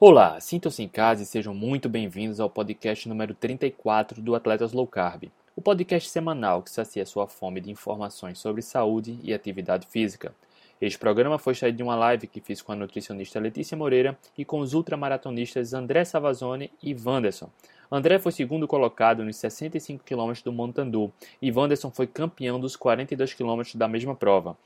Olá, 0.00 0.38
sintam-se 0.38 0.80
em 0.80 0.86
casa 0.86 1.24
e 1.24 1.26
sejam 1.26 1.52
muito 1.52 1.88
bem-vindos 1.88 2.38
ao 2.38 2.48
podcast 2.48 3.08
número 3.08 3.34
34 3.34 4.22
do 4.22 4.36
Atletas 4.36 4.72
Low 4.72 4.86
Carb, 4.86 5.24
o 5.56 5.60
podcast 5.60 6.08
semanal 6.08 6.62
que 6.62 6.70
sacia 6.70 7.04
sua 7.04 7.26
fome 7.26 7.60
de 7.60 7.68
informações 7.68 8.38
sobre 8.38 8.62
saúde 8.62 9.18
e 9.24 9.34
atividade 9.34 9.88
física. 9.88 10.32
Este 10.80 10.96
programa 10.96 11.36
foi 11.36 11.56
saído 11.56 11.78
de 11.78 11.82
uma 11.82 11.96
live 11.96 12.28
que 12.28 12.40
fiz 12.40 12.62
com 12.62 12.70
a 12.70 12.76
nutricionista 12.76 13.40
Letícia 13.40 13.76
Moreira 13.76 14.16
e 14.38 14.44
com 14.44 14.60
os 14.60 14.72
ultramaratonistas 14.72 15.74
André 15.74 16.04
Savazone 16.04 16.70
e 16.80 16.94
Wanderson. 16.94 17.50
André 17.90 18.20
foi 18.20 18.30
segundo 18.30 18.68
colocado 18.68 19.24
nos 19.24 19.36
65 19.38 20.04
km 20.04 20.32
do 20.44 20.52
Montandu 20.52 21.12
e 21.42 21.50
Wanderson 21.50 21.90
foi 21.90 22.06
campeão 22.06 22.60
dos 22.60 22.76
42 22.76 23.34
km 23.34 23.62
da 23.74 23.88
mesma 23.88 24.14
prova. 24.14 24.56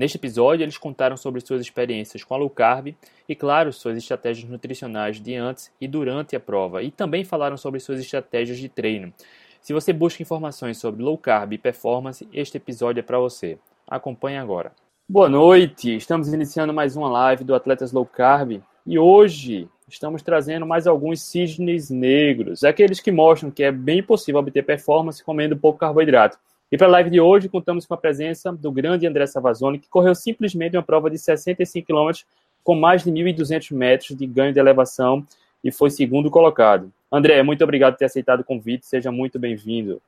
Neste 0.00 0.16
episódio, 0.16 0.64
eles 0.64 0.78
contaram 0.78 1.14
sobre 1.14 1.42
suas 1.42 1.60
experiências 1.60 2.24
com 2.24 2.32
a 2.32 2.38
low 2.38 2.48
carb 2.48 2.94
e, 3.28 3.36
claro, 3.36 3.70
suas 3.70 3.98
estratégias 3.98 4.48
nutricionais 4.48 5.20
de 5.20 5.34
antes 5.34 5.70
e 5.78 5.86
durante 5.86 6.34
a 6.34 6.40
prova, 6.40 6.82
e 6.82 6.90
também 6.90 7.22
falaram 7.22 7.58
sobre 7.58 7.80
suas 7.80 8.00
estratégias 8.00 8.56
de 8.56 8.66
treino. 8.70 9.12
Se 9.60 9.74
você 9.74 9.92
busca 9.92 10.22
informações 10.22 10.78
sobre 10.78 11.02
low 11.02 11.18
carb 11.18 11.52
e 11.52 11.58
performance, 11.58 12.26
este 12.32 12.56
episódio 12.56 13.00
é 13.00 13.02
para 13.02 13.18
você. 13.18 13.58
Acompanhe 13.86 14.38
agora. 14.38 14.72
Boa 15.06 15.28
noite, 15.28 15.94
estamos 15.94 16.32
iniciando 16.32 16.72
mais 16.72 16.96
uma 16.96 17.10
live 17.10 17.44
do 17.44 17.54
Atletas 17.54 17.92
Low 17.92 18.06
Carb 18.06 18.62
e 18.86 18.98
hoje 18.98 19.68
estamos 19.86 20.22
trazendo 20.22 20.64
mais 20.64 20.86
alguns 20.86 21.20
cisnes 21.20 21.90
negros, 21.90 22.64
aqueles 22.64 23.00
que 23.00 23.12
mostram 23.12 23.50
que 23.50 23.62
é 23.62 23.70
bem 23.70 24.02
possível 24.02 24.40
obter 24.40 24.64
performance 24.64 25.22
comendo 25.22 25.58
pouco 25.58 25.78
carboidrato. 25.78 26.38
E 26.72 26.78
para 26.78 26.86
a 26.86 26.90
live 26.90 27.10
de 27.10 27.20
hoje, 27.20 27.48
contamos 27.48 27.84
com 27.84 27.94
a 27.94 27.96
presença 27.96 28.52
do 28.52 28.70
grande 28.70 29.06
André 29.06 29.26
Savazone, 29.26 29.78
que 29.78 29.88
correu 29.88 30.14
simplesmente 30.14 30.76
uma 30.76 30.82
prova 30.82 31.10
de 31.10 31.18
65 31.18 31.86
km 31.86 32.10
com 32.62 32.76
mais 32.76 33.02
de 33.02 33.10
1.200 33.10 33.74
metros 33.74 34.16
de 34.16 34.26
ganho 34.26 34.52
de 34.52 34.60
elevação 34.60 35.26
e 35.64 35.72
foi 35.72 35.90
segundo 35.90 36.30
colocado. 36.30 36.92
André, 37.10 37.42
muito 37.42 37.64
obrigado 37.64 37.94
por 37.94 37.98
ter 37.98 38.04
aceitado 38.04 38.40
o 38.40 38.44
convite, 38.44 38.86
seja 38.86 39.10
muito 39.10 39.38
bem-vindo. 39.38 40.00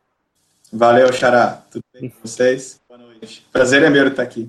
Valeu, 0.72 1.12
Xará. 1.12 1.62
Tudo 1.70 1.82
bem 1.92 2.08
com 2.08 2.16
vocês? 2.22 2.80
Boa 2.88 2.98
noite. 2.98 3.44
Prazer 3.52 3.82
é 3.82 3.90
meu 3.90 4.06
estar 4.06 4.22
aqui. 4.22 4.48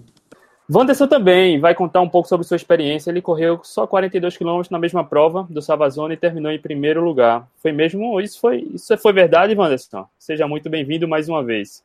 Wanderson 0.72 1.08
também 1.08 1.60
vai 1.60 1.76
contar 1.76 2.00
um 2.02 2.08
pouco 2.08 2.30
sobre 2.30 2.48
sua 2.48 2.56
experiência. 2.56 3.10
Ele 3.10 3.22
correu 3.22 3.60
só 3.64 3.86
42 3.86 4.38
km 4.38 4.62
na 4.70 4.80
mesma 4.80 5.04
prova 5.04 5.46
do 5.50 5.62
Savazone 5.62 6.14
e 6.14 6.18
terminou 6.18 6.52
em 6.52 6.60
primeiro 6.60 7.04
lugar. 7.04 7.48
Foi 7.58 7.72
mesmo 7.72 8.22
isso 8.22 8.40
foi 8.40 8.60
isso 8.74 8.98
foi 8.98 9.12
verdade, 9.12 9.56
Wanderson? 9.56 10.08
Seja 10.18 10.48
muito 10.48 10.70
bem-vindo 10.70 11.08
mais 11.08 11.28
uma 11.28 11.44
vez. 11.44 11.84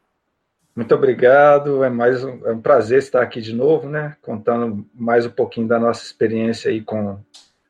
Muito 0.78 0.94
obrigado, 0.94 1.82
é 1.82 1.90
mais 1.90 2.22
um, 2.22 2.46
é 2.46 2.52
um 2.52 2.60
prazer 2.60 3.00
estar 3.00 3.20
aqui 3.20 3.40
de 3.40 3.52
novo, 3.52 3.88
né? 3.88 4.14
Contando 4.22 4.86
mais 4.94 5.26
um 5.26 5.30
pouquinho 5.30 5.66
da 5.66 5.76
nossa 5.76 6.04
experiência 6.04 6.70
aí 6.70 6.80
com, 6.80 7.18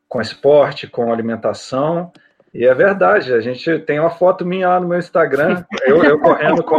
com 0.06 0.20
esporte, 0.20 0.86
com 0.86 1.10
alimentação. 1.10 2.12
E 2.52 2.66
é 2.66 2.74
verdade, 2.74 3.32
a 3.32 3.40
gente 3.40 3.78
tem 3.78 3.98
uma 3.98 4.10
foto 4.10 4.44
minha 4.44 4.68
lá 4.68 4.78
no 4.78 4.86
meu 4.86 4.98
Instagram, 4.98 5.64
eu, 5.86 6.04
eu 6.04 6.20
correndo 6.20 6.62
com. 6.62 6.76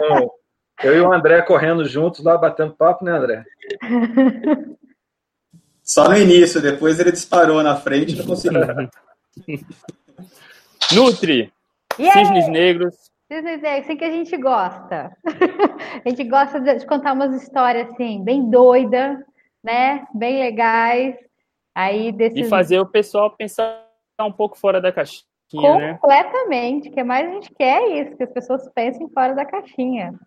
Eu 0.84 0.96
e 0.96 1.02
o 1.02 1.12
André 1.12 1.42
correndo 1.42 1.84
juntos 1.84 2.24
lá, 2.24 2.38
batendo 2.38 2.76
papo, 2.76 3.04
né, 3.04 3.12
André? 3.12 3.44
Só 5.82 6.10
no 6.10 6.16
início, 6.16 6.62
depois 6.62 7.00
ele 7.00 7.12
disparou 7.12 7.64
na 7.64 7.76
frente 7.76 8.14
e 8.14 8.18
não 8.18 8.26
conseguiu. 8.28 8.62
Nutri, 10.94 11.52
yeah! 12.00 12.20
Cisnes 12.20 12.48
Negros, 12.50 13.09
é 13.30 13.80
assim 13.80 13.96
que 13.96 14.04
a 14.04 14.12
gente 14.12 14.36
gosta. 14.38 15.16
a 16.04 16.10
gente 16.10 16.24
gosta 16.24 16.60
de 16.60 16.86
contar 16.86 17.14
umas 17.14 17.42
histórias 17.42 17.90
assim, 17.92 18.24
bem 18.24 18.50
doida, 18.50 19.24
né? 19.64 20.08
Bem 20.14 20.40
legais. 20.40 21.16
Aí 21.76 22.12
desses... 22.12 22.48
E 22.48 22.50
fazer 22.50 22.80
o 22.80 22.86
pessoal 22.86 23.30
pensar 23.32 23.88
um 24.20 24.32
pouco 24.32 24.58
fora 24.58 24.82
da 24.82 24.92
caixinha, 24.92 25.24
né? 25.78 25.94
Completamente. 26.02 26.86
Né? 26.86 26.92
O 26.92 26.94
que 26.96 27.04
mais 27.04 27.30
a 27.30 27.34
gente 27.34 27.54
quer 27.54 27.82
é 27.84 28.02
isso, 28.02 28.18
que 28.18 28.24
as 28.24 28.32
pessoas 28.32 28.68
pensem 28.74 29.08
fora 29.10 29.34
da 29.36 29.46
caixinha. 29.46 30.20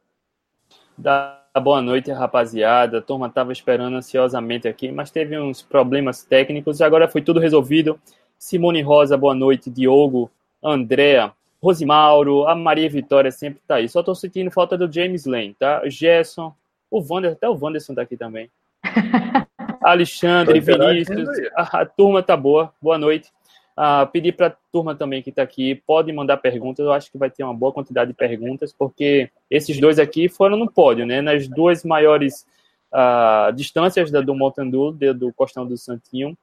Da 0.96 1.42
boa 1.60 1.82
noite, 1.82 2.10
rapaziada. 2.12 2.98
A 2.98 3.02
turma 3.02 3.26
estava 3.26 3.52
esperando 3.52 3.96
ansiosamente 3.96 4.68
aqui, 4.68 4.92
mas 4.92 5.10
teve 5.10 5.38
uns 5.38 5.60
problemas 5.60 6.22
técnicos 6.22 6.78
e 6.78 6.84
agora 6.84 7.08
foi 7.08 7.20
tudo 7.20 7.40
resolvido. 7.40 8.00
Simone 8.38 8.80
Rosa, 8.80 9.16
boa 9.16 9.34
noite. 9.34 9.70
Diogo, 9.70 10.30
Andréa, 10.62 11.32
Rosimauro, 11.62 12.46
a 12.48 12.56
Maria 12.56 12.90
Vitória 12.90 13.30
sempre 13.30 13.62
tá 13.66 13.76
aí. 13.76 13.88
Só 13.88 14.02
tô 14.02 14.14
sentindo 14.14 14.50
falta 14.50 14.76
do 14.76 14.92
James 14.92 15.24
Lane, 15.26 15.54
tá? 15.54 15.82
Gerson, 15.88 16.52
o 16.90 16.98
Wanderson, 16.98 17.36
até 17.36 17.48
o 17.48 17.56
Wanderson 17.56 17.94
tá 17.94 18.02
aqui 18.02 18.16
também. 18.16 18.50
Alexandre, 19.80 20.58
Vinícius, 20.58 21.28
a, 21.56 21.82
a, 21.82 21.86
turma 21.86 22.22
tá 22.22 22.36
boa. 22.36 22.72
Boa 22.82 22.98
noite. 22.98 23.30
Ah, 23.76 24.06
pedir 24.06 24.32
para 24.32 24.48
a 24.48 24.56
turma 24.72 24.94
também 24.94 25.22
que 25.22 25.30
está 25.30 25.42
aqui, 25.42 25.76
pode 25.86 26.12
mandar 26.12 26.36
perguntas. 26.38 26.84
Eu 26.84 26.92
acho 26.92 27.10
que 27.10 27.16
vai 27.16 27.30
ter 27.30 27.44
uma 27.44 27.54
boa 27.54 27.72
quantidade 27.72 28.10
de 28.10 28.16
perguntas, 28.16 28.72
porque 28.72 29.30
esses 29.48 29.78
dois 29.78 30.00
aqui 30.00 30.28
foram 30.28 30.56
no 30.56 30.70
pódio, 30.70 31.06
né? 31.06 31.20
Nas 31.20 31.46
duas 31.46 31.84
maiores 31.84 32.44
ah, 32.92 33.52
distâncias 33.54 34.10
da, 34.10 34.20
do 34.20 34.34
Montandu, 34.34 34.90
do 34.90 35.32
Costão 35.32 35.64
do 35.64 35.78
Santinho, 35.78 36.36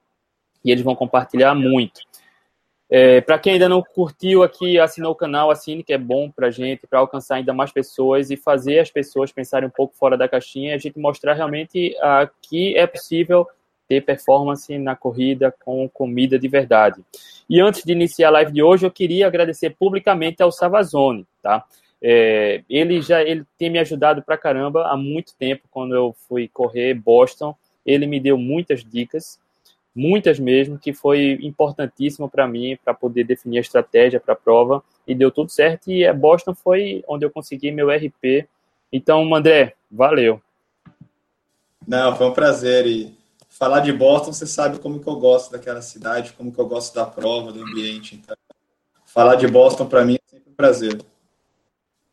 e 0.64 0.70
eles 0.70 0.82
vão 0.82 0.96
compartilhar 0.96 1.54
muito. 1.54 2.00
É, 2.90 3.20
para 3.20 3.38
quem 3.38 3.52
ainda 3.52 3.68
não 3.68 3.82
curtiu 3.82 4.42
aqui, 4.42 4.76
assinou 4.76 5.12
o 5.12 5.16
canal, 5.16 5.48
assine, 5.48 5.84
que 5.84 5.92
é 5.92 5.98
bom 5.98 6.28
para 6.28 6.50
gente, 6.50 6.88
para 6.88 6.98
alcançar 6.98 7.36
ainda 7.36 7.54
mais 7.54 7.70
pessoas 7.70 8.30
e 8.30 8.36
fazer 8.36 8.80
as 8.80 8.90
pessoas 8.90 9.30
pensarem 9.30 9.68
um 9.68 9.72
pouco 9.72 9.94
fora 9.94 10.16
da 10.16 10.28
caixinha, 10.28 10.74
a 10.74 10.78
gente 10.78 10.98
mostrar 10.98 11.34
realmente 11.34 11.94
uh, 11.98 12.28
que 12.42 12.76
é 12.76 12.88
possível 12.88 13.46
ter 13.88 14.04
performance 14.04 14.76
na 14.76 14.96
corrida 14.96 15.54
com 15.64 15.88
comida 15.88 16.36
de 16.36 16.48
verdade. 16.48 17.00
E 17.48 17.60
antes 17.60 17.84
de 17.84 17.92
iniciar 17.92 18.28
a 18.28 18.32
live 18.32 18.52
de 18.52 18.62
hoje, 18.62 18.84
eu 18.84 18.90
queria 18.90 19.26
agradecer 19.28 19.70
publicamente 19.70 20.42
ao 20.42 20.50
Savazone, 20.50 21.26
tá? 21.40 21.64
É, 22.02 22.62
ele 22.68 23.02
já 23.02 23.22
ele 23.22 23.44
tem 23.58 23.68
me 23.68 23.78
ajudado 23.78 24.22
para 24.22 24.38
caramba 24.38 24.86
há 24.86 24.96
muito 24.96 25.34
tempo 25.36 25.68
quando 25.70 25.94
eu 25.94 26.14
fui 26.28 26.48
correr 26.48 26.94
Boston. 26.94 27.54
Ele 27.84 28.06
me 28.06 28.18
deu 28.18 28.38
muitas 28.38 28.84
dicas 28.84 29.38
muitas 29.94 30.38
mesmo, 30.38 30.78
que 30.78 30.92
foi 30.92 31.38
importantíssimo 31.42 32.28
para 32.28 32.46
mim 32.46 32.78
para 32.84 32.94
poder 32.94 33.24
definir 33.24 33.58
a 33.58 33.62
estratégia 33.62 34.20
para 34.20 34.34
a 34.34 34.36
prova 34.36 34.82
e 35.06 35.14
deu 35.14 35.30
tudo 35.30 35.50
certo. 35.50 35.90
E 35.90 36.06
a 36.06 36.14
Boston 36.14 36.54
foi 36.54 37.04
onde 37.08 37.24
eu 37.24 37.30
consegui 37.30 37.70
meu 37.70 37.88
RP. 37.90 38.48
Então, 38.92 39.34
André, 39.34 39.74
valeu. 39.90 40.40
Não, 41.86 42.14
foi 42.16 42.26
um 42.26 42.32
prazer. 42.32 42.86
E 42.86 43.18
falar 43.48 43.80
de 43.80 43.92
Boston, 43.92 44.32
você 44.32 44.46
sabe 44.46 44.78
como 44.78 45.00
que 45.00 45.08
eu 45.08 45.16
gosto 45.16 45.52
daquela 45.52 45.82
cidade, 45.82 46.32
como 46.32 46.52
que 46.52 46.58
eu 46.58 46.66
gosto 46.66 46.94
da 46.94 47.04
prova, 47.04 47.52
do 47.52 47.62
ambiente. 47.62 48.14
Então, 48.14 48.36
falar 49.04 49.36
de 49.36 49.46
Boston 49.48 49.86
para 49.86 50.04
mim 50.04 50.14
é 50.14 50.30
sempre 50.30 50.50
um 50.50 50.54
prazer. 50.54 51.00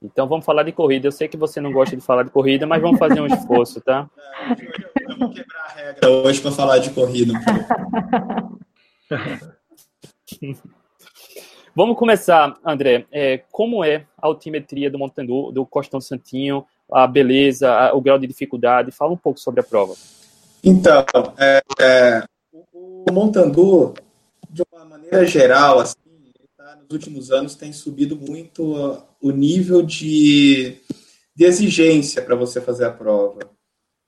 Então 0.02 0.28
vamos 0.28 0.44
falar 0.46 0.64
de 0.64 0.72
corrida. 0.72 1.06
Eu 1.08 1.12
sei 1.12 1.28
que 1.28 1.38
você 1.38 1.60
não 1.60 1.72
gosta 1.72 1.96
de 1.96 2.04
falar 2.04 2.22
de 2.24 2.30
corrida, 2.30 2.68
mas 2.68 2.80
vamos 2.82 3.00
fazer 3.00 3.20
um 3.20 3.26
esforço, 3.26 3.82
tá? 3.82 4.08
É, 4.50 5.12
eu 5.12 5.18
vou 5.18 5.32
quebrar 5.32 5.64
a 5.64 5.70
regra 5.70 6.08
hoje 6.10 6.40
para 6.40 6.52
falar 6.52 6.78
de 6.78 6.92
corrida. 6.92 7.34
vamos 11.76 11.98
começar, 11.98 12.56
André. 12.64 13.08
É, 13.12 13.40
como 13.52 13.84
é 13.84 14.06
a 14.18 14.28
altimetria 14.28 14.92
do 14.92 15.00
Montandu, 15.00 15.52
do 15.52 15.66
Costão 15.66 16.00
Santinho, 16.00 16.64
a 16.92 17.08
beleza, 17.08 17.74
a, 17.74 17.96
o 17.96 18.02
grau 18.02 18.20
de 18.20 18.28
dificuldade? 18.28 18.92
Fala 18.92 19.14
um 19.14 19.18
pouco 19.18 19.40
sobre 19.40 19.62
a 19.62 19.64
prova. 19.64 19.96
Então, 20.64 21.04
é, 21.40 21.60
é, 21.80 22.24
o 22.54 23.12
Montandu, 23.12 23.96
de 24.48 24.62
uma 24.72 24.86
maneira 24.86 25.26
geral, 25.26 25.80
assim, 25.80 25.98
nos 26.76 26.92
últimos 26.92 27.32
anos 27.32 27.56
tem 27.56 27.72
subido 27.72 28.16
muito 28.16 28.74
o 29.22 29.32
nível 29.32 29.82
de, 29.82 30.78
de 31.36 31.46
exigência 31.46 32.22
para 32.22 32.36
você 32.36 32.60
fazer 32.60 32.86
a 32.86 32.92
prova. 32.92 33.40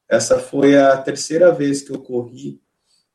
Essa 0.10 0.40
foi 0.40 0.78
a 0.78 0.98
terceira 0.98 1.54
vez 1.54 1.82
que 1.82 1.92
eu 1.92 2.02
corri 2.02 2.62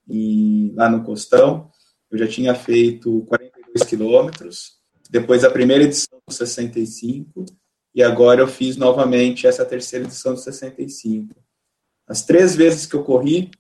em, 0.09 0.73
lá 0.75 0.89
no 0.89 1.05
Costão. 1.05 1.71
Eu 2.11 2.19
já 2.19 2.27
tinha 2.27 2.55
feito 2.55 3.23
42 3.23 3.83
quilômetros, 3.89 4.79
depois 5.11 5.45
a 5.45 5.51
primeira 5.51 5.85
edição 5.85 6.19
dos 6.27 6.37
65, 6.37 7.45
e 7.95 8.03
agora 8.03 8.41
eu 8.41 8.49
fiz 8.49 8.77
novamente 8.77 9.47
essa 9.47 9.65
terceira 9.65 10.07
edição 10.07 10.35
dos 10.35 10.45
65. 10.45 11.35
As 12.07 12.25
três 12.25 12.55
vezes 12.55 12.87
que 12.87 12.95
eu 12.95 13.05
corri, 13.05 13.51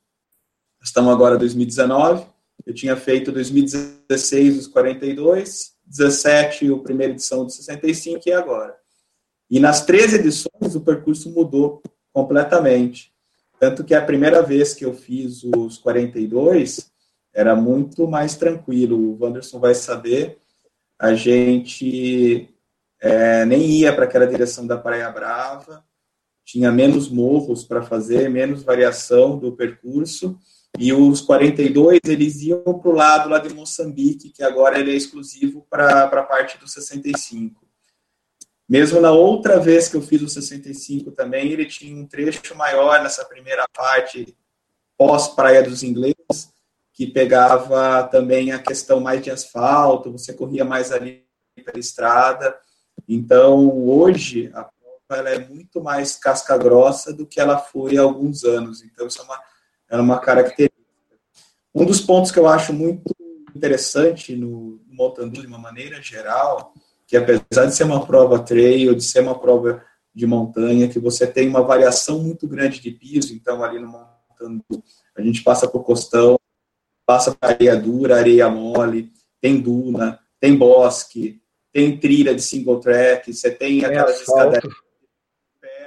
estamos 0.82 1.12
agora 1.12 1.36
em 1.36 1.38
2019, 1.38 2.26
eu 2.64 2.74
tinha 2.74 2.96
feito 2.96 3.32
2016 3.32 4.58
os 4.58 4.66
42, 4.66 5.73
17, 5.86 6.72
a 6.72 6.78
primeira 6.78 7.12
edição 7.12 7.46
de 7.46 7.54
65 7.54 8.22
e 8.26 8.32
agora. 8.32 8.76
E 9.50 9.60
nas 9.60 9.84
três 9.84 10.12
edições 10.14 10.74
o 10.74 10.80
percurso 10.80 11.30
mudou 11.30 11.82
completamente. 12.12 13.12
Tanto 13.58 13.84
que 13.84 13.94
a 13.94 14.04
primeira 14.04 14.42
vez 14.42 14.74
que 14.74 14.84
eu 14.84 14.94
fiz 14.94 15.44
os 15.44 15.78
42 15.78 16.90
era 17.32 17.54
muito 17.54 18.06
mais 18.06 18.36
tranquilo. 18.36 18.96
O 18.96 19.22
Wanderson 19.22 19.58
vai 19.58 19.74
saber, 19.74 20.38
a 20.98 21.14
gente 21.14 22.48
é, 23.00 23.44
nem 23.44 23.62
ia 23.62 23.94
para 23.94 24.04
aquela 24.04 24.26
direção 24.26 24.66
da 24.66 24.78
Praia 24.78 25.10
Brava, 25.10 25.84
tinha 26.44 26.70
menos 26.70 27.08
morros 27.08 27.64
para 27.64 27.82
fazer, 27.82 28.28
menos 28.28 28.62
variação 28.62 29.38
do 29.38 29.52
percurso, 29.52 30.38
E 30.78 30.92
os 30.92 31.20
42, 31.20 32.00
eles 32.06 32.42
iam 32.42 32.62
para 32.62 32.90
o 32.90 32.94
lado 32.94 33.28
lá 33.28 33.38
de 33.38 33.54
Moçambique, 33.54 34.30
que 34.30 34.42
agora 34.42 34.78
ele 34.78 34.92
é 34.92 34.96
exclusivo 34.96 35.64
para 35.70 36.04
a 36.04 36.22
parte 36.22 36.58
dos 36.58 36.72
65. 36.72 37.64
Mesmo 38.68 39.00
na 39.00 39.12
outra 39.12 39.60
vez 39.60 39.88
que 39.88 39.96
eu 39.96 40.02
fiz 40.02 40.22
o 40.22 40.28
65 40.28 41.12
também, 41.12 41.52
ele 41.52 41.66
tinha 41.66 41.94
um 41.94 42.06
trecho 42.06 42.54
maior 42.56 43.02
nessa 43.02 43.24
primeira 43.24 43.66
parte, 43.72 44.34
pós-Praia 44.96 45.62
dos 45.62 45.82
Ingleses, 45.82 46.52
que 46.92 47.06
pegava 47.06 48.04
também 48.04 48.52
a 48.52 48.58
questão 48.58 49.00
mais 49.00 49.22
de 49.22 49.30
asfalto, 49.30 50.12
você 50.12 50.32
corria 50.32 50.64
mais 50.64 50.90
ali 50.90 51.24
pela 51.64 51.78
estrada. 51.78 52.56
Então, 53.08 53.68
hoje, 53.86 54.50
a 54.54 54.64
prova 54.64 55.28
é 55.28 55.38
muito 55.38 55.82
mais 55.82 56.16
casca-grossa 56.16 57.12
do 57.12 57.26
que 57.26 57.40
ela 57.40 57.58
foi 57.58 57.98
há 57.98 58.02
alguns 58.02 58.44
anos. 58.44 58.82
Então, 58.82 59.06
isso 59.06 59.20
é 59.20 59.24
uma, 59.24 59.40
é 59.98 60.00
uma 60.00 60.18
característica. 60.18 60.74
Um 61.74 61.84
dos 61.84 62.00
pontos 62.00 62.30
que 62.30 62.38
eu 62.38 62.46
acho 62.46 62.72
muito 62.72 63.14
interessante 63.54 64.34
no, 64.34 64.80
Montandu, 64.88 65.40
de 65.40 65.46
uma 65.46 65.58
maneira 65.58 66.00
geral, 66.00 66.72
que 67.06 67.16
apesar 67.16 67.66
de 67.66 67.74
ser 67.74 67.84
uma 67.84 68.04
prova 68.06 68.38
trail, 68.38 68.94
de 68.94 69.02
ser 69.02 69.20
uma 69.20 69.38
prova 69.38 69.82
de 70.14 70.26
montanha, 70.26 70.88
que 70.88 70.98
você 70.98 71.26
tem 71.26 71.48
uma 71.48 71.62
variação 71.62 72.20
muito 72.20 72.46
grande 72.46 72.80
de 72.80 72.90
piso, 72.90 73.34
então 73.34 73.62
ali 73.62 73.80
no 73.80 73.88
Montandu, 73.88 74.64
a 75.16 75.22
gente 75.22 75.42
passa 75.42 75.68
por 75.68 75.82
costão, 75.82 76.38
passa 77.04 77.32
por 77.32 77.46
areia 77.46 77.76
dura, 77.76 78.16
areia 78.16 78.48
mole, 78.48 79.12
tem 79.40 79.60
duna, 79.60 80.20
tem 80.40 80.56
bosque, 80.56 81.42
tem 81.72 81.98
trilha 81.98 82.34
de 82.34 82.42
single 82.42 82.78
track, 82.78 83.32
você 83.32 83.50
tem, 83.50 83.80
tem 83.80 83.84
aquelas 83.84 84.20
escadas 84.20 84.62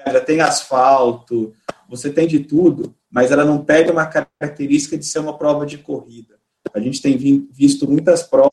pedra, 0.07 0.21
tem 0.21 0.41
asfalto, 0.41 1.53
você 1.89 2.11
tem 2.11 2.27
de 2.27 2.39
tudo, 2.39 2.95
mas 3.17 3.31
ela 3.31 3.43
não 3.43 3.65
perde 3.65 3.91
uma 3.91 4.05
característica 4.05 4.95
de 4.95 5.03
ser 5.03 5.17
uma 5.17 5.35
prova 5.35 5.65
de 5.65 5.79
corrida. 5.79 6.37
A 6.71 6.79
gente 6.79 7.01
tem 7.01 7.17
visto 7.51 7.89
muitas 7.89 8.21
provas 8.21 8.51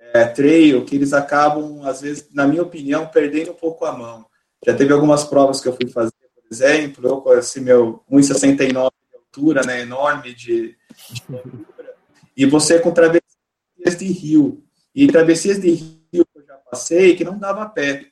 é, 0.00 0.24
trail 0.24 0.86
que 0.86 0.96
eles 0.96 1.12
acabam, 1.12 1.82
às 1.82 2.00
vezes, 2.00 2.32
na 2.32 2.46
minha 2.46 2.62
opinião, 2.62 3.06
perdendo 3.08 3.50
um 3.50 3.54
pouco 3.54 3.84
a 3.84 3.92
mão. 3.92 4.24
Já 4.64 4.74
teve 4.74 4.90
algumas 4.90 5.24
provas 5.24 5.60
que 5.60 5.68
eu 5.68 5.76
fui 5.76 5.86
fazer, 5.86 6.14
por 6.34 6.44
exemplo, 6.50 7.06
eu 7.06 7.20
com 7.20 7.34
esse 7.34 7.60
meu 7.60 8.02
1,69 8.10 8.64
de 8.72 9.16
altura, 9.18 9.60
né, 9.66 9.82
enorme 9.82 10.32
de, 10.32 10.74
de 11.10 11.22
altura, 11.30 11.94
e 12.34 12.46
você 12.46 12.80
com 12.80 12.90
travessias 12.90 13.98
de 13.98 14.06
rio. 14.06 14.64
E 14.94 15.06
travessias 15.08 15.60
de 15.60 15.72
rio 15.72 16.00
que 16.10 16.38
eu 16.38 16.46
já 16.46 16.54
passei 16.54 17.14
que 17.14 17.22
não 17.22 17.38
dava 17.38 17.68
pé. 17.68 18.06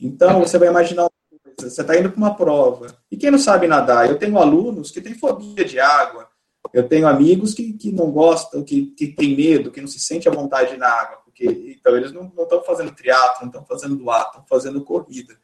Então, 0.00 0.40
você 0.40 0.56
vai 0.56 0.68
imaginar 0.68 1.10
você 1.60 1.80
está 1.80 1.98
indo 1.98 2.10
para 2.10 2.18
uma 2.18 2.34
prova. 2.34 2.86
E 3.10 3.16
quem 3.16 3.30
não 3.30 3.38
sabe 3.38 3.66
nadar? 3.66 4.08
Eu 4.08 4.18
tenho 4.18 4.38
alunos 4.38 4.90
que 4.90 5.00
têm 5.00 5.14
fobia 5.14 5.64
de 5.64 5.80
água, 5.80 6.28
eu 6.72 6.88
tenho 6.88 7.08
amigos 7.08 7.54
que, 7.54 7.72
que 7.72 7.90
não 7.90 8.10
gostam, 8.10 8.62
que, 8.62 8.86
que 8.86 9.08
têm 9.08 9.36
medo, 9.36 9.70
que 9.70 9.80
não 9.80 9.88
se 9.88 9.98
sente 9.98 10.28
à 10.28 10.32
vontade 10.32 10.76
na 10.76 10.88
água, 10.88 11.18
porque 11.24 11.44
então 11.78 11.96
eles 11.96 12.12
não 12.12 12.32
estão 12.36 12.62
fazendo 12.62 12.94
triatlo, 12.94 13.42
não 13.42 13.48
estão 13.48 13.64
fazendo 13.64 13.96
doato, 13.96 14.30
estão 14.30 14.44
fazendo 14.48 14.84
corrida. 14.84 15.36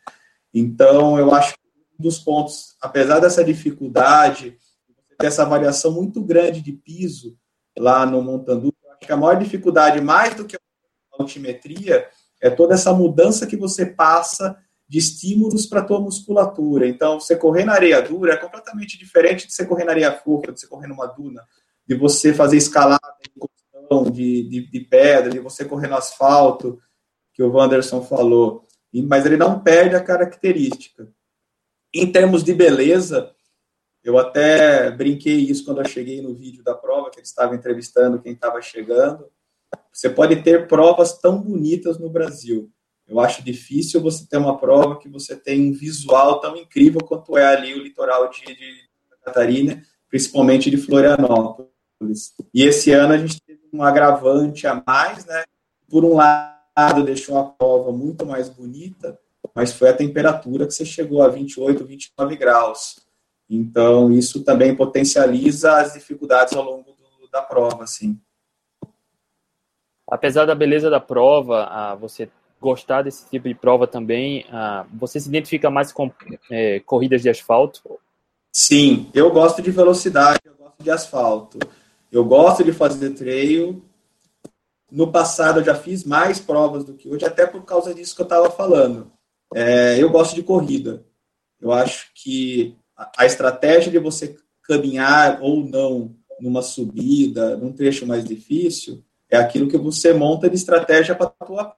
Então, 0.53 1.19
eu 1.19 1.35
acho 1.35 1.55
que 1.55 1.61
um 1.99 2.03
dos 2.03 2.19
pontos, 2.19 2.77
apesar 2.81 3.21
dessa 3.21 3.43
dificuldade, 3.43 4.57
dessa 5.19 5.45
variação 5.45 5.93
muito 5.93 6.21
grande 6.21 6.61
de 6.61 6.73
piso 6.73 7.37
lá 7.77 8.05
no 8.05 8.23
Montandu, 8.23 8.73
acho 8.91 9.07
que 9.07 9.13
a 9.13 9.17
maior 9.17 9.37
dificuldade, 9.37 10.01
mais 10.01 10.35
do 10.35 10.45
que 10.45 10.57
a 10.57 10.59
altimetria, 11.19 12.07
é 12.41 12.51
toda 12.51 12.75
essa 12.75 12.93
mudança 12.93 13.47
que 13.47 13.57
você 13.57 13.87
passa 13.87 14.57
de 14.89 14.99
estímulos 14.99 15.67
para 15.67 15.81
a 15.81 15.85
tua 15.85 16.01
musculatura. 16.01 16.87
Então, 16.87 17.19
você 17.19 17.37
correr 17.37 17.65
na 17.65 17.73
areia 17.73 18.03
dura 18.03 18.35
é 18.35 18.37
completamente 18.37 18.99
diferente 18.99 19.47
de 19.47 19.53
você 19.53 19.67
correr 19.67 19.85
na 19.85 19.93
areia 19.93 20.13
fofa, 20.13 20.53
de 20.53 20.61
você 20.61 20.67
correr 20.67 20.87
numa 20.87 21.07
duna, 21.07 21.43
de 21.87 21.95
você 21.95 22.35
fazer 22.35 22.57
escalada 22.57 23.01
de, 24.11 24.49
de, 24.49 24.71
de 24.71 24.81
pedra, 24.81 25.31
de 25.31 25.39
você 25.39 25.65
correr 25.65 25.89
no 25.89 25.97
asfalto, 25.97 26.81
que 27.33 27.43
o 27.43 27.51
Wanderson 27.51 28.03
falou. 28.03 28.67
Mas 29.07 29.27
ele 29.27 29.37
não 29.37 29.61
perde 29.61 29.97
a 29.97 30.03
característica. 30.03 31.09
Em 31.93 32.11
termos 32.11 32.43
de 32.43 32.55
beleza, 32.55 33.35
eu 34.03 34.19
até 34.19 34.91
brinquei 34.91 35.37
isso 35.37 35.65
quando 35.65 35.81
eu 35.81 35.89
cheguei 35.89 36.21
no 36.21 36.35
vídeo 36.35 36.63
da 36.63 36.75
prova, 36.75 37.11
que 37.11 37.19
ele 37.19 37.27
estava 37.27 37.55
entrevistando 37.55 38.21
quem 38.21 38.33
estava 38.33 38.61
chegando. 38.61 39.29
Você 39.93 40.11
pode 40.11 40.43
ter 40.43 40.69
provas 40.69 41.19
tão 41.19 41.41
bonitas 41.41 41.99
no 41.99 42.11
Brasil, 42.11 42.71
eu 43.07 43.21
acho 43.21 43.43
difícil 43.43 44.01
você 44.01 44.27
ter 44.27 44.39
uma 44.39 44.57
prova 44.57 44.99
que 44.99 45.09
você 45.09 45.37
tem 45.37 45.71
um 45.71 45.73
visual 45.73 46.41
tão 46.41 46.57
incrível 46.57 47.01
quanto 47.03 47.37
é 47.37 47.45
ali 47.47 47.75
o 47.75 47.83
litoral 47.83 48.31
de, 48.31 48.45
de 48.47 48.89
Catarina, 49.23 49.83
principalmente 50.09 50.71
de 50.71 50.77
Florianópolis. 50.77 52.35
E 52.53 52.63
esse 52.63 52.93
ano 52.93 53.15
a 53.15 53.19
gente 53.19 53.41
teve 53.43 53.61
um 53.73 53.83
agravante 53.83 54.67
a 54.67 54.83
mais, 54.87 55.27
né? 55.27 55.45
Por 55.89 56.05
um 56.05 56.15
lado, 56.15 57.05
deixou 57.05 57.39
a 57.39 57.45
prova 57.45 57.93
muito 57.93 58.25
mais 58.25 58.49
bonita, 58.49 59.19
mas 59.55 59.73
foi 59.73 59.91
a 59.91 59.97
temperatura 59.97 60.67
que 60.67 60.73
você 60.73 60.85
chegou 60.85 61.23
a 61.23 61.29
28, 61.29 61.85
29 61.85 62.37
graus. 62.37 63.01
Então, 63.49 64.11
isso 64.11 64.43
também 64.43 64.75
potencializa 64.75 65.77
as 65.77 65.93
dificuldades 65.93 66.55
ao 66.55 66.65
longo 66.65 66.93
do, 66.93 67.29
da 67.31 67.43
prova, 67.43 67.85
assim. 67.85 68.19
Apesar 70.11 70.47
da 70.47 70.55
beleza 70.55 70.89
da 70.89 71.01
prova, 71.01 71.97
você 71.97 72.29
gostar 72.65 73.03
desse 73.03 73.29
tipo 73.29 73.47
de 73.47 73.55
prova 73.55 73.87
também, 73.87 74.47
ah, 74.51 74.87
você 74.95 75.21
se 75.21 75.29
identifica 75.29 75.69
mais 75.69 75.93
com 75.93 76.11
é, 76.51 76.81
corridas 76.81 77.21
de 77.21 77.29
asfalto? 77.29 78.01
Sim, 78.51 79.11
eu 79.13 79.31
gosto 79.31 79.61
de 79.61 79.71
velocidade, 79.71 80.41
eu 80.47 80.55
gosto 80.55 80.83
de 80.83 80.91
asfalto. 80.91 81.59
Eu 82.11 82.25
gosto 82.25 82.65
de 82.65 82.73
fazer 82.73 83.11
trail. 83.11 83.85
No 84.91 85.13
passado 85.13 85.61
eu 85.61 85.65
já 85.65 85.75
fiz 85.75 86.05
mais 86.05 86.41
provas 86.41 86.85
do 86.85 86.95
que 86.95 87.09
hoje, 87.09 87.27
até 87.27 87.47
por 87.47 87.65
causa 87.65 87.93
disso 87.93 88.15
que 88.17 88.23
eu 88.23 88.27
estava 88.27 88.51
falando. 88.51 89.13
É, 89.55 90.03
eu 90.03 90.09
gosto 90.09 90.35
de 90.35 90.43
corrida. 90.43 91.05
Eu 91.61 91.71
acho 91.71 92.13
que 92.15 92.77
a 93.19 93.27
estratégia 93.27 93.93
de 93.93 93.99
você 93.99 94.37
caminhar 94.63 95.43
ou 95.43 95.65
não 95.65 96.15
numa 96.41 96.63
subida, 96.63 97.57
num 97.57 97.73
trecho 97.73 98.07
mais 98.07 98.25
difícil, 98.25 99.05
é 99.29 99.37
aquilo 99.37 99.69
que 99.69 99.77
você 99.77 100.15
monta 100.15 100.49
de 100.49 100.57
estratégia 100.57 101.15
para 101.15 101.27
a 101.27 101.45
tua 101.45 101.77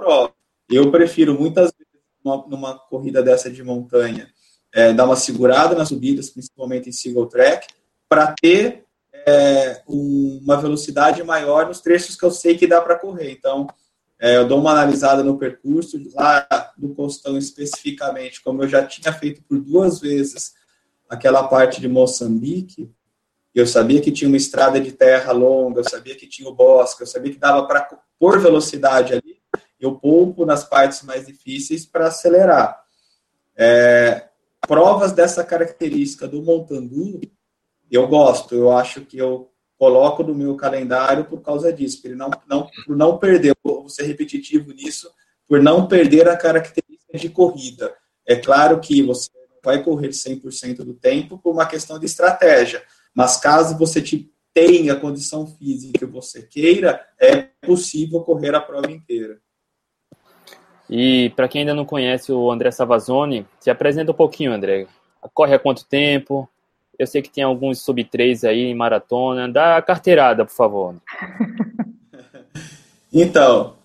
prova. 0.00 0.32
Eu 0.68 0.90
prefiro 0.90 1.38
muitas 1.38 1.72
vezes, 1.72 2.02
numa, 2.24 2.46
numa 2.46 2.78
corrida 2.78 3.22
dessa 3.22 3.50
de 3.50 3.62
montanha, 3.62 4.28
é, 4.72 4.92
dar 4.92 5.04
uma 5.04 5.16
segurada 5.16 5.74
nas 5.74 5.88
subidas, 5.88 6.30
principalmente 6.30 6.88
em 6.88 6.92
single 6.92 7.26
track, 7.26 7.66
para 8.08 8.34
ter 8.40 8.84
é, 9.26 9.82
uma 9.86 10.56
velocidade 10.56 11.22
maior 11.22 11.66
nos 11.66 11.80
trechos 11.80 12.16
que 12.16 12.24
eu 12.24 12.30
sei 12.30 12.56
que 12.56 12.66
dá 12.66 12.80
para 12.80 12.98
correr. 12.98 13.30
Então, 13.32 13.66
é, 14.18 14.36
eu 14.36 14.46
dou 14.46 14.60
uma 14.60 14.72
analisada 14.72 15.22
no 15.22 15.38
percurso, 15.38 16.00
lá 16.14 16.46
no 16.78 16.94
Costão 16.94 17.36
especificamente, 17.36 18.42
como 18.42 18.62
eu 18.62 18.68
já 18.68 18.84
tinha 18.84 19.12
feito 19.12 19.42
por 19.42 19.58
duas 19.58 20.00
vezes 20.00 20.54
aquela 21.08 21.48
parte 21.48 21.80
de 21.80 21.88
Moçambique, 21.88 22.90
eu 23.52 23.66
sabia 23.66 24.00
que 24.00 24.12
tinha 24.12 24.28
uma 24.28 24.36
estrada 24.36 24.80
de 24.80 24.92
terra 24.92 25.32
longa, 25.32 25.80
eu 25.80 25.88
sabia 25.88 26.14
que 26.14 26.28
tinha 26.28 26.48
o 26.48 26.54
bosque, 26.54 27.02
eu 27.02 27.06
sabia 27.06 27.32
que 27.32 27.38
dava 27.38 27.66
para 27.66 27.98
pôr 28.18 28.38
velocidade 28.38 29.12
ali, 29.12 29.29
eu 29.80 29.94
poupo 29.94 30.44
nas 30.44 30.62
partes 30.62 31.02
mais 31.02 31.26
difíceis 31.26 31.86
para 31.86 32.08
acelerar. 32.08 32.84
É, 33.56 34.28
provas 34.66 35.12
dessa 35.12 35.42
característica 35.42 36.28
do 36.28 36.42
Montandu, 36.42 37.20
eu 37.90 38.06
gosto, 38.06 38.54
eu 38.54 38.70
acho 38.70 39.00
que 39.02 39.18
eu 39.18 39.50
coloco 39.76 40.22
no 40.22 40.34
meu 40.34 40.54
calendário 40.56 41.24
por 41.24 41.40
causa 41.40 41.72
disso, 41.72 42.02
por 42.02 42.14
não, 42.14 42.30
não, 42.46 42.68
por 42.86 42.96
não 42.96 43.18
perder, 43.18 43.56
vou 43.64 43.88
ser 43.88 44.04
repetitivo 44.04 44.72
nisso, 44.72 45.10
por 45.48 45.62
não 45.62 45.88
perder 45.88 46.28
a 46.28 46.36
característica 46.36 47.18
de 47.18 47.30
corrida. 47.30 47.92
É 48.26 48.36
claro 48.36 48.78
que 48.78 49.02
você 49.02 49.30
vai 49.64 49.82
correr 49.82 50.10
100% 50.10 50.84
do 50.84 50.94
tempo 50.94 51.38
por 51.38 51.52
uma 51.52 51.66
questão 51.66 51.98
de 51.98 52.06
estratégia, 52.06 52.82
mas 53.14 53.38
caso 53.38 53.76
você 53.76 54.00
te 54.00 54.30
tenha 54.52 54.92
a 54.92 55.00
condição 55.00 55.46
física 55.46 55.98
que 55.98 56.04
você 56.04 56.42
queira, 56.42 57.04
é 57.18 57.42
possível 57.64 58.20
correr 58.20 58.54
a 58.54 58.60
prova 58.60 58.90
inteira. 58.90 59.40
E 60.92 61.30
para 61.30 61.46
quem 61.46 61.60
ainda 61.60 61.72
não 61.72 61.84
conhece 61.84 62.32
o 62.32 62.50
André 62.50 62.72
Savazone, 62.72 63.46
se 63.60 63.70
apresenta 63.70 64.10
um 64.10 64.14
pouquinho, 64.14 64.52
André. 64.52 64.88
Corre 65.32 65.54
há 65.54 65.58
quanto 65.58 65.86
tempo? 65.86 66.50
Eu 66.98 67.06
sei 67.06 67.22
que 67.22 67.30
tem 67.30 67.44
alguns 67.44 67.80
sub 67.80 68.02
3 68.02 68.42
aí 68.42 68.62
em 68.62 68.74
maratona. 68.74 69.48
Dá 69.48 69.76
a 69.76 69.82
carteirada, 69.82 70.44
por 70.44 70.52
favor. 70.52 70.96
então, 73.12 73.76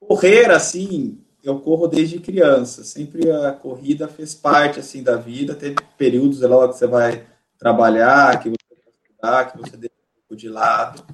correr 0.00 0.50
assim, 0.50 1.20
eu 1.44 1.60
corro 1.60 1.86
desde 1.86 2.18
criança. 2.18 2.82
Sempre 2.82 3.30
a 3.30 3.52
corrida 3.52 4.08
fez 4.08 4.34
parte 4.34 4.80
assim 4.80 5.02
da 5.02 5.16
vida. 5.16 5.54
Teve 5.54 5.76
períodos 5.98 6.40
lá 6.40 6.66
que 6.66 6.78
você 6.78 6.86
vai 6.86 7.26
trabalhar, 7.58 8.40
que 8.40 8.48
você 8.48 8.56
vai 8.70 8.92
estudar, 9.04 9.52
que 9.52 9.58
você 9.58 9.76
deixa 9.76 9.94
um 9.94 10.20
pouco 10.20 10.34
de 10.34 10.48
lado. 10.48 11.04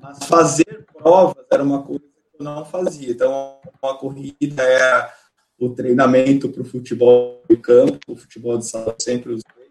Mas 0.00 0.24
fazer 0.26 0.86
provas 0.92 1.44
era 1.50 1.62
uma 1.62 1.82
coisa 1.82 2.13
não 2.44 2.64
fazia. 2.64 3.10
Então, 3.10 3.58
a 3.82 3.94
corrida 3.94 4.62
era 4.62 5.12
o 5.58 5.70
treinamento 5.70 6.48
para 6.48 6.62
o 6.62 6.64
futebol 6.64 7.42
de 7.48 7.56
campo, 7.56 8.12
o 8.12 8.16
futebol 8.16 8.58
de 8.58 8.68
sala, 8.68 8.94
sempre 9.00 9.32
usei. 9.32 9.68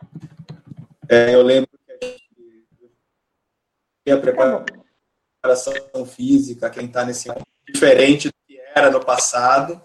É, 1.09 1.35
eu 1.35 1.41
lembro 1.41 1.69
que 4.05 4.11
a 4.11 4.17
preparação 4.17 6.05
física, 6.05 6.69
quem 6.69 6.85
está 6.85 7.05
nesse 7.05 7.29
diferente 7.67 8.27
do 8.27 8.33
que 8.45 8.59
era 8.75 8.89
no 8.89 9.03
passado. 9.03 9.81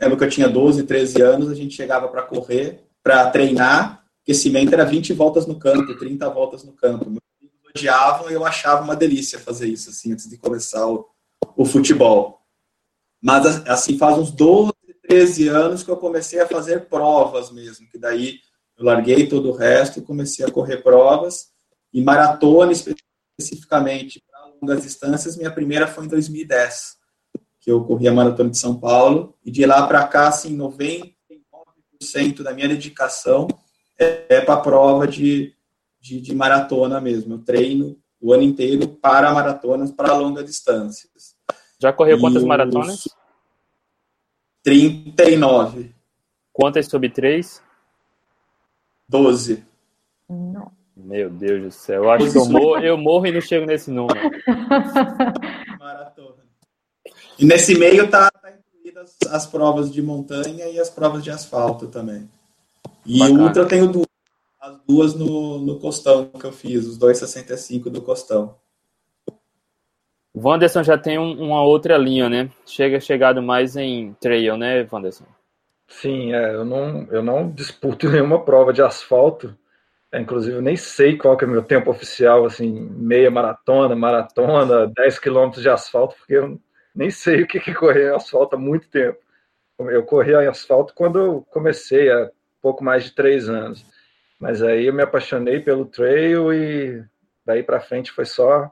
Lembro 0.00 0.18
que 0.18 0.24
eu 0.24 0.30
tinha 0.30 0.48
12, 0.48 0.82
13 0.84 1.22
anos, 1.22 1.50
a 1.50 1.54
gente 1.54 1.74
chegava 1.74 2.08
para 2.08 2.22
correr, 2.22 2.84
para 3.02 3.30
treinar, 3.30 4.04
aquecimento 4.22 4.72
era 4.72 4.84
20 4.84 5.12
voltas 5.12 5.46
no 5.46 5.58
campo, 5.58 5.96
30 5.96 6.28
voltas 6.30 6.64
no 6.64 6.72
campo. 6.72 7.08
Meus 7.08 7.22
amigos 7.38 7.58
odiavam 7.68 8.30
e 8.30 8.34
eu 8.34 8.44
achava 8.44 8.82
uma 8.82 8.96
delícia 8.96 9.38
fazer 9.38 9.68
isso, 9.68 9.90
assim, 9.90 10.12
antes 10.12 10.28
de 10.28 10.36
começar 10.36 10.86
o, 10.86 11.08
o 11.56 11.64
futebol. 11.64 12.40
Mas, 13.22 13.66
assim, 13.66 13.96
faz 13.96 14.18
uns 14.18 14.30
12, 14.30 14.72
13 15.08 15.48
anos 15.48 15.82
que 15.82 15.90
eu 15.90 15.96
comecei 15.96 16.40
a 16.40 16.48
fazer 16.48 16.86
provas 16.88 17.50
mesmo, 17.50 17.88
que 17.88 17.98
daí 17.98 18.38
eu 18.76 18.84
larguei 18.84 19.26
todo 19.26 19.50
o 19.50 19.56
resto 19.56 19.98
e 19.98 20.02
comecei 20.02 20.44
a 20.44 20.50
correr 20.50 20.78
provas. 20.78 21.48
E 21.92 22.02
maratona, 22.02 22.72
especificamente, 22.72 24.22
para 24.28 24.46
longas 24.46 24.82
distâncias, 24.82 25.36
minha 25.36 25.50
primeira 25.50 25.86
foi 25.86 26.04
em 26.04 26.08
2010, 26.08 26.96
que 27.60 27.70
eu 27.70 27.84
corri 27.84 28.08
a 28.08 28.12
Maratona 28.12 28.50
de 28.50 28.58
São 28.58 28.78
Paulo. 28.78 29.36
E 29.44 29.50
de 29.50 29.64
lá 29.64 29.86
para 29.86 30.06
cá, 30.06 30.28
assim, 30.28 30.56
99% 30.56 32.42
da 32.42 32.52
minha 32.52 32.68
dedicação 32.68 33.46
é, 33.98 34.26
é 34.28 34.40
para 34.40 34.54
a 34.54 34.60
prova 34.60 35.06
de, 35.06 35.54
de, 36.00 36.20
de, 36.20 36.34
maratona 36.34 37.00
mesmo. 37.00 37.34
Eu 37.34 37.38
treino 37.38 37.96
o 38.20 38.32
ano 38.32 38.42
inteiro 38.42 38.88
para 38.88 39.32
maratonas, 39.32 39.90
para 39.90 40.16
longas 40.16 40.44
distâncias. 40.44 41.33
Já 41.80 41.92
correu 41.92 42.18
quantas 42.18 42.42
e 42.42 42.46
maratonas? 42.46 43.08
39. 44.62 45.94
Quantas 46.52 46.86
sobre 46.86 47.10
3? 47.10 47.62
12. 49.08 49.64
Não. 50.28 50.72
Meu 50.96 51.28
Deus 51.28 51.62
do 51.62 51.70
céu, 51.72 52.04
eu 52.04 52.10
acho 52.10 52.30
que 52.30 52.38
eu 52.38 52.46
morro, 52.46 52.78
eu 52.78 52.96
morro 52.96 53.26
e 53.26 53.32
não 53.32 53.40
chego 53.40 53.66
nesse 53.66 53.90
número. 53.90 54.18
Maratona. 55.78 56.44
E 57.36 57.44
nesse 57.44 57.76
meio 57.76 58.08
tá, 58.08 58.30
tá 58.30 58.52
incluídas 58.52 59.16
as 59.28 59.44
provas 59.44 59.92
de 59.92 60.00
montanha 60.00 60.68
e 60.68 60.78
as 60.78 60.88
provas 60.88 61.24
de 61.24 61.32
asfalto 61.32 61.88
também. 61.88 62.30
E 63.04 63.18
Bacana. 63.18 63.42
ultra 63.42 63.62
eu 63.62 63.68
tenho 63.68 63.88
duas, 63.88 64.06
as 64.60 64.78
duas 64.86 65.14
no, 65.14 65.58
no 65.58 65.80
costão 65.80 66.26
que 66.26 66.44
eu 66.44 66.52
fiz, 66.52 66.86
os 66.86 66.96
2,65 66.96 67.90
do 67.90 68.00
costão. 68.00 68.54
O 70.34 70.48
Wanderson 70.48 70.82
já 70.82 70.98
tem 70.98 71.16
um, 71.16 71.40
uma 71.40 71.62
outra 71.62 71.96
linha, 71.96 72.28
né? 72.28 72.50
Chega 72.66 72.98
chegado 72.98 73.40
mais 73.40 73.76
em 73.76 74.14
trail, 74.14 74.56
né, 74.56 74.86
Wanderson? 74.90 75.24
Sim, 75.86 76.34
é, 76.34 76.54
eu, 76.54 76.64
não, 76.64 77.06
eu 77.10 77.22
não 77.22 77.48
disputo 77.48 78.08
nenhuma 78.10 78.44
prova 78.44 78.72
de 78.72 78.82
asfalto. 78.82 79.56
É, 80.10 80.20
inclusive, 80.20 80.60
nem 80.60 80.76
sei 80.76 81.16
qual 81.16 81.36
que 81.36 81.44
é 81.44 81.48
o 81.48 81.50
meu 81.50 81.62
tempo 81.62 81.88
oficial, 81.88 82.44
assim, 82.44 82.68
meia 82.90 83.30
maratona, 83.30 83.94
maratona, 83.94 84.88
10 84.88 85.20
quilômetros 85.20 85.62
de 85.62 85.68
asfalto, 85.68 86.16
porque 86.16 86.34
eu 86.34 86.60
nem 86.94 87.10
sei 87.10 87.42
o 87.42 87.46
que 87.46 87.58
é 87.58 87.74
correr 87.74 88.10
em 88.10 88.14
asfalto 88.14 88.56
há 88.56 88.58
muito 88.58 88.88
tempo. 88.88 89.18
Eu 89.78 90.04
corri 90.04 90.32
em 90.32 90.46
asfalto 90.48 90.94
quando 90.94 91.18
eu 91.18 91.46
comecei, 91.50 92.10
há 92.10 92.30
pouco 92.60 92.82
mais 92.82 93.04
de 93.04 93.12
três 93.12 93.48
anos. 93.48 93.84
Mas 94.40 94.62
aí 94.62 94.86
eu 94.86 94.94
me 94.94 95.02
apaixonei 95.02 95.60
pelo 95.60 95.84
trail 95.84 96.52
e 96.52 97.04
daí 97.46 97.62
para 97.62 97.80
frente 97.80 98.12
foi 98.12 98.24
só 98.24 98.70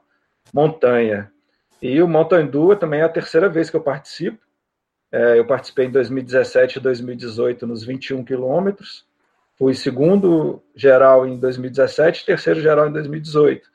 montanha. 0.53 1.32
E 1.83 2.01
o 2.01 2.07
Mountain 2.07 2.47
Dew 2.47 2.73
também 2.77 3.01
é 3.01 3.03
a 3.03 3.09
terceira 3.09 3.49
vez 3.49 3.69
que 3.69 3.75
eu 3.75 3.81
participo. 3.81 4.41
É, 5.11 5.37
eu 5.37 5.45
participei 5.45 5.87
em 5.87 5.91
2017 5.91 6.77
e 6.77 6.81
2018 6.81 7.67
nos 7.67 7.83
21 7.83 8.23
quilômetros. 8.23 9.05
Fui 9.57 9.73
segundo 9.73 10.63
geral 10.73 11.27
em 11.27 11.37
2017, 11.37 12.25
terceiro 12.25 12.61
geral 12.61 12.87
em 12.87 12.93
2018. 12.93 13.67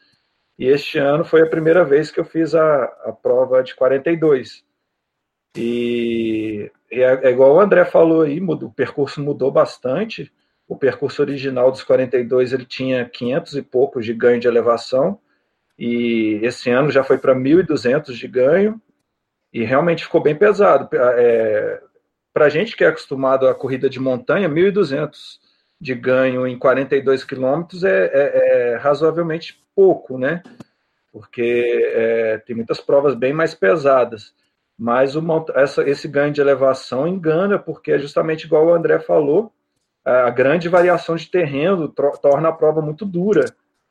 E 0.58 0.64
este 0.68 0.98
ano 0.98 1.22
foi 1.22 1.42
a 1.42 1.50
primeira 1.50 1.84
vez 1.84 2.10
que 2.10 2.18
eu 2.18 2.24
fiz 2.24 2.54
a, 2.54 2.84
a 3.04 3.12
prova 3.12 3.62
de 3.62 3.74
42. 3.74 4.64
E, 5.54 6.72
e 6.90 7.02
é, 7.02 7.26
é, 7.26 7.30
igual 7.30 7.56
o 7.56 7.60
André 7.60 7.84
falou 7.84 8.22
aí, 8.22 8.40
o 8.40 8.70
percurso 8.70 9.22
mudou 9.22 9.50
bastante. 9.50 10.32
O 10.66 10.78
percurso 10.78 11.20
original 11.20 11.70
dos 11.70 11.84
42 11.84 12.54
ele 12.54 12.64
tinha 12.64 13.06
500 13.06 13.56
e 13.56 13.60
poucos 13.60 14.06
de 14.06 14.14
ganho 14.14 14.40
de 14.40 14.48
elevação. 14.48 15.20
E 15.78 16.40
esse 16.42 16.70
ano 16.70 16.90
já 16.90 17.04
foi 17.04 17.18
para 17.18 17.34
1.200 17.34 18.12
de 18.12 18.26
ganho 18.26 18.80
e 19.52 19.64
realmente 19.64 20.04
ficou 20.04 20.20
bem 20.20 20.34
pesado. 20.34 20.88
É, 20.92 21.80
Para 22.32 22.46
a 22.46 22.48
gente 22.48 22.76
que 22.76 22.84
é 22.84 22.88
acostumado 22.88 23.46
à 23.46 23.54
corrida 23.54 23.88
de 23.88 24.00
montanha, 24.00 24.48
1.200 24.48 25.38
de 25.80 25.94
ganho 25.94 26.46
em 26.46 26.58
42 26.58 27.24
quilômetros 27.24 27.84
é, 27.84 28.06
é, 28.06 28.72
é, 28.72 28.76
razoavelmente 28.76 29.64
pouco, 29.74 30.18
né? 30.18 30.42
Porque 31.12 31.90
é, 31.94 32.38
tem 32.38 32.56
muitas 32.56 32.80
provas 32.80 33.14
bem 33.14 33.32
mais 33.32 33.54
pesadas. 33.54 34.34
Mas 34.76 35.16
o, 35.16 35.22
essa, 35.54 35.88
esse 35.88 36.08
ganho 36.08 36.32
de 36.32 36.40
elevação 36.40 37.06
engana, 37.06 37.58
porque 37.58 37.92
é 37.92 37.98
justamente 37.98 38.44
igual 38.44 38.66
o 38.66 38.74
André 38.74 38.98
falou, 38.98 39.52
a 40.04 40.30
grande 40.30 40.68
variação 40.68 41.16
de 41.16 41.28
terreno 41.28 41.88
torna 41.88 42.48
a 42.48 42.52
prova 42.52 42.80
muito 42.80 43.04
dura, 43.04 43.44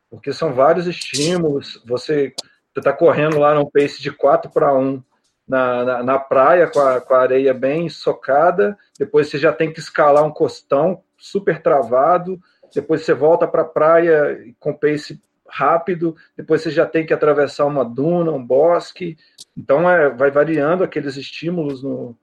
porque 0.10 0.34
são 0.34 0.54
vários 0.54 0.88
estímulos. 0.88 1.82
Você 1.86 2.34
está 2.76 2.94
correndo 2.94 3.40
lá 3.40 3.56
num 3.56 3.66
pace 3.66 4.02
de 4.02 4.12
4 4.12 4.52
para 4.52 4.74
1 4.74 5.02
na, 5.48 5.86
na, 5.86 6.04
na 6.04 6.20
praia 6.20 6.68
com 6.68 6.80
a, 6.80 7.00
com 7.00 7.14
a, 7.14 7.22
areia 7.22 7.54
bem 7.54 7.88
socada, 7.88 8.78
depois 9.00 9.30
você 9.30 9.38
já 9.38 9.54
tem 9.54 9.72
que 9.72 9.80
escalar 9.80 10.24
um 10.24 10.32
costão 10.32 11.02
super 11.18 11.62
travado, 11.62 12.40
depois 12.76 13.04
você 13.04 13.14
volta 13.14 13.48
para 13.48 13.62
a 13.62 13.66
praia 13.66 14.54
com 14.60 14.74
pace 14.74 15.22
rápido, 15.50 16.16
depois 16.36 16.62
você 16.62 16.70
já 16.70 16.86
tem 16.86 17.06
que 17.06 17.14
atravessar 17.14 17.66
uma 17.66 17.86
duna, 17.86 18.32
um 18.32 18.46
bosque, 18.46 19.18
então 19.56 19.90
é, 19.90 20.10
vai 20.10 20.30
variando 20.30 20.84
aqueles 20.84 21.16
estímulos 21.16 21.82
no, 21.82 22.16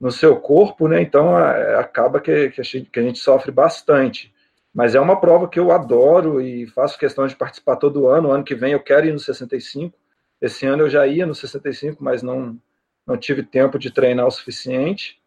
no 0.00 0.10
seu 0.10 0.36
corpo, 0.36 0.88
né? 0.88 1.02
Então 1.02 1.38
é, 1.38 1.76
acaba 1.76 2.20
que, 2.20 2.50
que, 2.50 2.60
a 2.60 2.64
gente, 2.64 2.90
que 2.90 2.98
a 2.98 3.02
gente 3.02 3.18
sofre 3.18 3.52
bastante. 3.52 4.32
Mas 4.74 4.94
é 4.94 5.00
uma 5.00 5.20
prova 5.20 5.48
que 5.48 5.58
eu 5.58 5.70
adoro 5.70 6.40
e 6.40 6.66
faço 6.66 6.98
questão 6.98 7.26
de 7.26 7.36
participar 7.36 7.76
todo 7.76 8.06
ano. 8.06 8.30
Ano 8.30 8.44
que 8.44 8.54
vem 8.54 8.72
eu 8.72 8.80
quero 8.80 9.06
ir 9.06 9.12
no 9.12 9.18
65. 9.18 9.96
Esse 10.40 10.66
ano 10.66 10.84
eu 10.84 10.90
já 10.90 11.06
ia 11.06 11.26
no 11.26 11.34
65, 11.34 12.02
mas 12.02 12.22
não, 12.22 12.58
não 13.06 13.16
tive 13.16 13.42
tempo 13.42 13.78
de 13.78 13.90
treinar 13.90 14.26
o 14.26 14.30
suficiente. 14.30 15.20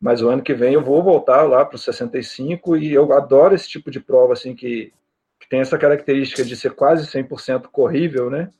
Mas 0.00 0.22
o 0.22 0.28
ano 0.28 0.42
que 0.42 0.54
vem 0.54 0.74
eu 0.74 0.82
vou 0.82 1.02
voltar 1.02 1.42
lá 1.42 1.64
para 1.64 1.76
o 1.76 1.78
65 1.78 2.76
e 2.76 2.92
eu 2.92 3.12
adoro 3.12 3.54
esse 3.54 3.68
tipo 3.68 3.90
de 3.90 4.00
prova 4.00 4.32
assim 4.32 4.54
que, 4.54 4.92
que 5.38 5.48
tem 5.48 5.60
essa 5.60 5.78
característica 5.78 6.42
de 6.42 6.56
ser 6.56 6.72
quase 6.72 7.06
100% 7.06 7.68
corrível, 7.70 8.30
né? 8.30 8.50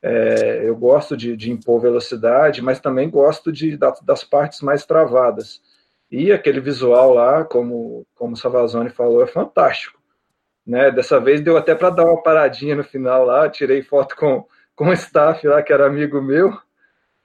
É, 0.00 0.62
eu 0.64 0.76
gosto 0.76 1.16
de, 1.16 1.36
de, 1.36 1.50
impor 1.50 1.80
velocidade, 1.80 2.62
mas 2.62 2.78
também 2.80 3.10
gosto 3.10 3.50
de, 3.50 3.76
das 3.76 4.22
partes 4.22 4.60
mais 4.60 4.86
travadas. 4.86 5.60
E 6.10 6.32
aquele 6.32 6.60
visual 6.60 7.12
lá, 7.12 7.44
como, 7.44 8.06
como 8.14 8.32
o 8.32 8.36
Savazone 8.36 8.90
falou, 8.90 9.22
é 9.22 9.26
fantástico. 9.26 9.98
Né? 10.66 10.90
Dessa 10.90 11.20
vez 11.20 11.40
deu 11.40 11.56
até 11.56 11.74
para 11.74 11.90
dar 11.90 12.04
uma 12.04 12.22
paradinha 12.22 12.74
no 12.76 12.84
final 12.84 13.24
lá, 13.24 13.48
tirei 13.48 13.82
foto 13.82 14.16
com, 14.16 14.46
com 14.74 14.88
o 14.88 14.92
staff 14.92 15.46
lá, 15.46 15.62
que 15.62 15.72
era 15.72 15.86
amigo 15.86 16.20
meu. 16.22 16.52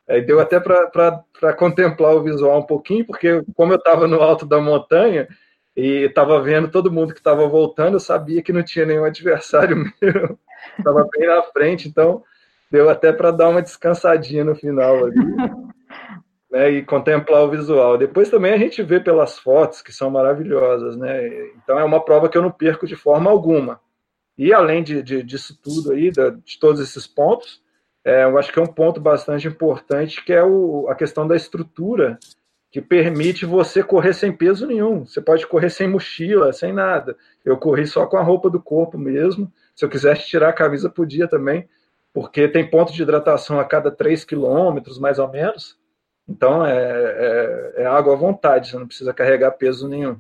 Aí 0.08 0.22
deu 0.22 0.40
até 0.40 0.60
para 0.60 1.54
contemplar 1.58 2.14
o 2.14 2.24
visual 2.24 2.60
um 2.60 2.66
pouquinho, 2.66 3.06
porque 3.06 3.42
como 3.56 3.72
eu 3.72 3.78
estava 3.78 4.06
no 4.06 4.22
alto 4.22 4.46
da 4.46 4.60
montanha 4.60 5.28
e 5.76 6.06
estava 6.06 6.42
vendo 6.42 6.70
todo 6.70 6.92
mundo 6.92 7.14
que 7.14 7.20
estava 7.20 7.48
voltando, 7.48 7.96
eu 7.96 8.00
sabia 8.00 8.42
que 8.42 8.54
não 8.54 8.64
tinha 8.64 8.86
nenhum 8.86 9.06
adversário 9.06 9.78
meu. 10.02 10.38
Estava 10.78 11.08
bem 11.12 11.28
na 11.28 11.42
frente, 11.44 11.88
então 11.88 12.22
deu 12.70 12.90
até 12.90 13.14
para 13.14 13.32
dar 13.32 13.50
uma 13.50 13.62
descansadinha 13.62 14.44
no 14.44 14.56
final 14.56 15.06
ali. 15.06 15.16
né, 16.54 16.70
e 16.70 16.84
contemplar 16.84 17.44
o 17.44 17.50
visual. 17.50 17.98
Depois 17.98 18.30
também 18.30 18.54
a 18.54 18.58
gente 18.58 18.84
vê 18.84 19.00
pelas 19.00 19.40
fotos, 19.40 19.82
que 19.82 19.92
são 19.92 20.12
maravilhosas. 20.12 20.96
Né? 20.96 21.28
Então 21.56 21.80
é 21.80 21.84
uma 21.84 22.00
prova 22.00 22.30
que 22.30 22.38
eu 22.38 22.44
não 22.44 22.52
perco 22.52 22.86
de 22.86 22.96
forma 22.96 23.32
alguma. 23.32 23.82
E 24.38 24.54
além 24.54 24.84
de, 24.84 25.02
de, 25.02 25.24
disso 25.24 25.60
tudo 25.62 25.92
aí, 25.92 26.12
de, 26.12 26.32
de 26.32 26.60
todos 26.60 26.80
esses 26.80 27.08
pontos, 27.08 27.60
é, 28.06 28.24
eu 28.24 28.38
acho 28.38 28.54
que 28.54 28.60
é 28.60 28.62
um 28.62 28.68
ponto 28.68 29.02
bastante 29.02 29.48
importante, 29.48 30.24
que 30.24 30.32
é 30.32 30.44
o, 30.44 30.88
a 30.90 30.96
questão 30.96 31.28
da 31.28 31.36
estrutura, 31.36 32.20
que 32.72 32.82
permite 32.82 33.48
você 33.48 33.84
correr 33.84 34.14
sem 34.14 34.32
peso 34.32 34.68
nenhum. 34.68 35.08
Você 35.08 35.22
pode 35.22 35.48
correr 35.48 35.72
sem 35.72 35.88
mochila, 35.88 36.54
sem 36.54 36.72
nada. 36.72 37.18
Eu 37.44 37.58
corri 37.58 37.88
só 37.88 38.06
com 38.06 38.18
a 38.18 38.24
roupa 38.24 38.48
do 38.50 38.62
corpo 38.62 38.96
mesmo. 38.96 39.52
Se 39.76 39.84
eu 39.86 39.90
quisesse 39.90 40.28
tirar 40.28 40.50
a 40.50 40.54
camisa, 40.54 40.88
podia 40.88 41.28
também, 41.28 41.68
porque 42.14 42.48
tem 42.48 42.70
ponto 42.70 42.94
de 42.94 43.02
hidratação 43.02 43.60
a 43.60 43.66
cada 43.66 43.90
3 43.90 44.24
quilômetros, 44.24 45.00
mais 45.00 45.18
ou 45.18 45.30
menos. 45.30 45.82
Então, 46.28 46.66
é, 46.66 46.74
é, 46.74 47.74
é 47.84 47.86
água 47.86 48.14
à 48.14 48.16
vontade, 48.16 48.70
você 48.70 48.78
não 48.78 48.88
precisa 48.88 49.14
carregar 49.14 49.52
peso 49.52 49.88
nenhum. 49.88 50.18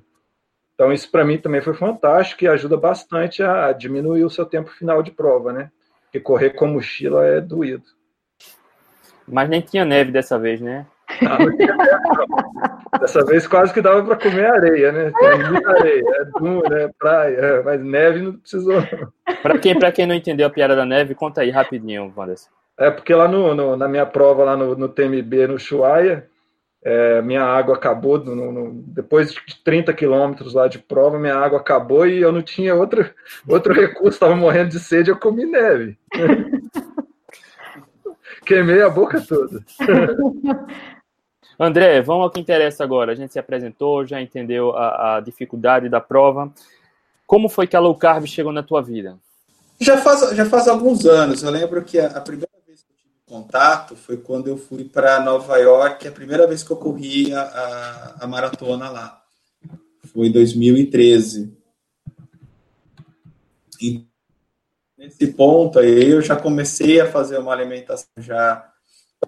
Então, 0.76 0.92
isso 0.92 1.10
para 1.10 1.24
mim 1.24 1.38
também 1.38 1.62
foi 1.62 1.74
fantástico 1.74 2.44
e 2.44 2.48
ajuda 2.48 2.76
bastante 2.76 3.44
a 3.44 3.72
diminuir 3.72 4.24
o 4.24 4.30
seu 4.30 4.46
tempo 4.46 4.70
final 4.72 5.02
de 5.04 5.12
prova, 5.12 5.54
né? 5.54 5.72
Porque 6.06 6.20
correr 6.20 6.52
com 6.52 6.68
mochila 6.68 7.26
é 7.26 7.40
doído. 7.40 7.84
Mas 9.28 9.48
nem 9.50 9.62
tinha 9.62 9.86
neve 9.86 10.12
dessa 10.12 10.38
vez, 10.38 10.60
né? 10.60 10.86
Ah, 11.22 11.38
Dessa 13.00 13.26
vez 13.26 13.48
quase 13.48 13.74
que 13.74 13.82
dava 13.82 14.04
para 14.04 14.16
comer 14.16 14.46
areia, 14.46 14.92
né? 14.92 15.12
Tem 15.12 15.30
areia, 15.66 16.04
é 16.08 16.26
duna, 16.40 16.80
é 16.80 16.90
praia, 16.98 17.62
mas 17.64 17.84
neve 17.84 18.22
não 18.22 18.34
precisou. 18.34 18.82
Para 19.42 19.58
quem, 19.60 19.78
quem 19.94 20.06
não 20.06 20.16
entendeu 20.16 20.48
a 20.48 20.50
piada 20.50 20.76
da 20.76 20.86
neve, 20.86 21.16
conta 21.16 21.42
aí 21.42 21.50
rapidinho, 21.50 22.14
Wanderson. 22.16 22.50
É 22.78 22.90
porque 22.90 23.14
lá 23.14 23.28
no, 23.28 23.54
no, 23.54 23.76
na 23.76 23.88
minha 23.88 24.06
prova, 24.06 24.44
lá 24.44 24.58
no, 24.58 24.76
no 24.76 24.90
TMB, 24.90 25.48
no 25.48 25.60
Chuaia, 25.60 26.28
é, 26.84 27.22
minha 27.22 27.44
água 27.44 27.76
acabou, 27.76 28.18
no, 28.18 28.52
no, 28.52 28.74
depois 28.88 29.32
de 29.32 29.64
30 29.64 29.94
quilômetros 29.94 30.54
lá 30.54 30.68
de 30.68 30.80
prova, 30.80 31.20
minha 31.20 31.36
água 31.36 31.60
acabou 31.60 32.06
e 32.06 32.20
eu 32.20 32.32
não 32.32 32.42
tinha 32.42 32.76
outro, 32.76 33.10
outro 33.48 33.74
recurso, 33.80 34.16
estava 34.16 34.36
morrendo 34.36 34.72
de 34.72 34.80
sede, 34.80 35.10
eu 35.10 35.18
comi 35.18 35.46
neve. 35.46 35.98
Queimei 38.46 38.82
a 38.82 38.90
boca 38.90 39.22
toda. 39.22 39.64
André, 41.58 42.02
vamos 42.02 42.24
ao 42.24 42.32
que 42.32 42.40
interessa 42.40 42.84
agora. 42.84 43.12
A 43.12 43.16
gente 43.16 43.32
se 43.32 43.40
apresentou, 43.40 44.06
já 44.06 44.22
entendeu 44.22 44.76
a, 44.76 45.18
a 45.18 45.20
dificuldade 45.22 45.88
da 45.88 46.02
prova. 46.02 46.52
Como 47.26 47.48
foi 47.48 47.68
que 47.68 47.76
a 47.76 47.80
low 47.80 47.96
carb 47.96 48.26
chegou 48.26 48.52
na 48.52 48.64
tua 48.64 48.82
vida? 48.82 49.18
Já 49.80 49.98
faz, 49.98 50.36
já 50.36 50.46
faz 50.46 50.68
alguns 50.68 51.06
anos. 51.06 51.42
Eu 51.42 51.52
lembro 51.52 51.84
que 51.84 52.00
a, 52.00 52.08
a 52.08 52.22
primeira 52.22 52.52
vez 52.68 52.84
que 52.84 52.92
eu 52.92 52.98
tive 52.98 53.13
contato 53.26 53.96
foi 53.96 54.18
quando 54.18 54.48
eu 54.48 54.58
fui 54.58 54.84
para 54.86 55.22
Nova 55.22 55.58
York, 55.58 56.08
a 56.08 56.12
primeira 56.12 56.48
vez 56.48 56.64
que 56.64 56.72
eu 56.72 56.78
corri 56.78 57.34
a, 57.34 57.42
a, 57.42 58.24
a 58.24 58.28
maratona 58.28 58.90
lá. 58.90 59.24
Foi 60.06 60.28
em 60.28 60.32
2013. 60.32 61.58
E 63.82 64.06
nesse 64.98 65.28
ponto 65.28 65.80
aí 65.80 66.10
eu 66.10 66.22
já 66.22 66.36
comecei 66.36 67.00
a 67.00 67.12
fazer 67.12 67.38
uma 67.38 67.52
alimentação 67.52 68.08
já 68.18 68.72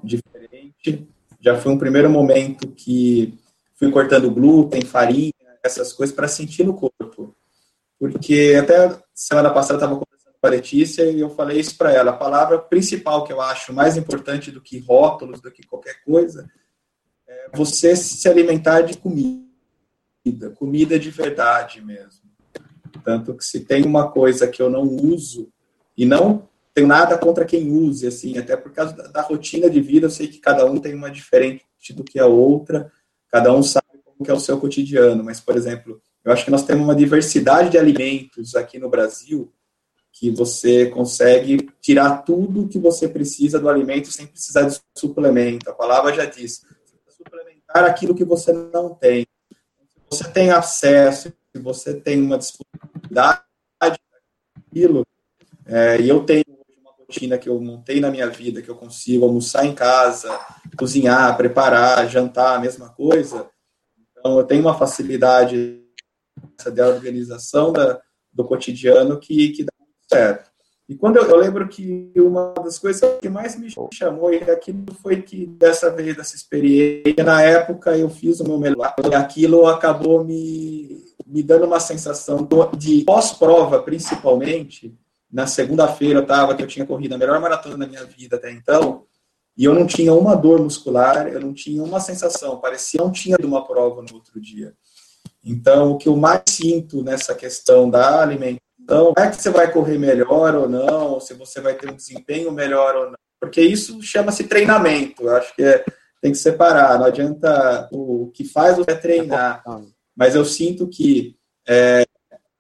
diferente 0.04 1.08
já 1.46 1.56
foi 1.56 1.72
um 1.72 1.78
primeiro 1.78 2.10
momento 2.10 2.68
que 2.70 3.38
fui 3.76 3.92
cortando 3.92 4.32
glúten, 4.32 4.82
farinha, 4.82 5.32
essas 5.64 5.94
coisas 5.94 6.16
para 6.16 6.28
sentir 6.28 6.64
no 6.64 6.74
corpo. 6.74 7.36
Porque 8.00 8.58
até 8.60 8.98
semana 9.14 9.52
passada 9.52 9.74
eu 9.74 9.78
estava 9.78 9.96
com 10.46 10.50
Letícia 10.50 11.04
e 11.10 11.20
eu 11.20 11.30
falei 11.30 11.60
isso 11.60 11.78
para 11.78 11.92
ela. 11.92 12.12
A 12.12 12.18
palavra 12.18 12.60
principal 12.60 13.24
que 13.24 13.34
eu 13.34 13.42
acho 13.42 13.74
mais 13.74 13.98
importante 13.98 14.52
do 14.52 14.62
que 14.62 14.80
rótulos, 14.80 15.42
do 15.42 15.52
que 15.52 15.66
qualquer 15.66 16.04
coisa, 16.04 16.50
é 17.28 17.50
você 17.54 17.96
se 17.96 18.28
alimentar 18.30 18.82
de 18.82 18.98
comida. 18.98 19.44
Comida 20.56 21.00
de 21.00 21.10
verdade 21.10 21.82
mesmo. 21.82 22.26
Tanto 23.04 23.34
que 23.36 23.44
se 23.44 23.62
tem 23.62 23.84
uma 23.84 24.12
coisa 24.12 24.48
que 24.48 24.62
eu 24.62 24.70
não 24.70 24.84
uso, 24.84 25.52
e 25.98 26.06
não 26.06 26.48
tenho 26.74 26.88
nada 26.88 27.18
contra 27.18 27.46
quem 27.46 27.72
use, 27.72 28.06
assim, 28.06 28.38
até 28.38 28.58
por 28.58 28.72
causa 28.72 28.94
da, 28.94 29.08
da, 29.08 29.22
rotina 29.22 29.70
de 29.70 29.80
vida, 29.80 30.08
eu 30.08 30.12
sei 30.12 30.28
que 30.28 30.40
cada 30.40 30.66
um 30.66 30.78
tem 30.78 30.94
uma 30.94 31.10
diferente 31.10 31.64
do 31.92 32.04
que 32.04 32.20
a 32.20 32.26
outra, 32.26 32.92
cada 33.30 33.54
um 33.54 33.64
sabe 33.64 33.86
como 34.04 34.30
é 34.30 34.34
o 34.34 34.40
seu 34.40 34.60
cotidiano, 34.60 35.24
mas, 35.24 35.40
por 35.40 35.56
exemplo, 35.56 36.02
eu 36.24 36.34
acho 36.34 36.44
que 36.44 36.52
nós 36.52 36.66
temos 36.66 36.84
uma 36.84 36.96
diversidade 36.96 37.70
de 37.70 37.78
alimentos 37.78 38.56
aqui 38.56 38.78
no 38.78 38.90
Brasil 38.90 39.54
que 40.16 40.32
você 40.32 40.90
consegue 40.90 41.70
tirar 41.82 42.24
tudo 42.24 42.70
que 42.70 42.80
você 42.80 43.08
precisa 43.08 43.60
do 43.60 43.68
alimento 43.68 44.10
sem 44.12 44.26
precisar 44.26 44.62
de 44.62 44.80
suplemento. 44.98 45.70
A 45.70 45.74
palavra 45.74 46.14
já 46.14 46.24
diz, 46.24 46.66
suplementar 47.10 47.84
aquilo 47.84 48.16
que 48.16 48.24
você 48.24 48.54
não 48.54 48.96
tem. 48.96 49.28
Se 49.52 50.00
você 50.10 50.32
tem 50.32 50.52
acesso, 50.52 51.34
se 51.54 51.62
você 51.62 51.94
tem 51.94 52.22
uma 52.22 52.38
disponibilidade 52.38 53.42
daquilo, 53.80 55.06
é, 55.66 56.00
e 56.00 56.08
eu 56.08 56.24
tenho 56.24 56.46
rotina 56.98 57.38
que 57.38 57.50
eu 57.50 57.60
montei 57.60 58.00
na 58.00 58.10
minha 58.10 58.30
vida, 58.30 58.62
que 58.62 58.70
eu 58.70 58.76
consigo 58.76 59.26
almoçar 59.26 59.66
em 59.66 59.76
casa, 59.76 60.30
cozinhar, 60.78 61.36
preparar, 61.36 62.10
jantar, 62.10 62.56
a 62.56 62.60
mesma 62.60 62.90
coisa. 62.90 63.50
Então, 64.12 64.40
eu 64.40 64.46
tenho 64.46 64.62
uma 64.62 64.78
facilidade 64.78 65.84
da 66.74 66.88
organização 66.88 67.74
da, 67.74 68.02
do 68.32 68.46
cotidiano 68.46 69.20
que, 69.20 69.50
que 69.50 69.64
dá 69.64 69.75
certo. 70.16 70.56
E 70.88 70.96
quando 70.96 71.18
eu, 71.18 71.24
eu, 71.24 71.38
lembro 71.38 71.68
que 71.68 72.12
uma 72.16 72.54
das 72.64 72.78
coisas 72.78 73.20
que 73.20 73.28
mais 73.28 73.58
me 73.58 73.74
chamou 73.92 74.32
e 74.32 74.38
aquilo 74.50 74.86
foi 75.02 75.22
que 75.22 75.48
dessa 75.48 75.90
vez 75.90 76.16
dessa 76.16 76.36
experiência, 76.36 77.24
na 77.24 77.42
época 77.42 77.98
eu 77.98 78.08
fiz 78.08 78.40
o 78.40 78.44
meu 78.44 78.60
melhor, 78.60 78.94
e 79.12 79.16
aquilo 79.16 79.66
acabou 79.66 80.24
me, 80.24 81.04
me 81.26 81.42
dando 81.42 81.66
uma 81.66 81.80
sensação 81.80 82.48
de 82.78 83.04
pós-prova, 83.04 83.82
principalmente, 83.82 84.96
na 85.32 85.48
segunda-feira 85.48 86.20
estava 86.20 86.56
que 86.56 86.62
eu 86.62 86.68
tinha 86.68 86.86
corrido 86.86 87.16
a 87.16 87.18
melhor 87.18 87.42
maratona 87.42 87.80
da 87.80 87.88
minha 87.88 88.06
vida 88.06 88.36
até 88.36 88.52
então, 88.52 89.06
e 89.58 89.64
eu 89.64 89.74
não 89.74 89.88
tinha 89.88 90.14
uma 90.14 90.36
dor 90.36 90.62
muscular, 90.62 91.28
eu 91.28 91.40
não 91.40 91.54
tinha 91.54 91.82
uma 91.82 92.00
sensação, 92.00 92.60
parecia 92.60 93.02
não 93.02 93.12
tinha 93.12 93.38
de 93.38 93.46
uma 93.46 93.66
prova 93.66 94.04
no 94.04 94.14
outro 94.14 94.40
dia. 94.40 94.76
Então, 95.44 95.92
o 95.92 95.98
que 95.98 96.10
eu 96.10 96.16
mais 96.16 96.44
sinto 96.48 97.02
nessa 97.02 97.34
questão 97.34 97.90
da 97.90 98.22
alimentação 98.22 98.65
não 98.88 99.14
é 99.18 99.30
que 99.30 99.42
você 99.42 99.50
vai 99.50 99.72
correr 99.72 99.98
melhor 99.98 100.56
ou 100.56 100.70
não, 100.70 101.20
se 101.20 101.34
você 101.34 101.60
vai 101.60 101.74
ter 101.74 101.90
um 101.90 101.96
desempenho 101.96 102.52
melhor 102.52 102.96
ou 102.96 103.06
não, 103.08 103.18
porque 103.40 103.62
isso 103.62 104.02
chama-se 104.02 104.46
treinamento. 104.46 105.24
Eu 105.24 105.36
acho 105.36 105.56
que 105.56 105.64
é, 105.64 105.84
tem 106.22 106.32
que 106.32 106.38
separar. 106.38 106.98
Não 107.00 107.06
adianta 107.06 107.90
o 107.92 108.32
que 108.34 108.44
faz 108.44 108.78
é 108.88 108.96
treinar, 108.96 109.64
mas 110.16 110.36
eu 110.36 110.46
sinto 110.46 110.88
que 110.88 111.36
é, 111.68 112.06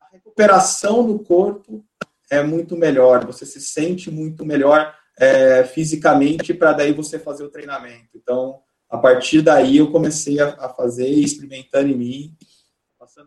a 0.01 0.07
recuperação 0.11 1.05
do 1.05 1.19
corpo 1.19 1.85
é 2.29 2.41
muito 2.43 2.75
melhor, 2.75 3.25
você 3.25 3.45
se 3.45 3.61
sente 3.61 4.09
muito 4.09 4.45
melhor 4.45 4.93
é, 5.17 5.63
fisicamente 5.63 6.53
para 6.53 6.73
daí 6.73 6.91
você 6.91 7.19
fazer 7.19 7.43
o 7.43 7.49
treinamento. 7.49 8.09
Então, 8.15 8.59
a 8.89 8.97
partir 8.97 9.41
daí 9.41 9.77
eu 9.77 9.91
comecei 9.91 10.39
a, 10.39 10.49
a 10.59 10.69
fazer, 10.69 11.07
experimentando 11.07 11.89
em 11.89 11.95
mim, 11.95 12.37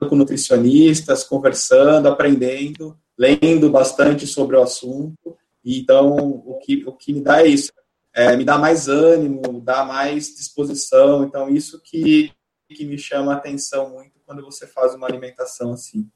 com 0.09 0.17
nutricionistas, 0.17 1.25
conversando, 1.25 2.09
aprendendo, 2.09 2.99
lendo 3.17 3.71
bastante 3.71 4.27
sobre 4.27 4.57
o 4.57 4.63
assunto. 4.63 5.37
Então, 5.65 6.17
o 6.17 6.59
que, 6.63 6.85
o 6.87 6.93
que 6.93 7.13
me 7.13 7.21
dá 7.21 7.43
é 7.43 7.49
isso, 7.49 7.73
é, 8.15 8.37
me 8.37 8.45
dá 8.45 8.59
mais 8.59 8.89
ânimo, 8.89 9.61
dá 9.61 9.85
mais 9.85 10.35
disposição. 10.35 11.25
Então, 11.25 11.49
isso 11.49 11.81
que, 11.83 12.33
que 12.69 12.85
me 12.85 12.99
chama 12.99 13.33
a 13.33 13.37
atenção 13.37 13.91
muito 13.91 14.13
quando 14.25 14.43
você 14.43 14.67
faz 14.67 14.95
uma 14.95 15.07
alimentação 15.07 15.73
assim. 15.73 16.07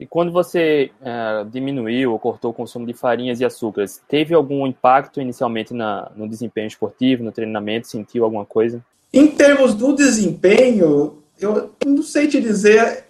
E 0.00 0.06
quando 0.06 0.30
você 0.30 0.92
é, 1.00 1.44
diminuiu 1.50 2.12
ou 2.12 2.18
cortou 2.18 2.52
o 2.52 2.54
consumo 2.54 2.86
de 2.86 2.94
farinhas 2.94 3.40
e 3.40 3.44
açúcares, 3.44 4.00
teve 4.08 4.32
algum 4.32 4.64
impacto 4.64 5.20
inicialmente 5.20 5.74
na, 5.74 6.10
no 6.14 6.28
desempenho 6.28 6.68
esportivo, 6.68 7.24
no 7.24 7.32
treinamento? 7.32 7.88
Sentiu 7.88 8.24
alguma 8.24 8.46
coisa? 8.46 8.84
Em 9.12 9.26
termos 9.26 9.74
do 9.74 9.94
desempenho, 9.94 11.22
eu 11.40 11.74
não 11.84 12.02
sei 12.02 12.28
te 12.28 12.40
dizer 12.40 13.06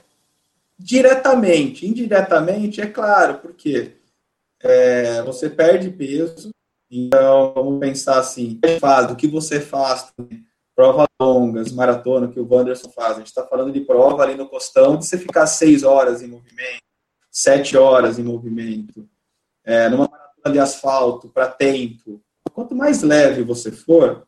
diretamente. 0.79 1.87
Indiretamente, 1.87 2.81
é 2.81 2.87
claro, 2.87 3.39
porque 3.39 3.97
é, 4.61 5.23
você 5.23 5.51
perde 5.51 5.91
peso. 5.91 6.51
Então, 6.91 7.53
vamos 7.55 7.81
pensar 7.81 8.19
assim: 8.19 8.59
faz, 8.81 9.11
o 9.11 9.17
que 9.17 9.27
você 9.27 9.61
faz 9.61 10.13
prova 10.79 11.07
longas, 11.21 11.73
maratona, 11.73 12.29
que 12.29 12.39
o 12.39 12.47
Wanderson 12.49 12.89
faz. 12.91 13.17
A 13.17 13.19
gente 13.19 13.27
está 13.27 13.45
falando 13.45 13.73
de 13.73 13.81
prova 13.81 14.23
ali 14.23 14.37
no 14.37 14.49
costão, 14.49 14.97
de 14.97 15.05
você 15.05 15.19
ficar 15.19 15.49
seis 15.49 15.83
horas 15.83 16.23
em 16.23 16.29
movimento, 16.29 16.85
sete 17.33 17.77
horas 17.77 18.17
em 18.17 18.23
movimento. 18.23 19.09
É, 19.65 19.89
numa 19.89 20.09
maratona 20.09 20.53
de 20.53 20.59
asfalto, 20.61 21.29
para 21.31 21.49
tempo. 21.49 22.23
Quanto 22.53 22.77
mais 22.77 23.03
leve 23.03 23.43
você 23.43 23.73
for, 23.73 24.28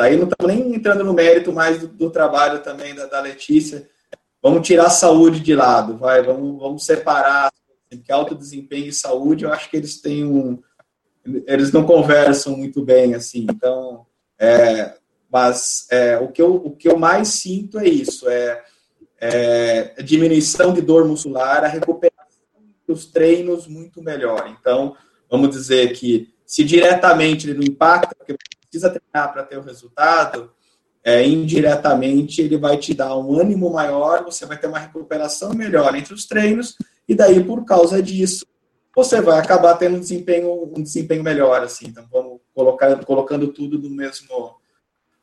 daí 0.00 0.16
não 0.16 0.24
estamos 0.24 0.54
nem 0.54 0.74
entrando 0.74 1.04
no 1.04 1.12
mérito 1.12 1.52
mais 1.52 1.78
do, 1.78 1.86
do 1.86 2.10
trabalho 2.10 2.60
também 2.60 2.94
da, 2.94 3.04
da, 3.04 3.20
Letícia. 3.20 3.86
Vamos 4.42 4.66
tirar 4.66 4.86
a 4.86 4.90
saúde 4.90 5.40
de 5.40 5.54
lado, 5.54 5.98
vai, 5.98 6.22
vamos, 6.22 6.58
vamos 6.58 6.86
separar, 6.86 7.52
porque 7.90 8.10
alto 8.10 8.34
desempenho 8.34 8.86
e 8.86 8.92
saúde, 8.94 9.44
eu 9.44 9.52
acho 9.52 9.68
que 9.68 9.76
eles 9.76 10.00
têm 10.00 10.24
um. 10.24 10.58
Eles 11.46 11.70
não 11.70 11.84
conversam 11.84 12.56
muito 12.56 12.82
bem, 12.82 13.14
assim. 13.14 13.46
Então, 13.50 14.06
é, 14.38 14.94
mas 15.30 15.86
é, 15.90 16.16
o, 16.16 16.28
que 16.28 16.40
eu, 16.40 16.54
o 16.54 16.74
que 16.74 16.88
eu 16.88 16.98
mais 16.98 17.28
sinto 17.28 17.78
é 17.78 17.86
isso, 17.86 18.26
é, 18.30 18.62
é 19.20 19.94
a 19.98 20.02
diminuição 20.02 20.72
de 20.72 20.80
dor 20.80 21.06
muscular, 21.06 21.62
a 21.62 21.68
recuperação 21.68 22.16
dos 22.88 23.04
treinos 23.04 23.66
muito 23.66 24.02
melhor. 24.02 24.56
Então, 24.58 24.96
vamos 25.30 25.50
dizer 25.50 25.92
que 25.92 26.32
se 26.46 26.64
diretamente 26.64 27.46
ele 27.46 27.58
não 27.58 27.64
impacta, 27.64 28.14
porque 28.16 28.34
precisa 28.70 28.88
treinar 28.88 29.32
para 29.32 29.42
ter 29.42 29.58
o 29.58 29.62
resultado, 29.62 30.52
é, 31.02 31.26
indiretamente 31.26 32.40
ele 32.40 32.56
vai 32.56 32.76
te 32.76 32.94
dar 32.94 33.16
um 33.16 33.38
ânimo 33.38 33.70
maior, 33.72 34.24
você 34.24 34.46
vai 34.46 34.56
ter 34.56 34.68
uma 34.68 34.78
recuperação 34.78 35.52
melhor 35.52 35.94
entre 35.96 36.14
os 36.14 36.26
treinos, 36.26 36.76
e 37.08 37.14
daí, 37.14 37.42
por 37.42 37.64
causa 37.64 38.00
disso, 38.00 38.46
você 38.94 39.20
vai 39.20 39.38
acabar 39.38 39.74
tendo 39.74 39.96
um 39.96 40.00
desempenho, 40.00 40.70
um 40.76 40.82
desempenho 40.82 41.22
melhor, 41.22 41.62
assim. 41.62 41.88
Então, 41.88 42.04
vamos 42.12 42.40
colocar, 42.54 43.04
colocando 43.04 43.48
tudo 43.48 43.78
no 43.78 43.90
mesmo, 43.90 44.56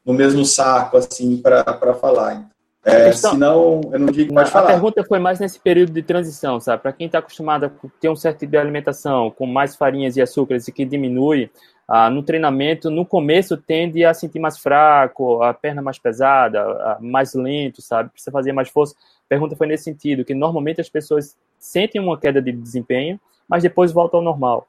no 0.04 0.14
mesmo 0.14 0.44
saco, 0.46 0.98
assim, 0.98 1.38
para 1.38 1.94
falar. 1.94 2.50
É, 2.84 3.06
questão, 3.06 3.32
senão, 3.32 3.82
eu 3.92 4.00
não 4.00 4.08
digo 4.08 4.34
mais 4.34 4.50
falar. 4.50 4.70
A 4.70 4.72
pergunta 4.74 5.04
foi 5.04 5.20
mais 5.20 5.40
nesse 5.40 5.60
período 5.60 5.92
de 5.92 6.02
transição, 6.02 6.60
sabe? 6.60 6.82
Para 6.82 6.94
quem 6.94 7.08
está 7.08 7.20
acostumado 7.20 7.66
a 7.66 7.72
ter 8.00 8.10
um 8.10 8.16
certo 8.16 8.40
tipo 8.40 8.52
de 8.52 8.58
alimentação 8.58 9.30
com 9.30 9.46
mais 9.46 9.76
farinhas 9.76 10.16
e 10.16 10.22
açúcares 10.22 10.68
e 10.68 10.72
que 10.72 10.86
diminui, 10.86 11.52
ah, 11.88 12.10
no 12.10 12.22
treinamento, 12.22 12.90
no 12.90 13.06
começo 13.06 13.56
tende 13.56 14.04
a 14.04 14.14
sentir 14.14 14.40
mais 14.40 14.58
fraco, 14.58 15.42
a 15.42 15.54
perna 15.54 15.82
mais 15.82 15.98
pesada, 15.98 16.98
mais 17.00 17.34
lento, 17.34 17.82
sabe? 17.82 18.10
Precisa 18.10 18.32
fazer 18.32 18.52
mais 18.52 18.70
força. 18.70 18.94
A 19.26 19.30
pergunta 19.30 19.56
foi 19.56 19.68
nesse 19.68 19.86
sentido, 19.86 20.26
que 20.26 20.34
normalmente 20.34 20.82
as 20.82 20.90
pessoas 20.90 21.38
sentem 21.58 22.02
uma 22.02 22.20
queda 22.20 22.42
de 22.42 22.52
desempenho, 22.52 23.20
mas 23.48 23.64
depois 23.64 23.92
voltam 23.92 24.20
ao 24.20 24.24
normal. 24.24 24.68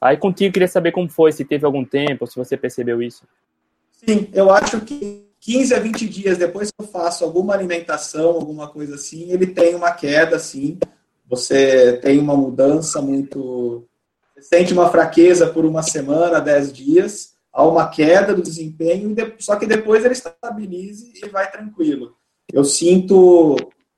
Aí 0.00 0.16
contigo 0.16 0.52
queria 0.52 0.68
saber 0.68 0.92
como 0.92 1.08
foi, 1.08 1.32
se 1.32 1.44
teve 1.44 1.64
algum 1.64 1.84
tempo, 1.84 2.26
se 2.26 2.36
você 2.36 2.56
percebeu 2.56 3.00
isso. 3.00 3.24
Sim, 3.92 4.28
eu 4.34 4.50
acho 4.50 4.80
que 4.80 5.24
15 5.40 5.74
a 5.74 5.78
20 5.78 6.08
dias 6.08 6.38
depois 6.38 6.70
que 6.70 6.82
eu 6.82 6.86
faço 6.86 7.24
alguma 7.24 7.54
alimentação, 7.54 8.30
alguma 8.30 8.68
coisa 8.68 8.96
assim, 8.96 9.30
ele 9.30 9.46
tem 9.46 9.74
uma 9.74 9.92
queda, 9.92 10.38
sim. 10.38 10.78
Você 11.28 11.98
tem 11.98 12.18
uma 12.18 12.36
mudança 12.36 13.00
muito. 13.00 13.86
Sente 14.44 14.74
uma 14.74 14.90
fraqueza 14.90 15.48
por 15.48 15.64
uma 15.64 15.82
semana, 15.82 16.38
10 16.38 16.72
dias, 16.72 17.34
há 17.50 17.66
uma 17.66 17.88
queda 17.88 18.34
do 18.34 18.42
desempenho, 18.42 19.14
só 19.38 19.56
que 19.56 19.66
depois 19.66 20.04
ele 20.04 20.12
estabiliza 20.12 21.06
e 21.14 21.28
vai 21.30 21.50
tranquilo. 21.50 22.14
Eu 22.52 22.62
sinto 22.62 23.56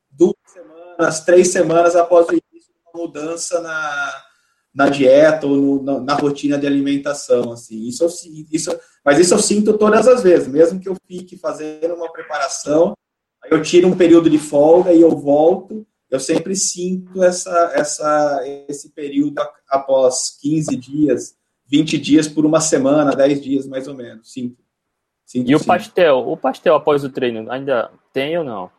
duas 0.08 0.34
semanas, 0.46 1.20
três 1.24 1.48
semanas 1.48 1.96
após 1.96 2.28
o 2.28 2.30
início, 2.30 2.72
uma 2.94 3.02
mudança 3.02 3.60
na, 3.60 4.22
na 4.72 4.88
dieta 4.88 5.48
ou 5.48 5.56
no, 5.56 5.82
na, 5.82 6.00
na, 6.00 6.14
rotina 6.14 6.56
de 6.56 6.66
alimentação, 6.66 7.50
assim. 7.50 7.88
Isso, 7.88 8.06
isso, 8.52 8.78
mas 9.04 9.18
isso 9.18 9.34
eu 9.34 9.40
sinto 9.40 9.76
todas 9.76 10.06
as 10.06 10.22
vezes, 10.22 10.46
mesmo 10.46 10.78
que 10.78 10.88
eu 10.88 10.96
fique 11.08 11.36
fazendo 11.36 11.94
uma 11.94 12.12
preparação, 12.12 12.94
aí 13.42 13.50
eu 13.50 13.60
tiro 13.62 13.88
um 13.88 13.96
período 13.96 14.30
de 14.30 14.38
folga 14.38 14.92
e 14.92 15.00
eu 15.00 15.10
volto, 15.10 15.84
eu 16.10 16.20
sempre 16.20 16.54
sinto 16.54 17.22
essa, 17.22 17.72
essa, 17.74 18.40
esse 18.68 18.90
período 18.90 19.42
após 19.68 20.38
15 20.40 20.76
dias, 20.76 21.36
20 21.66 21.98
dias 21.98 22.28
por 22.28 22.46
uma 22.46 22.60
semana, 22.60 23.14
10 23.14 23.42
dias 23.42 23.66
mais 23.66 23.88
ou 23.88 23.94
menos, 23.94 24.32
sinto. 24.32 24.56
sinto 25.24 25.50
e 25.50 25.54
o 25.54 25.64
pastel? 25.64 26.18
O 26.28 26.36
pastel 26.36 26.76
após 26.76 27.02
o 27.04 27.10
treino, 27.10 27.50
ainda 27.50 27.90
tem 28.12 28.38
ou 28.38 28.44
não? 28.44 28.70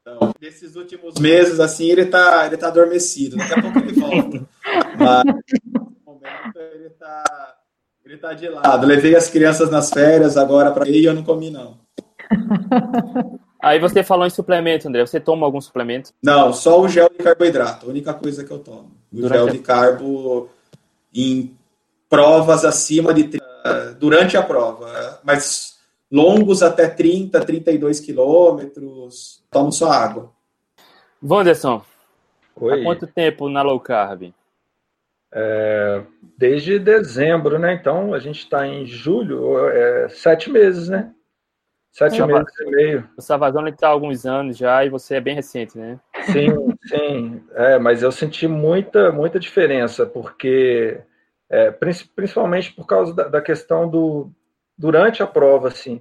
Então, 0.00 0.34
nesses 0.40 0.74
últimos 0.74 1.14
meses, 1.20 1.60
assim, 1.60 1.88
ele 1.88 2.06
tá, 2.06 2.46
ele 2.46 2.56
tá 2.56 2.68
adormecido. 2.68 3.36
Daqui 3.36 3.54
a 3.54 3.62
pouco 3.62 3.78
ele 3.78 3.92
volta. 3.92 4.48
Mas, 4.98 5.24
no 5.24 5.96
momento, 6.04 6.58
ele 6.74 6.90
tá, 6.90 7.56
ele 8.04 8.16
tá 8.16 8.32
de 8.32 8.48
lado. 8.48 8.86
Levei 8.86 9.14
as 9.14 9.30
crianças 9.30 9.70
nas 9.70 9.90
férias 9.90 10.36
agora 10.36 10.72
para 10.72 10.88
ir 10.88 11.02
e 11.02 11.04
eu 11.04 11.14
não 11.14 11.22
comi, 11.22 11.50
não. 11.50 11.78
Aí 13.62 13.78
você 13.78 14.02
falou 14.02 14.26
em 14.26 14.30
suplemento, 14.30 14.88
André. 14.88 15.06
Você 15.06 15.20
toma 15.20 15.46
algum 15.46 15.60
suplemento? 15.60 16.12
Não, 16.22 16.52
só 16.52 16.80
o 16.80 16.88
gel 16.88 17.08
de 17.10 17.22
carboidrato. 17.22 17.86
A 17.86 17.88
única 17.88 18.14
coisa 18.14 18.44
que 18.44 18.50
eu 18.50 18.58
tomo. 18.58 18.90
O 19.12 19.16
Durante 19.16 19.34
gel 19.34 19.48
a... 19.48 19.50
de 19.50 19.58
carbo 19.58 20.48
em 21.14 21.56
provas 22.08 22.64
acima 22.64 23.12
de... 23.12 23.38
Durante 23.98 24.36
a 24.36 24.42
prova. 24.42 25.20
Mas 25.22 25.78
longos 26.10 26.62
até 26.62 26.88
30, 26.88 27.40
32 27.40 28.00
quilômetros, 28.00 29.42
tomo 29.50 29.70
só 29.70 29.90
água. 29.92 30.32
Wanderson, 31.22 31.82
Oi. 32.56 32.80
há 32.80 32.84
quanto 32.84 33.06
tempo 33.06 33.48
na 33.48 33.62
low 33.62 33.78
carb? 33.78 34.32
É, 35.32 36.02
desde 36.36 36.78
dezembro, 36.78 37.58
né? 37.58 37.74
Então 37.74 38.14
a 38.14 38.18
gente 38.18 38.40
está 38.40 38.66
em 38.66 38.84
julho, 38.86 39.58
é, 39.68 40.08
sete 40.08 40.50
meses, 40.50 40.88
né? 40.88 41.12
Sete 41.90 42.22
meses 42.24 42.60
e 42.60 42.70
meio. 42.70 43.10
O 43.16 43.20
Savazão 43.20 43.66
está 43.66 43.88
há 43.88 43.90
alguns 43.90 44.24
anos 44.24 44.56
já 44.56 44.84
e 44.84 44.88
você 44.88 45.16
é 45.16 45.20
bem 45.20 45.34
recente, 45.34 45.76
né? 45.76 45.98
Sim, 46.22 46.48
sim. 46.86 47.44
É, 47.54 47.78
mas 47.78 48.02
eu 48.02 48.12
senti 48.12 48.46
muita, 48.46 49.10
muita 49.10 49.40
diferença, 49.40 50.06
porque 50.06 51.00
é, 51.48 51.70
principalmente 52.14 52.72
por 52.72 52.86
causa 52.86 53.12
da, 53.12 53.26
da 53.26 53.42
questão 53.42 53.88
do, 53.88 54.30
durante 54.78 55.22
a 55.22 55.26
prova, 55.26 55.68
assim. 55.68 56.00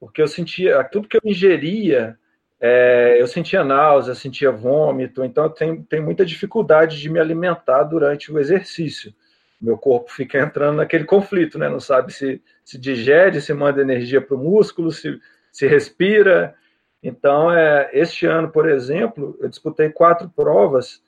Porque 0.00 0.20
eu 0.20 0.28
sentia, 0.28 0.82
tudo 0.84 1.08
que 1.08 1.16
eu 1.16 1.20
ingeria, 1.24 2.18
é, 2.58 3.20
eu 3.20 3.26
sentia 3.26 3.62
náusea, 3.62 4.14
sentia 4.14 4.50
vômito, 4.50 5.22
então 5.24 5.44
eu 5.44 5.50
tenho, 5.50 5.84
tenho 5.84 6.02
muita 6.02 6.24
dificuldade 6.24 6.98
de 6.98 7.10
me 7.10 7.20
alimentar 7.20 7.84
durante 7.84 8.32
o 8.32 8.38
exercício. 8.38 9.14
Meu 9.60 9.78
corpo 9.78 10.10
fica 10.10 10.38
entrando 10.38 10.76
naquele 10.76 11.04
conflito, 11.04 11.58
né? 11.58 11.68
Não 11.68 11.80
sabe 11.80 12.12
se, 12.12 12.42
se 12.64 12.78
digere, 12.78 13.40
se 13.40 13.54
manda 13.54 13.80
energia 13.80 14.20
para 14.20 14.36
o 14.36 14.38
músculo, 14.38 14.90
se, 14.90 15.18
se 15.50 15.66
respira. 15.66 16.54
Então, 17.02 17.52
é, 17.52 17.90
este 17.92 18.26
ano, 18.26 18.50
por 18.50 18.68
exemplo, 18.68 19.36
eu 19.40 19.48
disputei 19.48 19.90
quatro 19.90 20.28
provas 20.28 21.00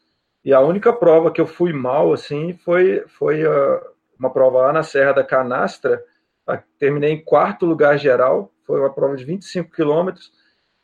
e 0.44 0.52
a 0.52 0.61
única 0.61 0.92
prova 0.92 1.30
que 1.30 1.40
eu 1.40 1.46
fui 1.46 1.72
mal, 1.72 2.12
assim, 2.12 2.54
foi, 2.64 3.04
foi 3.06 3.46
uh, 3.46 3.80
uma 4.18 4.32
prova 4.32 4.62
lá 4.62 4.72
na 4.72 4.82
Serra 4.82 5.12
da 5.12 5.24
Canastra, 5.24 6.02
terminei 6.78 7.12
em 7.12 7.22
quarto 7.22 7.66
lugar 7.66 7.98
geral, 7.98 8.50
foi 8.66 8.80
uma 8.80 8.92
prova 8.92 9.16
de 9.16 9.24
25 9.24 9.70
quilômetros 9.70 10.32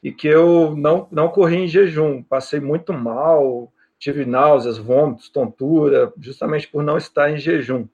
e 0.03 0.13
que 0.13 0.29
eu 0.29 0.77
não, 0.77 1.09
não 1.11 1.29
corri 1.29 1.57
em 1.57 1.67
jejum, 1.67 2.23
passei 2.23 2.61
muito 2.61 2.93
mal, 2.93 3.73
tive 4.05 4.27
náuseas, 4.27 4.77
vômitos, 4.77 5.31
tontura, 5.31 6.13
justamente 6.21 6.69
por 6.69 6.83
não 6.83 6.99
estar 6.99 7.31
em 7.31 7.39
jejum, 7.39 7.89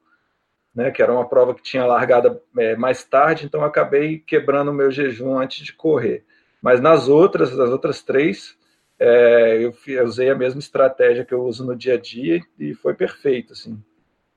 né, 0.75 0.91
que 0.91 1.01
era 1.01 1.13
uma 1.13 1.29
prova 1.29 1.55
que 1.55 1.63
tinha 1.63 1.87
largada 1.87 2.43
é, 2.59 2.75
mais 2.75 3.05
tarde, 3.05 3.47
então 3.47 3.63
acabei 3.63 4.19
quebrando 4.19 4.73
o 4.73 4.75
meu 4.75 4.91
jejum 4.91 5.39
antes 5.39 5.65
de 5.65 5.73
correr. 5.73 6.25
Mas 6.61 6.81
nas 6.81 7.09
outras, 7.09 7.57
nas 7.57 7.71
outras 7.71 8.03
três, 8.03 8.59
é, 8.99 9.59
eu, 9.65 9.73
eu, 9.87 10.05
usei 10.05 10.29
a 10.29 10.35
mesma 10.35 10.59
estratégia 10.59 11.25
que 11.25 11.33
eu 11.33 11.45
uso 11.45 11.65
no 11.65 11.77
dia 11.77 11.95
a 11.95 11.97
dia 11.97 12.41
e 12.59 12.75
foi 12.75 12.93
perfeito, 12.93 13.53
assim. 13.53 13.81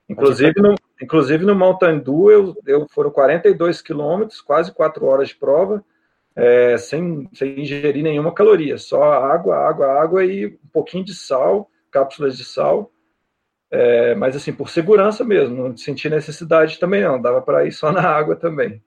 Inclusive 0.08 0.54
no, 0.58 0.76
inclusive 1.02 1.44
no 1.44 1.56
Mountain 1.56 1.98
Dew 1.98 2.30
eu, 2.30 2.56
eu 2.66 2.86
foram 2.88 3.10
42 3.10 3.82
quilômetros, 3.82 4.40
quase 4.40 4.70
quatro 4.70 5.06
horas 5.06 5.28
de 5.28 5.34
prova, 5.34 5.84
é, 6.36 6.76
sem, 6.76 7.28
sem 7.32 7.60
ingerir 7.60 8.02
nenhuma 8.02 8.32
caloria, 8.32 8.76
só 8.76 9.12
água, 9.12 9.56
água, 9.56 9.86
água 9.86 10.24
e 10.24 10.46
um 10.46 10.68
pouquinho 10.72 11.04
de 11.04 11.14
sal, 11.14 11.70
cápsulas 11.90 12.36
de 12.36 12.44
sal. 12.44 12.90
É, 13.70 14.14
mas 14.14 14.36
assim, 14.36 14.52
por 14.52 14.68
segurança 14.68 15.24
mesmo, 15.24 15.68
não 15.68 15.76
senti 15.76 16.08
necessidade 16.08 16.78
também 16.78 17.02
não, 17.02 17.20
dava 17.20 17.40
para 17.40 17.66
ir 17.66 17.72
só 17.72 17.90
na 17.92 18.02
água 18.06 18.36
também. 18.36 18.82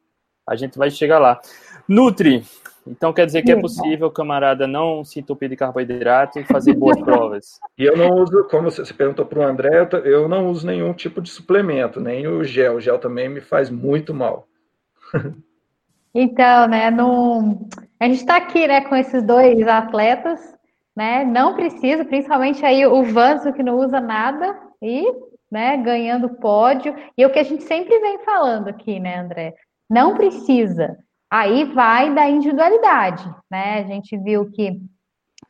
A 0.48 0.56
gente 0.56 0.78
vai 0.78 0.90
chegar 0.90 1.20
lá. 1.20 1.40
Nutri, 1.88 2.44
então 2.86 3.12
quer 3.12 3.26
dizer 3.26 3.42
que 3.44 3.52
é 3.52 3.60
possível, 3.60 4.10
camarada, 4.10 4.66
não 4.66 5.04
se 5.04 5.20
entupir 5.20 5.50
de 5.50 5.56
carboidrato 5.56 6.40
e 6.40 6.46
fazer 6.46 6.74
boas 6.74 7.00
provas. 7.02 7.60
E 7.78 7.84
eu 7.84 7.98
não 7.98 8.12
uso, 8.22 8.46
como 8.50 8.72
você 8.72 8.94
perguntou 8.94 9.26
para 9.26 9.40
o 9.40 9.44
André, 9.44 9.88
eu 10.06 10.28
não 10.28 10.50
uso 10.50 10.66
nenhum 10.66 10.94
tipo 10.94 11.22
de 11.22 11.30
suplemento, 11.30 12.00
nem 12.00 12.28
o 12.28 12.44
gel. 12.44 12.76
O 12.76 12.82
gel 12.82 12.98
também 12.98 13.28
me 13.30 13.42
faz 13.42 13.70
muito 13.70 14.14
mal. 14.14 14.48
Então, 16.20 16.68
né, 16.68 16.90
no... 16.90 17.70
a 18.00 18.06
gente 18.06 18.18
está 18.18 18.38
aqui, 18.38 18.66
né, 18.68 18.82
com 18.82 18.96
esses 18.96 19.22
dois 19.22 19.68
atletas, 19.68 20.58
né, 20.96 21.24
não 21.24 21.54
precisa, 21.54 22.04
principalmente 22.04 22.66
aí 22.66 22.88
o 22.88 23.04
Vanso 23.04 23.54
que 23.54 23.62
não 23.62 23.78
usa 23.78 24.02
nada 24.02 24.60
e, 24.82 25.06
né, 25.52 25.78
ganhando 25.78 26.38
pódio. 26.38 26.96
E 27.16 27.22
é 27.22 27.28
o 27.28 27.30
que 27.30 27.38
a 27.38 27.44
gente 27.44 27.66
sempre 27.66 28.00
vem 28.00 28.18
falando 28.26 28.68
aqui, 28.68 29.00
né, 29.00 29.20
André? 29.20 29.54
Não 29.88 30.16
precisa. 30.16 30.98
Aí 31.30 31.66
vai 31.66 32.12
da 32.12 32.28
individualidade, 32.28 33.24
né? 33.52 33.82
A 33.82 33.84
gente 33.84 34.18
viu 34.18 34.50
que 34.50 34.82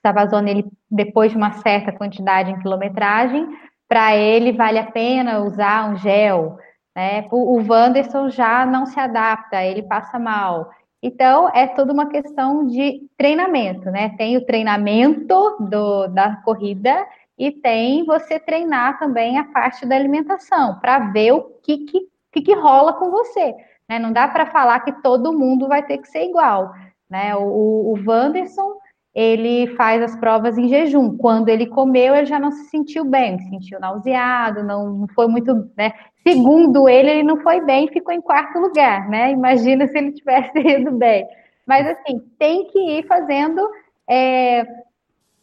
Savazone, 0.01 0.51
ele, 0.51 0.65
depois 0.91 1.31
de 1.31 1.37
uma 1.37 1.53
certa 1.53 1.93
quantidade 1.93 2.51
em 2.51 2.59
quilometragem, 2.59 3.47
para 3.87 4.17
ele 4.17 4.51
vale 4.51 4.79
a 4.79 4.91
pena 4.91 5.39
usar 5.39 5.89
um 5.89 5.95
gel, 5.95 6.57
né? 6.97 7.27
O 7.29 7.61
Wanderson 7.61 8.27
já 8.27 8.65
não 8.65 8.87
se 8.87 8.99
adapta, 8.99 9.63
ele 9.63 9.83
passa 9.83 10.17
mal. 10.17 10.71
Então, 10.99 11.47
é 11.53 11.67
toda 11.67 11.93
uma 11.93 12.07
questão 12.09 12.65
de 12.65 13.07
treinamento, 13.15 13.91
né? 13.91 14.15
Tem 14.17 14.35
o 14.35 14.43
treinamento 14.43 15.57
do, 15.59 16.07
da 16.07 16.37
corrida 16.37 17.05
e 17.37 17.51
tem 17.51 18.03
você 18.03 18.39
treinar 18.39 18.97
também 18.97 19.37
a 19.37 19.43
parte 19.43 19.85
da 19.85 19.95
alimentação, 19.95 20.79
para 20.79 21.11
ver 21.11 21.33
o 21.33 21.43
que, 21.61 21.85
que, 22.31 22.41
que 22.41 22.55
rola 22.55 22.93
com 22.93 23.11
você. 23.11 23.53
Né? 23.87 23.99
Não 23.99 24.11
dá 24.11 24.27
para 24.27 24.47
falar 24.47 24.79
que 24.79 24.91
todo 25.03 25.37
mundo 25.37 25.67
vai 25.67 25.83
ter 25.83 25.99
que 25.99 26.07
ser 26.07 26.23
igual. 26.23 26.73
Né? 27.07 27.35
O, 27.35 27.93
o 27.93 28.03
Wanderson, 28.07 28.73
ele 29.13 29.67
faz 29.75 30.01
as 30.01 30.15
provas 30.15 30.57
em 30.57 30.67
jejum. 30.67 31.15
Quando 31.15 31.49
ele 31.49 31.67
comeu, 31.67 32.15
ele 32.15 32.25
já 32.25 32.39
não 32.39 32.51
se 32.51 32.65
sentiu 32.71 33.05
bem, 33.05 33.37
se 33.37 33.49
sentiu 33.49 33.79
nauseado, 33.79 34.63
não 34.63 35.05
foi 35.13 35.27
muito, 35.27 35.69
né? 35.77 35.93
Segundo 36.27 36.89
ele, 36.89 37.09
ele 37.09 37.23
não 37.23 37.37
foi 37.37 37.61
bem, 37.61 37.87
ficou 37.87 38.13
em 38.13 38.21
quarto 38.21 38.59
lugar, 38.59 39.07
né? 39.09 39.31
Imagina 39.31 39.87
se 39.87 39.97
ele 39.97 40.11
tivesse 40.11 40.57
ido 40.59 40.91
bem. 40.91 41.25
Mas 41.65 41.87
assim, 41.87 42.19
tem 42.37 42.67
que 42.67 42.79
ir 42.79 43.07
fazendo. 43.07 43.61
É... 44.09 44.65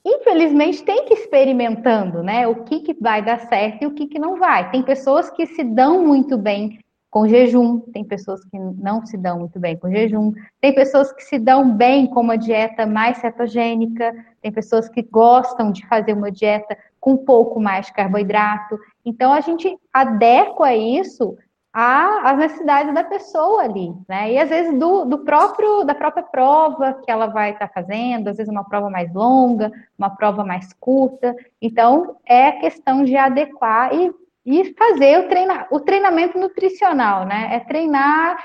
Infelizmente, 0.05 0.85
tem 0.85 1.07
que 1.07 1.14
ir 1.14 1.18
experimentando, 1.18 2.23
né? 2.23 2.47
O 2.47 2.64
que, 2.64 2.81
que 2.81 2.94
vai 3.01 3.23
dar 3.23 3.40
certo 3.49 3.83
e 3.83 3.87
o 3.87 3.94
que, 3.94 4.07
que 4.07 4.18
não 4.18 4.37
vai. 4.37 4.70
Tem 4.70 4.83
pessoas 4.83 5.31
que 5.31 5.47
se 5.47 5.64
dão 5.64 6.05
muito 6.05 6.37
bem 6.37 6.79
com 7.14 7.29
jejum, 7.29 7.79
tem 7.79 8.05
pessoas 8.05 8.44
que 8.44 8.59
não 8.59 9.07
se 9.07 9.16
dão 9.16 9.38
muito 9.38 9.61
bem 9.61 9.79
com 9.79 9.88
jejum, 9.88 10.33
tem 10.61 10.75
pessoas 10.75 11.12
que 11.12 11.23
se 11.23 11.38
dão 11.38 11.70
bem 11.70 12.09
com 12.09 12.20
uma 12.20 12.37
dieta 12.37 12.85
mais 12.87 13.18
cetogênica, 13.18 14.12
tem 14.42 14.51
pessoas 14.51 14.88
que 14.88 15.01
gostam 15.01 15.70
de 15.70 15.87
fazer 15.87 16.12
uma 16.12 16.31
dieta 16.31 16.77
com 16.99 17.12
um 17.12 17.16
pouco 17.16 17.61
mais 17.61 17.87
de 17.87 17.92
carboidrato. 17.92 18.77
Então 19.04 19.32
a 19.32 19.40
gente 19.40 19.76
adequa 19.92 20.74
isso 20.74 21.36
às 21.74 22.38
necessidades 22.38 22.94
da 22.94 23.02
pessoa 23.02 23.62
ali, 23.62 23.92
né? 24.08 24.32
E 24.32 24.38
às 24.38 24.48
vezes 24.48 24.78
do, 24.78 25.04
do 25.04 25.18
próprio 25.18 25.82
da 25.82 25.94
própria 25.94 26.22
prova 26.22 26.94
que 27.04 27.10
ela 27.10 27.26
vai 27.26 27.50
estar 27.50 27.66
tá 27.66 27.74
fazendo, 27.74 28.28
às 28.28 28.36
vezes 28.36 28.50
uma 28.50 28.64
prova 28.64 28.88
mais 28.88 29.12
longa, 29.12 29.72
uma 29.98 30.08
prova 30.08 30.44
mais 30.44 30.72
curta. 30.74 31.34
Então 31.60 32.16
é 32.24 32.52
questão 32.52 33.02
de 33.02 33.16
adequar 33.16 33.92
e, 33.92 34.14
e 34.46 34.72
fazer 34.74 35.18
o, 35.18 35.28
treina, 35.28 35.66
o 35.68 35.80
treinamento 35.80 36.38
nutricional, 36.38 37.26
né? 37.26 37.48
É 37.56 37.58
treinar 37.58 38.36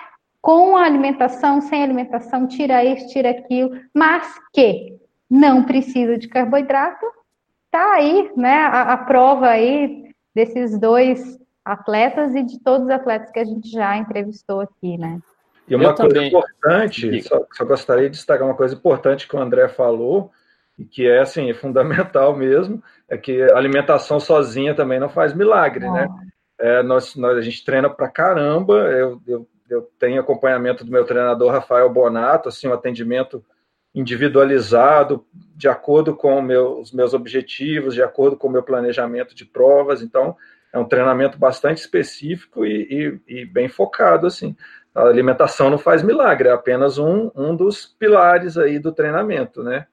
com 0.42 0.76
a 0.76 0.86
alimentação, 0.86 1.62
sem 1.62 1.84
alimentação, 1.84 2.48
tira 2.48 2.84
isso, 2.84 3.10
tira 3.10 3.30
aquilo, 3.30 3.70
mas 3.94 4.28
que 4.52 4.98
não 5.30 5.64
precisa 5.64 6.18
de 6.18 6.28
carboidrato, 6.28 7.06
tá 7.70 7.94
aí, 7.94 8.32
né? 8.36 8.56
A, 8.56 8.94
a 8.94 8.98
prova 8.98 9.50
aí 9.50 10.09
desses 10.40 10.80
dois 10.80 11.38
atletas 11.66 12.34
e 12.34 12.42
de 12.42 12.60
todos 12.64 12.88
os 12.88 12.92
atletas 12.92 13.30
que 13.30 13.40
a 13.40 13.44
gente 13.44 13.70
já 13.70 13.98
entrevistou 13.98 14.62
aqui, 14.62 14.98
né? 14.98 15.20
E 15.68 15.76
uma 15.76 15.90
Eu 15.90 15.96
coisa 15.96 16.14
também. 16.14 16.28
importante, 16.30 17.22
só, 17.22 17.46
só, 17.52 17.66
gostaria 17.66 18.10
de 18.10 18.16
destacar 18.16 18.48
uma 18.48 18.56
coisa 18.56 18.74
importante 18.74 19.28
que 19.28 19.36
o 19.36 19.40
André 19.40 19.68
falou, 19.68 20.32
e 20.78 20.86
que 20.86 21.06
é 21.06 21.20
assim, 21.20 21.50
é 21.50 21.54
fundamental 21.54 22.36
mesmo, 22.36 22.82
é 23.10 23.18
que 23.18 23.42
a 23.52 23.58
alimentação 23.58 24.18
sozinha 24.20 24.74
também 24.74 24.98
não 25.00 25.10
faz 25.10 25.34
milagre, 25.34 25.90
né? 25.90 26.08
É, 26.58 26.82
nós, 26.84 27.16
nós, 27.16 27.38
a 27.38 27.42
gente 27.42 27.64
treina 27.66 27.90
pra 27.90 28.08
caramba, 28.08 28.76
eu, 28.92 29.22
eu, 29.28 29.48
eu 29.70 29.82
tenho 30.00 30.22
acompanhamento 30.22 30.86
do 30.86 30.92
meu 30.92 31.06
treinador 31.06 31.52
Rafael 31.52 31.90
Bonato, 31.90 32.48
assim, 32.48 32.68
um 32.68 32.74
atendimento 32.74 33.44
individualizado, 33.94 35.26
de 35.56 35.68
acordo 35.68 36.16
com 36.16 36.42
meu, 36.42 36.80
os 36.80 36.92
meus 36.92 37.14
objetivos, 37.14 37.94
de 37.94 38.04
acordo 38.04 38.38
com 38.38 38.48
o 38.48 38.52
meu 38.52 38.64
planejamento 38.64 39.36
de 39.36 39.46
provas, 39.46 40.02
então 40.02 40.36
é 40.72 40.78
um 40.78 40.86
treinamento 40.86 41.38
bastante 41.38 41.80
específico 41.80 42.66
e, 42.66 43.20
e, 43.28 43.40
e, 43.42 43.46
bem 43.46 43.68
focado, 43.68 44.28
assim. 44.28 44.56
A 44.94 45.04
alimentação 45.04 45.70
não 45.70 45.78
faz 45.78 46.04
milagre, 46.04 46.50
é 46.50 46.52
apenas 46.52 46.98
um, 46.98 47.32
um 47.36 47.56
dos 47.56 47.86
pilares 47.86 48.58
aí 48.58 48.78
do 48.80 48.92
treinamento, 48.92 49.64
né? 49.64 49.88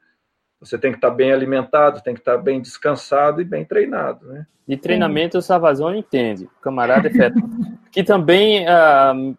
Você 0.61 0.79
tem 0.79 0.91
que 0.91 0.99
estar 0.99 1.11
bem 1.11 1.33
alimentado, 1.33 2.03
tem 2.03 2.15
que 2.15 2.21
estar 2.21 2.39
bem 2.39 2.61
descansado 2.61 3.41
e 3.41 3.45
bem 3.45 3.65
treinado, 3.65 4.27
né? 4.27 4.47
De 4.67 4.77
treinamento, 4.77 5.39
o 5.39 5.43
Savazone 5.43 5.99
entende, 5.99 6.49
camarada 6.61 7.09
é 7.09 7.13
que 7.93 8.03
também 8.03 8.67
uh, 8.67 9.37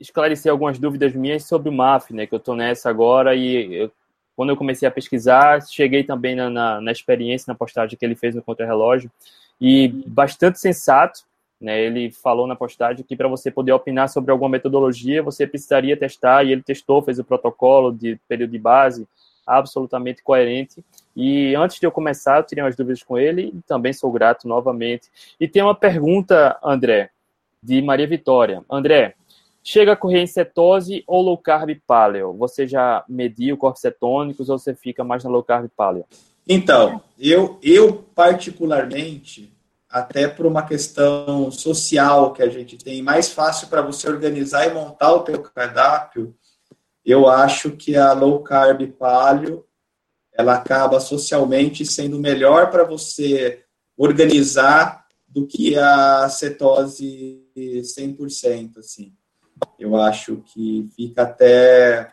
esclarecer 0.00 0.50
algumas 0.50 0.78
dúvidas 0.78 1.14
minhas 1.14 1.44
sobre 1.44 1.68
o 1.68 1.72
MAF, 1.72 2.12
né? 2.12 2.26
Que 2.26 2.34
eu 2.34 2.38
estou 2.38 2.56
nessa 2.56 2.90
agora 2.90 3.34
e 3.34 3.74
eu, 3.74 3.92
quando 4.36 4.50
eu 4.50 4.56
comecei 4.56 4.86
a 4.86 4.90
pesquisar, 4.90 5.64
cheguei 5.66 6.02
também 6.02 6.34
na, 6.34 6.50
na, 6.50 6.80
na 6.80 6.92
experiência, 6.92 7.50
na 7.50 7.54
postagem 7.54 7.96
que 7.96 8.04
ele 8.04 8.16
fez 8.16 8.34
no 8.34 8.42
Contra-Relógio, 8.42 9.10
e 9.60 9.88
bastante 10.06 10.58
sensato. 10.58 11.20
Né, 11.60 11.80
ele 11.80 12.10
falou 12.10 12.46
na 12.46 12.56
postagem 12.56 13.04
que 13.04 13.16
para 13.16 13.28
você 13.28 13.50
poder 13.50 13.72
opinar 13.72 14.08
sobre 14.08 14.32
alguma 14.32 14.50
metodologia, 14.50 15.22
você 15.22 15.46
precisaria 15.46 15.96
testar, 15.96 16.44
e 16.44 16.52
ele 16.52 16.62
testou, 16.62 17.00
fez 17.00 17.18
o 17.18 17.24
protocolo 17.24 17.92
de 17.92 18.18
período 18.28 18.50
de 18.50 18.58
base, 18.58 19.08
absolutamente 19.46 20.22
coerente. 20.22 20.84
E 21.14 21.54
antes 21.54 21.78
de 21.78 21.86
eu 21.86 21.92
começar, 21.92 22.38
eu 22.38 22.42
tirei 22.42 22.62
umas 22.64 22.76
dúvidas 22.76 23.02
com 23.02 23.16
ele 23.16 23.52
e 23.54 23.62
também 23.62 23.92
sou 23.92 24.10
grato 24.10 24.48
novamente. 24.48 25.08
E 25.38 25.46
tem 25.46 25.62
uma 25.62 25.74
pergunta, 25.74 26.58
André, 26.62 27.10
de 27.62 27.80
Maria 27.80 28.06
Vitória. 28.06 28.64
André, 28.68 29.14
chega 29.64 29.92
a 29.92 29.96
correr 29.96 30.20
em 30.20 30.26
cetose 30.26 31.02
ou 31.06 31.22
low 31.22 31.38
carb 31.38 31.70
paleo? 31.86 32.34
Você 32.34 32.68
já 32.68 33.02
mediu 33.08 33.56
corpos 33.56 33.80
cetônicos 33.80 34.50
ou 34.50 34.58
você 34.58 34.74
fica 34.74 35.02
mais 35.02 35.24
na 35.24 35.30
low 35.30 35.42
carb 35.42 35.68
paleo? 35.74 36.04
Então, 36.46 37.00
eu, 37.18 37.58
eu 37.62 38.04
particularmente, 38.14 39.50
até 39.88 40.28
por 40.28 40.44
uma 40.44 40.62
questão 40.62 41.50
social 41.50 42.34
que 42.34 42.42
a 42.42 42.50
gente 42.50 42.76
tem, 42.76 43.02
mais 43.02 43.32
fácil 43.32 43.68
para 43.68 43.80
você 43.80 44.06
organizar 44.06 44.66
e 44.66 44.74
montar 44.74 45.14
o 45.14 45.22
teu 45.22 45.40
cardápio, 45.40 46.36
eu 47.02 47.26
acho 47.26 47.70
que 47.72 47.96
a 47.96 48.12
low 48.12 48.42
carb 48.42 48.86
paleo 48.98 49.64
ela 50.36 50.54
acaba 50.54 51.00
socialmente 51.00 51.86
sendo 51.86 52.18
melhor 52.18 52.70
para 52.70 52.84
você 52.84 53.62
organizar 53.96 55.06
do 55.26 55.46
que 55.46 55.78
a 55.78 56.28
cetose 56.28 57.40
100%, 57.56 58.78
assim. 58.78 59.14
Eu 59.78 59.96
acho 59.96 60.42
que 60.46 60.88
fica 60.96 61.22
até 61.22 62.12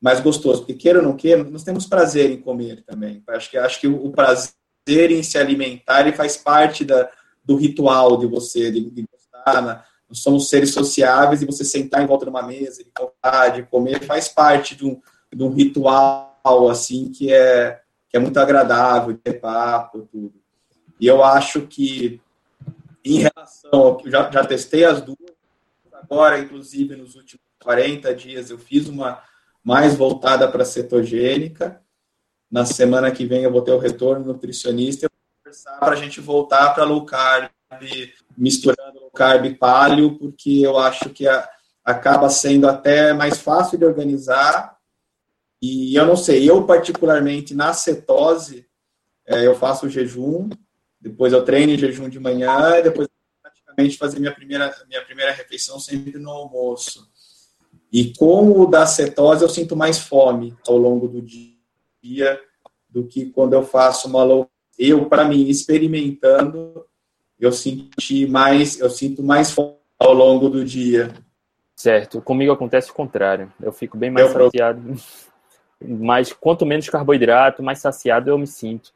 mais 0.00 0.20
gostoso. 0.20 0.60
Porque 0.60 0.74
queira 0.74 1.00
ou 1.00 1.04
não 1.04 1.16
queira, 1.16 1.44
nós 1.44 1.62
temos 1.62 1.86
prazer 1.86 2.30
em 2.30 2.40
comer 2.40 2.82
também. 2.84 3.22
Acho 3.28 3.50
que, 3.50 3.58
acho 3.58 3.80
que 3.80 3.86
o 3.86 4.10
prazer 4.10 5.10
em 5.10 5.22
se 5.22 5.36
alimentar 5.36 6.00
ele 6.00 6.16
faz 6.16 6.36
parte 6.36 6.84
da, 6.84 7.10
do 7.44 7.56
ritual 7.56 8.16
de 8.16 8.26
você, 8.26 8.70
de, 8.70 8.88
de 8.90 9.04
gostar. 9.12 9.62
Né? 9.62 9.82
Nós 10.08 10.18
somos 10.20 10.48
seres 10.48 10.72
sociáveis 10.72 11.42
e 11.42 11.46
você 11.46 11.64
sentar 11.64 12.02
em 12.02 12.06
volta 12.06 12.24
de 12.24 12.30
uma 12.30 12.42
mesa, 12.42 12.82
de 12.82 12.90
contar, 12.90 13.48
de 13.50 13.62
comer, 13.64 14.02
faz 14.02 14.28
parte 14.28 14.74
de 14.74 14.84
um, 14.84 15.00
de 15.32 15.42
um 15.42 15.50
ritual 15.50 16.68
assim 16.70 17.10
que 17.12 17.32
é, 17.32 17.80
que 18.08 18.16
é 18.16 18.20
muito 18.20 18.38
agradável, 18.38 19.16
ter 19.16 19.34
papo, 19.34 20.08
tudo. 20.10 20.32
E 20.98 21.06
eu 21.06 21.22
acho 21.22 21.62
que, 21.62 22.20
em 23.04 23.20
relação 23.20 23.96
que 23.96 24.10
já, 24.10 24.30
já 24.30 24.44
testei 24.44 24.84
as 24.84 25.00
duas, 25.00 25.18
agora, 26.02 26.38
inclusive, 26.38 26.96
nos 26.96 27.14
últimos 27.14 27.44
40 27.62 28.14
dias, 28.14 28.50
eu 28.50 28.58
fiz 28.58 28.88
uma 28.88 29.22
mais 29.62 29.94
voltada 29.94 30.48
para 30.48 30.64
cetogênica. 30.64 31.80
Na 32.50 32.64
semana 32.64 33.10
que 33.10 33.24
vem 33.24 33.44
eu 33.44 33.52
vou 33.52 33.62
ter 33.62 33.72
o 33.72 33.78
retorno 33.78 34.24
nutricionista 34.24 35.08
para 35.78 35.92
a 35.92 35.96
gente 35.96 36.20
voltar 36.20 36.74
para 36.74 36.84
low 36.84 37.04
carb, 37.04 37.50
misturando 38.36 39.00
low 39.00 39.10
carb 39.10 39.44
e 39.46 39.54
paleo, 39.54 40.18
porque 40.18 40.60
eu 40.60 40.78
acho 40.78 41.10
que 41.10 41.26
a, 41.26 41.48
acaba 41.84 42.28
sendo 42.28 42.68
até 42.68 43.12
mais 43.12 43.38
fácil 43.38 43.78
de 43.78 43.84
organizar. 43.84 44.76
E 45.62 45.94
eu 45.94 46.06
não 46.06 46.16
sei, 46.16 46.48
eu 46.48 46.64
particularmente 46.66 47.54
na 47.54 47.72
cetose, 47.72 48.66
é, 49.26 49.46
eu 49.46 49.54
faço 49.54 49.90
jejum, 49.90 50.48
depois 51.00 51.32
eu 51.32 51.44
treino 51.44 51.72
em 51.72 51.78
jejum 51.78 52.08
de 52.08 52.18
manhã, 52.18 52.80
depois 52.82 53.08
praticamente 53.80 53.96
fazer 53.96 54.20
minha 54.20 54.32
primeira, 54.32 54.74
minha 54.88 55.02
primeira 55.02 55.32
refeição 55.32 55.78
sempre 55.78 56.18
no 56.18 56.30
almoço. 56.30 57.08
E 57.92 58.12
com 58.16 58.60
o 58.60 58.66
da 58.66 58.86
cetose, 58.86 59.42
eu 59.42 59.48
sinto 59.48 59.74
mais 59.74 59.98
fome 59.98 60.56
ao 60.66 60.76
longo 60.76 61.08
do 61.08 61.22
dia 61.22 62.40
do 62.88 63.06
que 63.06 63.26
quando 63.26 63.54
eu 63.54 63.62
faço 63.62 64.08
uma 64.08 64.22
low. 64.22 64.48
Eu, 64.78 65.06
para 65.06 65.24
mim, 65.24 65.48
experimentando, 65.48 66.84
eu 67.38 67.52
senti 67.52 68.26
mais, 68.26 68.78
eu 68.78 68.90
sinto 68.90 69.22
mais 69.22 69.50
fome 69.50 69.76
ao 69.98 70.12
longo 70.12 70.48
do 70.48 70.64
dia. 70.64 71.12
Certo. 71.76 72.20
Comigo 72.22 72.52
acontece 72.52 72.90
o 72.90 72.94
contrário. 72.94 73.52
Eu 73.60 73.72
fico 73.72 73.96
bem 73.96 74.10
mais 74.10 74.26
eu 74.26 74.32
saciado. 74.32 74.82
Mas 75.82 76.32
quanto 76.32 76.66
menos 76.66 76.88
carboidrato, 76.88 77.62
mais 77.62 77.78
saciado 77.78 78.30
eu 78.30 78.38
me 78.38 78.46
sinto. 78.46 78.92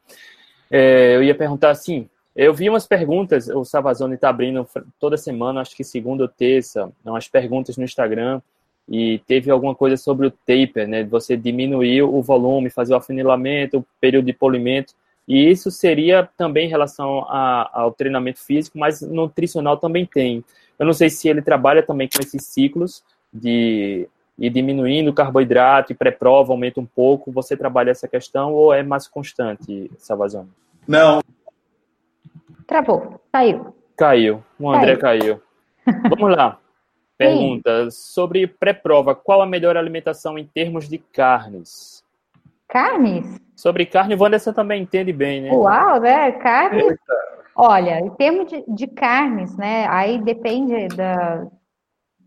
É, 0.69 1.15
eu 1.15 1.23
ia 1.23 1.35
perguntar 1.35 1.71
assim, 1.71 2.07
eu 2.35 2.53
vi 2.53 2.69
umas 2.69 2.85
perguntas, 2.85 3.47
o 3.47 3.63
Savazone 3.63 4.15
está 4.15 4.29
abrindo 4.29 4.67
toda 4.99 5.15
semana, 5.15 5.61
acho 5.61 5.75
que 5.75 5.83
segunda 5.83 6.23
ou 6.23 6.29
terça, 6.29 6.91
umas 7.05 7.27
perguntas 7.27 7.77
no 7.77 7.83
Instagram 7.85 8.41
e 8.89 9.19
teve 9.19 9.49
alguma 9.49 9.73
coisa 9.73 9.97
sobre 9.97 10.27
o 10.27 10.31
taper, 10.31 10.87
né? 10.87 11.03
Você 11.05 11.37
diminuir 11.37 12.03
o 12.03 12.21
volume, 12.21 12.69
fazer 12.69 12.93
o 12.93 12.97
afunilamento, 12.97 13.79
o 13.79 13.85
período 13.99 14.25
de 14.25 14.33
polimento. 14.33 14.93
E 15.27 15.49
isso 15.49 15.71
seria 15.71 16.29
também 16.37 16.67
em 16.67 16.69
relação 16.69 17.25
a, 17.27 17.69
ao 17.73 17.91
treinamento 17.91 18.39
físico, 18.39 18.77
mas 18.77 19.01
nutricional 19.01 19.77
também 19.77 20.05
tem. 20.05 20.43
Eu 20.77 20.85
não 20.85 20.93
sei 20.93 21.09
se 21.09 21.27
ele 21.27 21.41
trabalha 21.41 21.81
também 21.81 22.07
com 22.07 22.21
esses 22.21 22.43
ciclos 22.43 23.01
de 23.33 24.07
ir 24.37 24.49
diminuindo 24.49 25.09
o 25.09 25.13
carboidrato 25.13 25.91
e 25.91 25.95
pré-prova 25.95 26.53
aumenta 26.53 26.79
um 26.79 26.85
pouco. 26.85 27.31
Você 27.31 27.57
trabalha 27.57 27.89
essa 27.89 28.07
questão 28.07 28.53
ou 28.53 28.73
é 28.73 28.83
mais 28.83 29.07
constante, 29.07 29.89
Salvazone? 29.97 30.49
Não. 30.87 31.21
Travou. 32.67 33.21
Caiu. 33.31 33.75
Caiu. 33.97 34.43
O 34.59 34.69
André 34.69 34.97
caiu. 34.97 35.19
caiu. 35.21 35.41
Vamos 36.09 36.35
lá. 36.35 36.59
Pergunta 37.17 37.89
sobre 37.91 38.45
pré-prova. 38.47 39.15
Qual 39.15 39.41
a 39.41 39.45
melhor 39.45 39.77
alimentação 39.77 40.37
em 40.37 40.45
termos 40.45 40.89
de 40.89 40.97
carnes? 40.97 42.03
Carnes? 42.67 43.39
Sobre 43.55 43.85
carne, 43.85 44.15
o 44.15 44.21
Wanderson 44.21 44.51
também 44.51 44.81
entende 44.81 45.13
bem, 45.13 45.41
né? 45.41 45.51
Uau, 45.51 45.99
né? 46.01 46.31
Carne. 46.33 46.83
Olha, 47.55 48.01
em 48.01 48.09
termos 48.15 48.49
de, 48.49 48.63
de, 48.67 48.87
carnes, 48.87 49.55
né? 49.55 49.87
Aí 49.89 50.17
depende 50.17 50.89
da, 50.89 51.47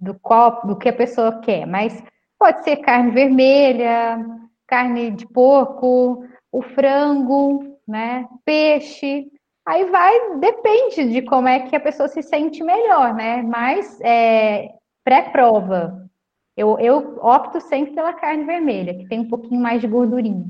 do, 0.01 0.15
qual, 0.15 0.63
do 0.67 0.75
que 0.77 0.89
a 0.89 0.93
pessoa 0.93 1.39
quer, 1.41 1.67
mas 1.67 2.03
pode 2.39 2.65
ser 2.65 2.77
carne 2.77 3.11
vermelha, 3.11 4.25
carne 4.67 5.11
de 5.11 5.27
porco, 5.27 6.25
o 6.51 6.63
frango, 6.63 7.77
né? 7.87 8.27
Peixe. 8.43 9.27
Aí 9.69 9.85
vai, 9.85 10.39
depende 10.39 11.13
de 11.13 11.21
como 11.21 11.47
é 11.47 11.69
que 11.69 11.77
a 11.77 11.81
pessoa 11.81 12.09
se 12.09 12.23
sente 12.23 12.65
melhor, 12.65 13.13
né? 13.13 13.43
Mas 13.43 14.01
é, 14.01 14.71
pré-prova, 15.05 16.09
eu, 16.57 16.79
eu 16.79 17.19
opto 17.21 17.61
sempre 17.61 17.95
pela 17.95 18.15
carne 18.15 18.45
vermelha, 18.45 18.95
que 18.95 19.07
tem 19.07 19.21
um 19.21 19.29
pouquinho 19.29 19.61
mais 19.61 19.83
de 19.83 19.87
gordurinha. 19.87 20.47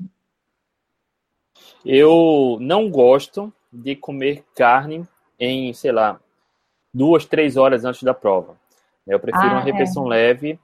Eu 1.85 2.59
não 2.61 2.88
gosto 2.88 3.52
de 3.72 3.96
comer 3.96 4.44
carne 4.54 5.04
em, 5.37 5.72
sei 5.72 5.90
lá, 5.90 6.20
duas, 6.94 7.26
três 7.26 7.57
horas 7.57 7.85
antes 7.85 8.04
da 8.04 8.14
prova. 8.14 8.57
Eu 9.04 9.18
prefiro 9.18 9.46
ah, 9.46 9.54
uma 9.54 9.62
refeição 9.62 10.07
é. 10.07 10.11
leve, 10.11 10.61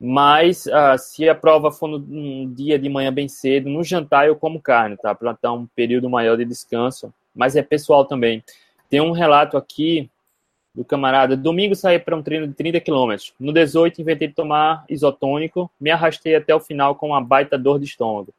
mas 0.00 0.64
uh, 0.64 0.96
se 0.96 1.28
a 1.28 1.34
prova 1.34 1.70
for 1.70 1.88
num 1.88 2.50
dia 2.54 2.78
de 2.78 2.88
manhã 2.88 3.12
bem 3.12 3.28
cedo, 3.28 3.68
no 3.68 3.84
jantar 3.84 4.26
eu 4.26 4.34
como 4.34 4.62
carne, 4.62 4.96
tá? 4.96 5.14
Para 5.14 5.36
dar 5.42 5.52
um 5.52 5.66
período 5.66 6.08
maior 6.08 6.38
de 6.38 6.46
descanso. 6.46 7.12
Mas 7.34 7.56
é 7.56 7.62
pessoal 7.62 8.04
também. 8.04 8.42
Tem 8.88 9.00
um 9.00 9.12
relato 9.12 9.56
aqui 9.56 10.10
do 10.74 10.84
camarada. 10.84 11.36
Domingo 11.36 11.74
saí 11.74 11.98
para 11.98 12.16
um 12.16 12.22
treino 12.22 12.46
de 12.46 12.54
30 12.54 12.80
quilômetros. 12.80 13.34
No 13.38 13.52
18, 13.52 14.00
inventei 14.00 14.28
de 14.28 14.34
tomar 14.34 14.84
isotônico. 14.88 15.70
Me 15.80 15.90
arrastei 15.90 16.34
até 16.34 16.54
o 16.54 16.60
final 16.60 16.94
com 16.94 17.08
uma 17.08 17.20
baita 17.20 17.58
dor 17.58 17.78
de 17.78 17.84
estômago. 17.86 18.32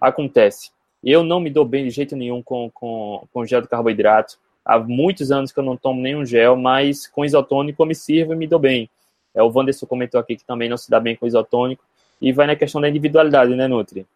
Acontece. 0.00 0.70
Eu 1.04 1.22
não 1.22 1.40
me 1.40 1.50
dou 1.50 1.64
bem 1.64 1.84
de 1.84 1.90
jeito 1.90 2.16
nenhum 2.16 2.42
com, 2.42 2.70
com, 2.70 3.26
com 3.32 3.44
gel 3.44 3.60
de 3.60 3.68
carboidrato. 3.68 4.38
Há 4.64 4.78
muitos 4.78 5.32
anos 5.32 5.50
que 5.50 5.58
eu 5.58 5.64
não 5.64 5.76
tomo 5.76 6.00
nenhum 6.00 6.24
gel, 6.24 6.56
mas 6.56 7.06
com 7.06 7.24
isotônico 7.24 7.82
eu 7.82 7.86
me 7.86 7.94
sirvo 7.94 8.32
e 8.32 8.36
me 8.36 8.46
dou 8.46 8.58
bem. 8.58 8.88
É, 9.34 9.42
o 9.42 9.50
Wanderson 9.50 9.86
comentou 9.86 10.20
aqui 10.20 10.36
que 10.36 10.44
também 10.44 10.68
não 10.68 10.76
se 10.76 10.88
dá 10.88 11.00
bem 11.00 11.16
com 11.16 11.26
isotônico. 11.26 11.84
E 12.20 12.32
vai 12.32 12.46
na 12.46 12.54
questão 12.54 12.80
da 12.80 12.88
individualidade, 12.88 13.54
né, 13.54 13.66
Nutri? 13.66 14.06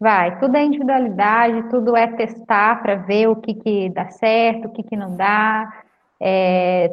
Vai, 0.00 0.38
tudo 0.38 0.56
é 0.56 0.64
individualidade, 0.64 1.68
tudo 1.68 1.94
é 1.94 2.06
testar 2.06 2.80
para 2.80 2.94
ver 2.94 3.28
o 3.28 3.36
que, 3.36 3.52
que 3.52 3.90
dá 3.90 4.08
certo, 4.08 4.68
o 4.68 4.72
que, 4.72 4.82
que 4.82 4.96
não 4.96 5.14
dá. 5.14 5.70
É, 6.18 6.90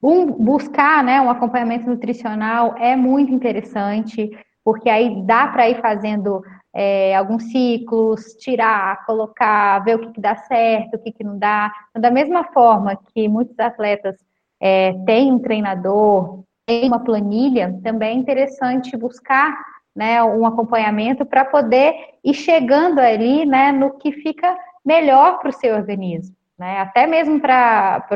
um, 0.00 0.26
buscar 0.26 1.02
né, 1.02 1.20
um 1.20 1.30
acompanhamento 1.30 1.90
nutricional 1.90 2.76
é 2.78 2.94
muito 2.94 3.32
interessante, 3.32 4.30
porque 4.64 4.88
aí 4.88 5.20
dá 5.26 5.48
para 5.48 5.68
ir 5.68 5.80
fazendo 5.80 6.40
é, 6.72 7.16
alguns 7.16 7.42
ciclos, 7.50 8.22
tirar, 8.34 9.04
colocar, 9.04 9.80
ver 9.80 9.96
o 9.96 9.98
que, 9.98 10.12
que 10.12 10.20
dá 10.20 10.36
certo, 10.36 10.94
o 10.94 10.98
que, 11.00 11.10
que 11.10 11.24
não 11.24 11.36
dá. 11.36 11.72
Então, 11.90 12.00
da 12.00 12.10
mesma 12.10 12.44
forma 12.52 12.96
que 13.12 13.26
muitos 13.26 13.58
atletas 13.58 14.14
é, 14.60 14.92
têm 15.04 15.32
um 15.32 15.40
treinador, 15.40 16.44
tem 16.64 16.86
uma 16.86 17.00
planilha, 17.00 17.80
também 17.82 18.10
é 18.10 18.20
interessante 18.20 18.96
buscar 18.96 19.58
né, 19.98 20.22
um 20.22 20.46
acompanhamento 20.46 21.26
para 21.26 21.44
poder 21.44 21.92
ir 22.22 22.32
chegando 22.32 23.00
ali 23.00 23.44
né, 23.44 23.72
no 23.72 23.98
que 23.98 24.12
fica 24.12 24.56
melhor 24.84 25.40
para 25.40 25.48
o 25.48 25.52
seu 25.52 25.74
organismo. 25.74 26.36
Né? 26.56 26.78
Até 26.78 27.04
mesmo 27.04 27.40
para 27.40 28.06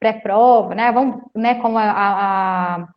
pré-prova, 0.00 0.74
né? 0.74 0.90
Vamos, 0.90 1.22
né, 1.32 1.54
como 1.56 1.78
a, 1.78 1.84
a, 1.92 2.88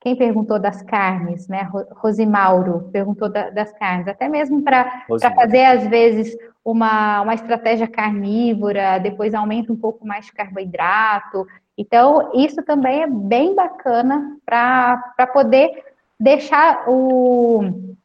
quem 0.00 0.14
perguntou 0.14 0.60
das 0.60 0.80
carnes, 0.82 1.48
né? 1.48 1.68
Rosimauro 1.96 2.88
perguntou 2.92 3.28
da, 3.28 3.50
das 3.50 3.72
carnes, 3.72 4.06
até 4.06 4.28
mesmo 4.28 4.62
para 4.62 5.06
fazer, 5.34 5.64
às 5.64 5.88
vezes, 5.88 6.36
uma, 6.64 7.22
uma 7.22 7.34
estratégia 7.34 7.88
carnívora, 7.88 8.98
depois 8.98 9.34
aumenta 9.34 9.72
um 9.72 9.76
pouco 9.76 10.06
mais 10.06 10.26
de 10.26 10.32
carboidrato, 10.32 11.46
então, 11.80 12.30
isso 12.34 12.62
também 12.62 13.04
é 13.04 13.06
bem 13.06 13.54
bacana 13.54 14.36
para 14.44 15.26
poder 15.32 15.82
deixar 16.20 16.84
o, 16.86 17.96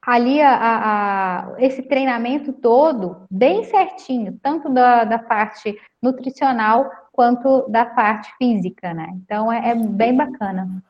ali 0.00 0.40
a, 0.40 0.56
a, 0.56 1.54
esse 1.58 1.82
treinamento 1.82 2.54
todo 2.54 3.26
bem 3.30 3.64
certinho, 3.64 4.38
tanto 4.42 4.70
da, 4.70 5.04
da 5.04 5.18
parte 5.18 5.78
nutricional 6.02 6.90
quanto 7.12 7.68
da 7.68 7.84
parte 7.84 8.32
física, 8.38 8.94
né? 8.94 9.08
Então 9.22 9.52
é, 9.52 9.70
é, 9.70 9.74
bem 9.74 10.16
bacana. 10.16 10.82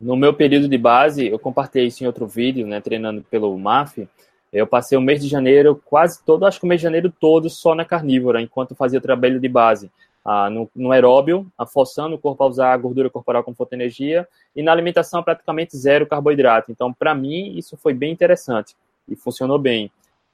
No 0.00 0.16
meu 0.16 0.32
período 0.32 0.68
de 0.68 0.78
base, 0.78 1.26
eu 1.26 1.38
compartilhei 1.38 1.88
isso 1.88 2.02
em 2.02 2.06
outro 2.06 2.26
vídeo, 2.26 2.66
né? 2.66 2.80
Treinando 2.80 3.22
pelo 3.22 3.56
MAF. 3.58 4.08
Eu 4.52 4.66
passei 4.66 4.96
o 4.96 5.00
mês 5.00 5.22
de 5.22 5.28
janeiro 5.28 5.80
quase 5.84 6.22
todo, 6.24 6.44
acho 6.44 6.60
que 6.60 6.66
o 6.66 6.68
mês 6.68 6.80
de 6.80 6.84
janeiro 6.84 7.10
todo 7.10 7.48
só 7.48 7.74
na 7.74 7.84
carnívora, 7.84 8.40
enquanto 8.40 8.74
fazia 8.74 9.00
trabalho 9.00 9.40
de 9.40 9.48
base 9.48 9.90
ah, 10.24 10.48
no, 10.48 10.70
no, 10.74 10.92
aeróbio, 10.92 11.46
forçando 11.72 12.14
o 12.14 12.18
corpo 12.18 12.42
a 12.44 12.46
usar 12.46 12.72
a 12.72 12.76
gordura 12.76 13.10
corporal 13.10 13.42
como 13.42 13.56
fonte 13.56 13.70
de 13.70 13.76
energia, 13.76 14.28
e 14.54 14.62
na 14.62 14.72
alimentação 14.72 15.22
praticamente 15.22 15.76
zero 15.76 16.06
carboidrato. 16.06 16.70
Então, 16.70 16.92
para 16.92 17.14
mim, 17.14 17.56
isso 17.56 17.76
foi 17.76 17.92
bem 17.92 18.12
interessante 18.12 18.76
e 19.08 19.16
funcionou 19.16 19.58
bem. 19.58 19.90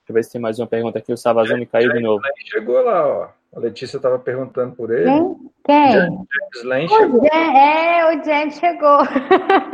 Deixa 0.08 0.10
eu 0.10 0.14
ver 0.14 0.24
se 0.24 0.32
tem 0.32 0.40
mais 0.40 0.58
uma 0.58 0.66
pergunta 0.66 0.98
aqui. 0.98 1.12
O 1.12 1.16
Savazone 1.16 1.66
caiu 1.66 1.92
de 1.92 2.00
novo. 2.00 2.22
Chegou 2.46 2.82
lá, 2.82 3.06
ó. 3.06 3.28
A 3.54 3.60
Letícia 3.60 3.96
estava 3.96 4.18
perguntando 4.18 4.74
por 4.74 4.90
ele. 4.90 5.10
Quem? 5.64 5.92
James 5.92 6.64
Lane 6.64 6.88
chegou. 6.88 7.26
é, 7.26 8.14
o 8.14 8.24
James 8.24 8.58
chegou. 8.58 8.98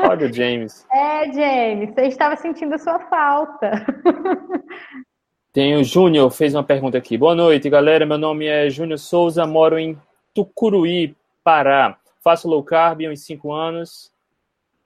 Olha 0.09 0.27
o 0.27 0.33
James. 0.33 0.87
É, 0.95 1.33
James, 1.33 1.95
você 1.95 2.03
estava 2.03 2.37
sentindo 2.37 2.79
sua 2.79 3.01
falta. 3.09 3.71
Tem 5.55 5.77
o 5.77 5.85
Júnior, 5.85 6.33
fez 6.33 6.53
uma 6.53 6.65
pergunta 6.65 6.99
aqui. 6.99 7.17
Boa 7.17 7.33
noite, 7.33 7.71
galera. 7.71 8.05
Meu 8.05 8.19
nome 8.19 8.47
é 8.47 8.69
Júnior 8.69 8.99
Souza, 8.99 9.47
moro 9.47 9.79
em 9.79 9.97
Tucuruí, 10.35 11.15
Pará. 11.45 11.97
Faço 12.25 12.49
low 12.49 12.61
carb 12.65 13.03
há 13.07 13.09
uns 13.09 13.21
5 13.21 13.53
anos. 13.53 14.11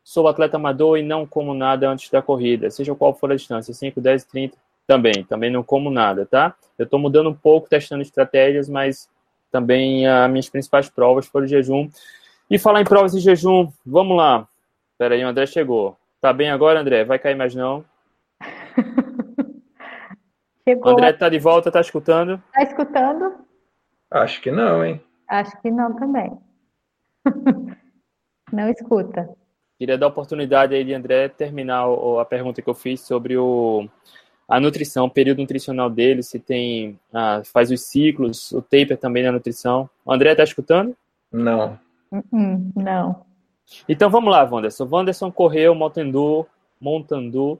Sou 0.04 0.28
atleta 0.28 0.58
amador 0.58 0.98
e 0.98 1.02
não 1.02 1.24
como 1.26 1.54
nada 1.54 1.88
antes 1.88 2.10
da 2.10 2.20
corrida, 2.20 2.70
seja 2.70 2.94
qual 2.94 3.14
for 3.14 3.32
a 3.32 3.34
distância, 3.34 3.72
5, 3.72 3.98
10, 3.98 4.24
30. 4.24 4.58
Também, 4.86 5.24
também 5.24 5.50
não 5.50 5.62
como 5.62 5.88
nada, 5.88 6.26
tá? 6.26 6.54
Eu 6.78 6.84
estou 6.84 6.98
mudando 6.98 7.30
um 7.30 7.34
pouco, 7.34 7.66
testando 7.66 8.02
estratégias, 8.02 8.68
mas 8.68 9.08
também 9.50 10.06
as 10.06 10.30
minhas 10.30 10.50
principais 10.50 10.90
provas 10.90 11.26
foram 11.26 11.46
jejum. 11.46 11.88
E 12.50 12.58
falar 12.58 12.82
em 12.82 12.84
provas 12.84 13.12
de 13.12 13.20
jejum, 13.20 13.72
vamos 13.86 14.18
lá. 14.18 14.46
Espera 14.92 15.14
aí, 15.14 15.24
o 15.24 15.28
André 15.28 15.46
chegou. 15.46 15.96
Tá 16.20 16.30
bem 16.30 16.50
agora, 16.50 16.78
André? 16.78 17.04
Vai 17.04 17.18
cair 17.18 17.36
mais 17.36 17.54
não? 17.54 17.82
Chegou. 20.68 20.92
André 20.92 21.10
está 21.10 21.30
de 21.30 21.38
volta, 21.38 21.70
está 21.70 21.80
escutando? 21.80 22.42
Está 22.48 22.62
escutando? 22.62 23.36
Acho 24.10 24.38
que 24.42 24.50
não, 24.50 24.84
hein? 24.84 25.00
Acho 25.26 25.58
que 25.62 25.70
não 25.70 25.96
também. 25.96 26.38
não 28.52 28.68
escuta. 28.68 29.30
Queria 29.78 29.96
dar 29.96 30.06
a 30.06 30.08
oportunidade 30.10 30.74
aí 30.74 30.84
de 30.84 30.92
André 30.92 31.30
terminar 31.30 31.86
a 32.20 32.24
pergunta 32.26 32.60
que 32.60 32.68
eu 32.68 32.74
fiz 32.74 33.00
sobre 33.00 33.38
o, 33.38 33.88
a 34.46 34.60
nutrição, 34.60 35.06
o 35.06 35.10
período 35.10 35.38
nutricional 35.38 35.88
dele, 35.88 36.22
se 36.22 36.38
tem, 36.38 37.00
ah, 37.14 37.40
faz 37.44 37.70
os 37.70 37.86
ciclos, 37.86 38.52
o 38.52 38.60
taper 38.60 38.98
também 38.98 39.22
na 39.22 39.32
nutrição. 39.32 39.88
O 40.04 40.12
André 40.12 40.32
está 40.32 40.44
escutando? 40.44 40.94
Não. 41.32 41.78
Uh-uh, 42.12 42.72
não. 42.76 43.24
Então 43.88 44.10
vamos 44.10 44.30
lá, 44.30 44.44
Wanderson. 44.44 44.86
Wanderson 44.90 45.32
correu 45.32 45.74
Montandu, 45.74 46.46
Montandu 46.78 47.58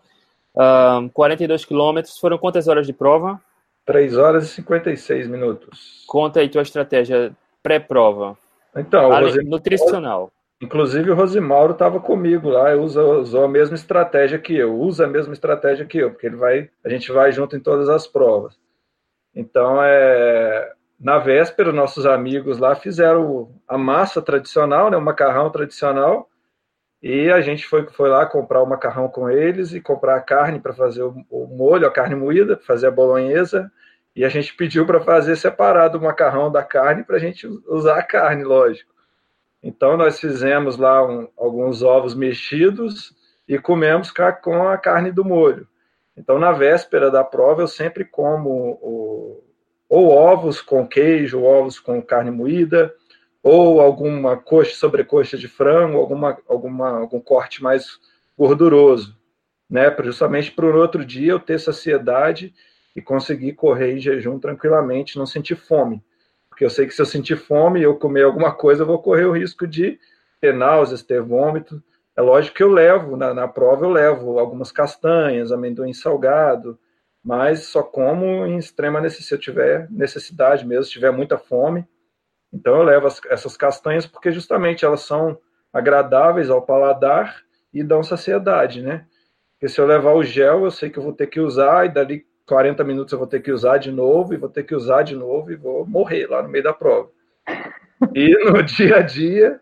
Uh, 0.59 1.09
42 1.11 1.65
quilômetros. 1.65 2.19
Foram 2.19 2.37
quantas 2.37 2.67
horas 2.67 2.87
de 2.87 2.93
prova? 2.93 3.41
3 3.87 4.17
horas 4.17 4.45
e 4.45 4.49
56 4.49 5.29
minutos. 5.29 6.05
Conta 6.07 6.41
aí 6.41 6.49
tua 6.49 6.63
estratégia 6.63 7.33
pré-prova. 7.63 8.37
Então, 8.77 9.11
nutricional. 9.45 10.33
Inclusive 10.61 11.11
o 11.11 11.15
Rosimauro 11.15 11.73
estava 11.73 12.01
comigo 12.01 12.49
lá, 12.49 12.75
usou, 12.75 13.21
usou 13.21 13.45
a 13.45 13.49
mesma 13.49 13.77
estratégia 13.77 14.39
que 14.39 14.57
eu, 14.57 14.77
usa 14.77 15.05
a 15.05 15.09
mesma 15.09 15.33
estratégia 15.33 15.87
que 15.87 15.99
eu, 15.99 16.11
porque 16.11 16.27
ele 16.27 16.37
vai, 16.37 16.69
a 16.85 16.89
gente 16.89 17.13
vai 17.13 17.31
junto 17.31 17.57
em 17.57 17.61
todas 17.61 17.89
as 17.89 18.09
provas. 18.09 18.59
Então, 19.33 19.81
é, 19.81 20.73
na 20.99 21.19
véspera, 21.19 21.73
nossos 21.73 22.05
amigos 22.05 22.59
lá 22.59 22.75
fizeram 22.75 23.55
a 23.69 23.79
massa 23.79 24.21
tradicional, 24.21 24.91
né, 24.91 24.97
o 24.97 25.01
macarrão 25.01 25.49
tradicional, 25.49 26.29
e 27.03 27.31
a 27.31 27.41
gente 27.41 27.67
foi, 27.67 27.87
foi 27.91 28.09
lá 28.09 28.27
comprar 28.27 28.63
o 28.63 28.67
macarrão 28.67 29.09
com 29.09 29.31
eles 29.31 29.73
e 29.73 29.81
comprar 29.81 30.17
a 30.17 30.21
carne 30.21 30.59
para 30.59 30.73
fazer 30.73 31.03
o, 31.03 31.25
o, 31.31 31.47
molho, 31.47 31.87
a 31.87 31.93
carne 31.93 32.17
moída, 32.17 32.57
fazer 32.57 32.89
a 32.89 32.93
bolonhesa. 32.93 33.71
E 34.17 34.25
a 34.25 34.29
gente 34.29 34.55
pediu 34.55 34.85
para 34.85 35.01
fazer 35.01 35.37
separado 35.37 35.97
o 35.97 36.03
macarrão 36.03 36.51
da 36.51 36.63
carne 36.63 37.05
para 37.05 37.17
a 37.17 37.21
gente 37.21 37.47
usar 37.69 37.99
a 37.99 38.03
carne, 38.03 38.43
lógico. 38.43 38.93
Então 39.63 39.97
nós 39.97 40.19
fizemos 40.19 40.77
lá 40.77 41.07
um, 41.07 41.29
alguns 41.37 41.83
ovos 41.83 42.17
mexidos 42.17 43.15
e 43.47 43.59
comemos 43.59 44.13
com 44.43 44.69
a 44.69 44.77
carne 44.77 45.13
do 45.13 45.25
molho. 45.25 45.69
Então 46.17 46.37
na 46.39 46.51
véspera 46.51 47.13
da 47.13 47.23
prova 47.23 47.63
eu 47.63 47.69
sempre 47.69 48.05
como 48.05 48.51
o, 48.83 49.45
ou 49.89 50.09
ovos 50.11 50.61
com 50.61 50.87
queijo, 50.87 51.43
ovos 51.43 51.79
com 51.79 52.03
carne 52.03 52.33
moída, 52.33 52.93
ou 53.43 53.81
alguma 53.81 54.37
coxa, 54.37 54.75
sobrecoxa 54.75 55.37
de 55.37 55.49
frango, 55.49 55.99
alguma, 55.99 56.39
alguma, 56.49 56.99
algum 56.99 57.21
corte 57.21 57.63
mais 57.63 57.99
gorduroso, 58.37 59.17
né? 59.69 59.95
Justamente 60.03 60.53
para 60.53 60.67
o 60.67 60.77
outro 60.77 61.05
dia 61.05 61.33
eu 61.33 61.41
ter 61.41 61.59
saciedade 61.59 62.55
e 62.95 63.03
conseguir 63.03 63.53
correr 63.53 63.95
em 63.95 64.01
jejum 64.01 64.39
tranquilamente, 64.39 65.19
não 65.19 65.27
sentir 65.27 65.57
fome. 65.57 66.03
Porque 66.49 66.65
eu 66.65 66.71
sei 66.71 66.87
que 66.87 66.95
se 66.95 67.01
eu 67.01 67.07
sentir 67.07 67.37
fome 67.37 67.81
e 67.81 67.85
eu 67.85 67.97
comer 67.97 68.25
alguma 68.25 68.53
coisa, 68.53 68.83
eu 68.83 68.87
vou 68.87 69.01
correr 69.01 69.25
o 69.25 69.33
risco 69.33 69.67
de 69.67 69.99
ter 70.41 70.53
náuseas, 70.53 71.03
ter 71.03 71.23
vômito. 71.23 71.83
É 72.17 72.21
lógico 72.21 72.57
que 72.57 72.63
eu 72.63 72.71
levo, 72.71 73.17
na, 73.17 73.33
na 73.33 73.47
prova 73.47 73.85
eu 73.85 73.91
levo 73.91 74.39
algumas 74.41 74.73
castanhas, 74.73 75.53
amendoim 75.53 75.93
salgado, 75.93 76.77
mas 77.23 77.67
só 77.67 77.83
como 77.83 78.45
em 78.45 78.59
extrema 78.59 79.01
necessidade, 79.01 79.29
se 79.29 79.35
eu 79.35 79.39
tiver 79.39 79.89
necessidade 79.91 80.67
mesmo, 80.67 80.85
se 80.85 80.91
tiver 80.91 81.13
muita 81.13 81.39
fome 81.39 81.87
então 82.53 82.77
eu 82.77 82.83
levo 82.83 83.07
as, 83.07 83.21
essas 83.29 83.57
castanhas 83.57 84.07
porque 84.07 84.33
justamente 84.33 84.85
elas 84.85 85.03
são 85.03 85.39
agradáveis 85.73 86.51
ao 86.51 86.63
paladar 86.63 87.43
e 87.73 87.83
dão 87.83 88.03
saciedade, 88.03 88.83
né? 88.83 89.07
Porque 89.53 89.69
se 89.69 89.81
eu 89.81 89.87
levar 89.87 90.15
o 90.15 90.23
gel, 90.23 90.65
eu 90.65 90.71
sei 90.71 90.89
que 90.89 90.99
eu 90.99 91.03
vou 91.03 91.13
ter 91.13 91.27
que 91.27 91.41
usar 91.41 91.87
e 91.87 91.89
dali 91.89 92.25
40 92.47 92.83
minutos 92.85 93.13
eu 93.13 93.19
vou 93.19 93.27
ter 93.27 93.41
que 93.41 93.53
usar 93.53 93.79
de 93.79 93.91
novo 93.91 94.33
e 94.33 94.39
vou 94.39 94.49
ter 94.49 94.63
que 94.63 94.75
usar 94.75 95.03
de 95.03 95.15
novo 95.15 95.53
e 95.53 95.57
vou 95.57 95.85
morrer 95.87 96.27
lá 96.27 96.43
no 96.43 96.49
meio 96.49 96.65
da 96.65 96.73
prova. 96.73 97.11
E 98.15 98.51
no 98.51 98.63
dia 98.65 98.97
a 98.97 99.03
dia, 99.03 99.61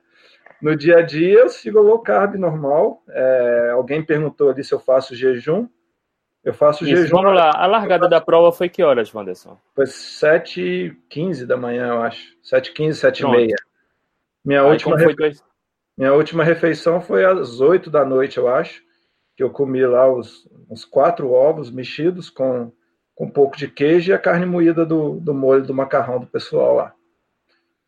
no 0.63 0.77
dia 0.77 0.99
a 0.99 1.03
dia 1.03 1.41
eu 1.41 1.49
sigo 1.49 1.81
low 1.81 1.99
carb 1.99 2.37
normal. 2.37 3.03
É, 3.09 3.71
alguém 3.73 4.05
perguntou 4.05 4.51
ali 4.51 4.63
se 4.63 4.73
eu 4.73 4.79
faço 4.79 5.15
jejum. 5.17 5.69
Eu 6.47 6.55
faço 6.55 6.85
Isso, 6.85 7.03
jejum. 7.03 7.17
Vamos 7.17 7.35
lá, 7.35 7.51
a 7.53 7.67
largada 7.67 8.09
da 8.09 8.21
prova 8.21 8.53
foi 8.53 8.69
que 8.69 8.81
horas, 8.81 9.13
Wanderson? 9.13 9.59
Foi 9.75 9.85
7h15 9.85 11.45
da 11.45 11.57
manhã, 11.57 11.89
eu 11.89 12.03
acho. 12.03 12.37
7h15, 12.45 12.91
7h30. 12.91 13.55
Minha, 14.45 14.63
última 14.63 14.97
refe... 14.97 15.41
Minha 15.99 16.15
última 16.15 16.45
refeição 16.45 17.01
foi 17.01 17.25
às 17.25 17.61
8 17.61 17.91
da 17.91 18.05
noite, 18.05 18.39
eu 18.39 18.47
acho. 18.47 18.81
Que 19.37 19.43
eu 19.43 19.51
comi 19.51 19.85
lá 19.85 20.09
os, 20.09 20.49
uns 20.71 20.85
quatro 20.85 21.33
ovos 21.33 21.69
mexidos 21.69 22.31
com, 22.31 22.71
com 23.13 23.25
um 23.25 23.31
pouco 23.31 23.57
de 23.57 23.67
queijo 23.67 24.13
e 24.13 24.15
a 24.15 24.19
carne 24.19 24.47
moída 24.47 24.87
do, 24.87 25.19
do 25.19 25.35
molho 25.35 25.67
do 25.67 25.75
macarrão 25.75 26.21
do 26.21 26.29
pessoal 26.29 26.77
lá. 26.77 26.95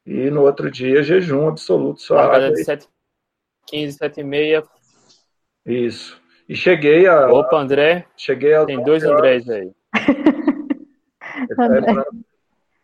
E 0.04 0.30
no 0.30 0.42
outro 0.42 0.68
dia, 0.68 1.00
jejum 1.04 1.46
absoluto, 1.46 2.00
só 2.00 2.16
Largada 2.16 2.50
de 2.50 2.64
7, 2.64 2.88
15, 3.68 3.98
7 3.98 4.18
e 4.18 4.24
meia. 4.24 4.64
Isso. 5.64 6.20
E 6.49 6.57
cheguei 6.57 7.07
a. 7.07 7.30
Opa, 7.30 7.59
André. 7.59 8.07
Cheguei 8.16 8.55
a. 8.55 8.64
Tem 8.64 8.82
dois 8.82 9.05
Andrés 9.05 9.49
aí. 9.49 9.70
Ele 11.36 11.55
tá, 11.55 12.07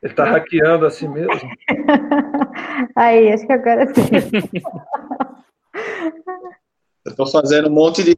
ele 0.03 0.15
tá 0.15 0.25
hackeando 0.25 0.87
assim 0.87 1.09
mesmo. 1.09 1.33
Aí, 2.95 3.33
acho 3.33 3.47
que 3.47 3.53
agora 3.53 3.87
sim. 3.93 4.11
Eu 7.05 7.11
estou 7.11 7.27
fazendo 7.27 7.69
um 7.69 7.73
monte 7.73 8.03
de 8.03 8.17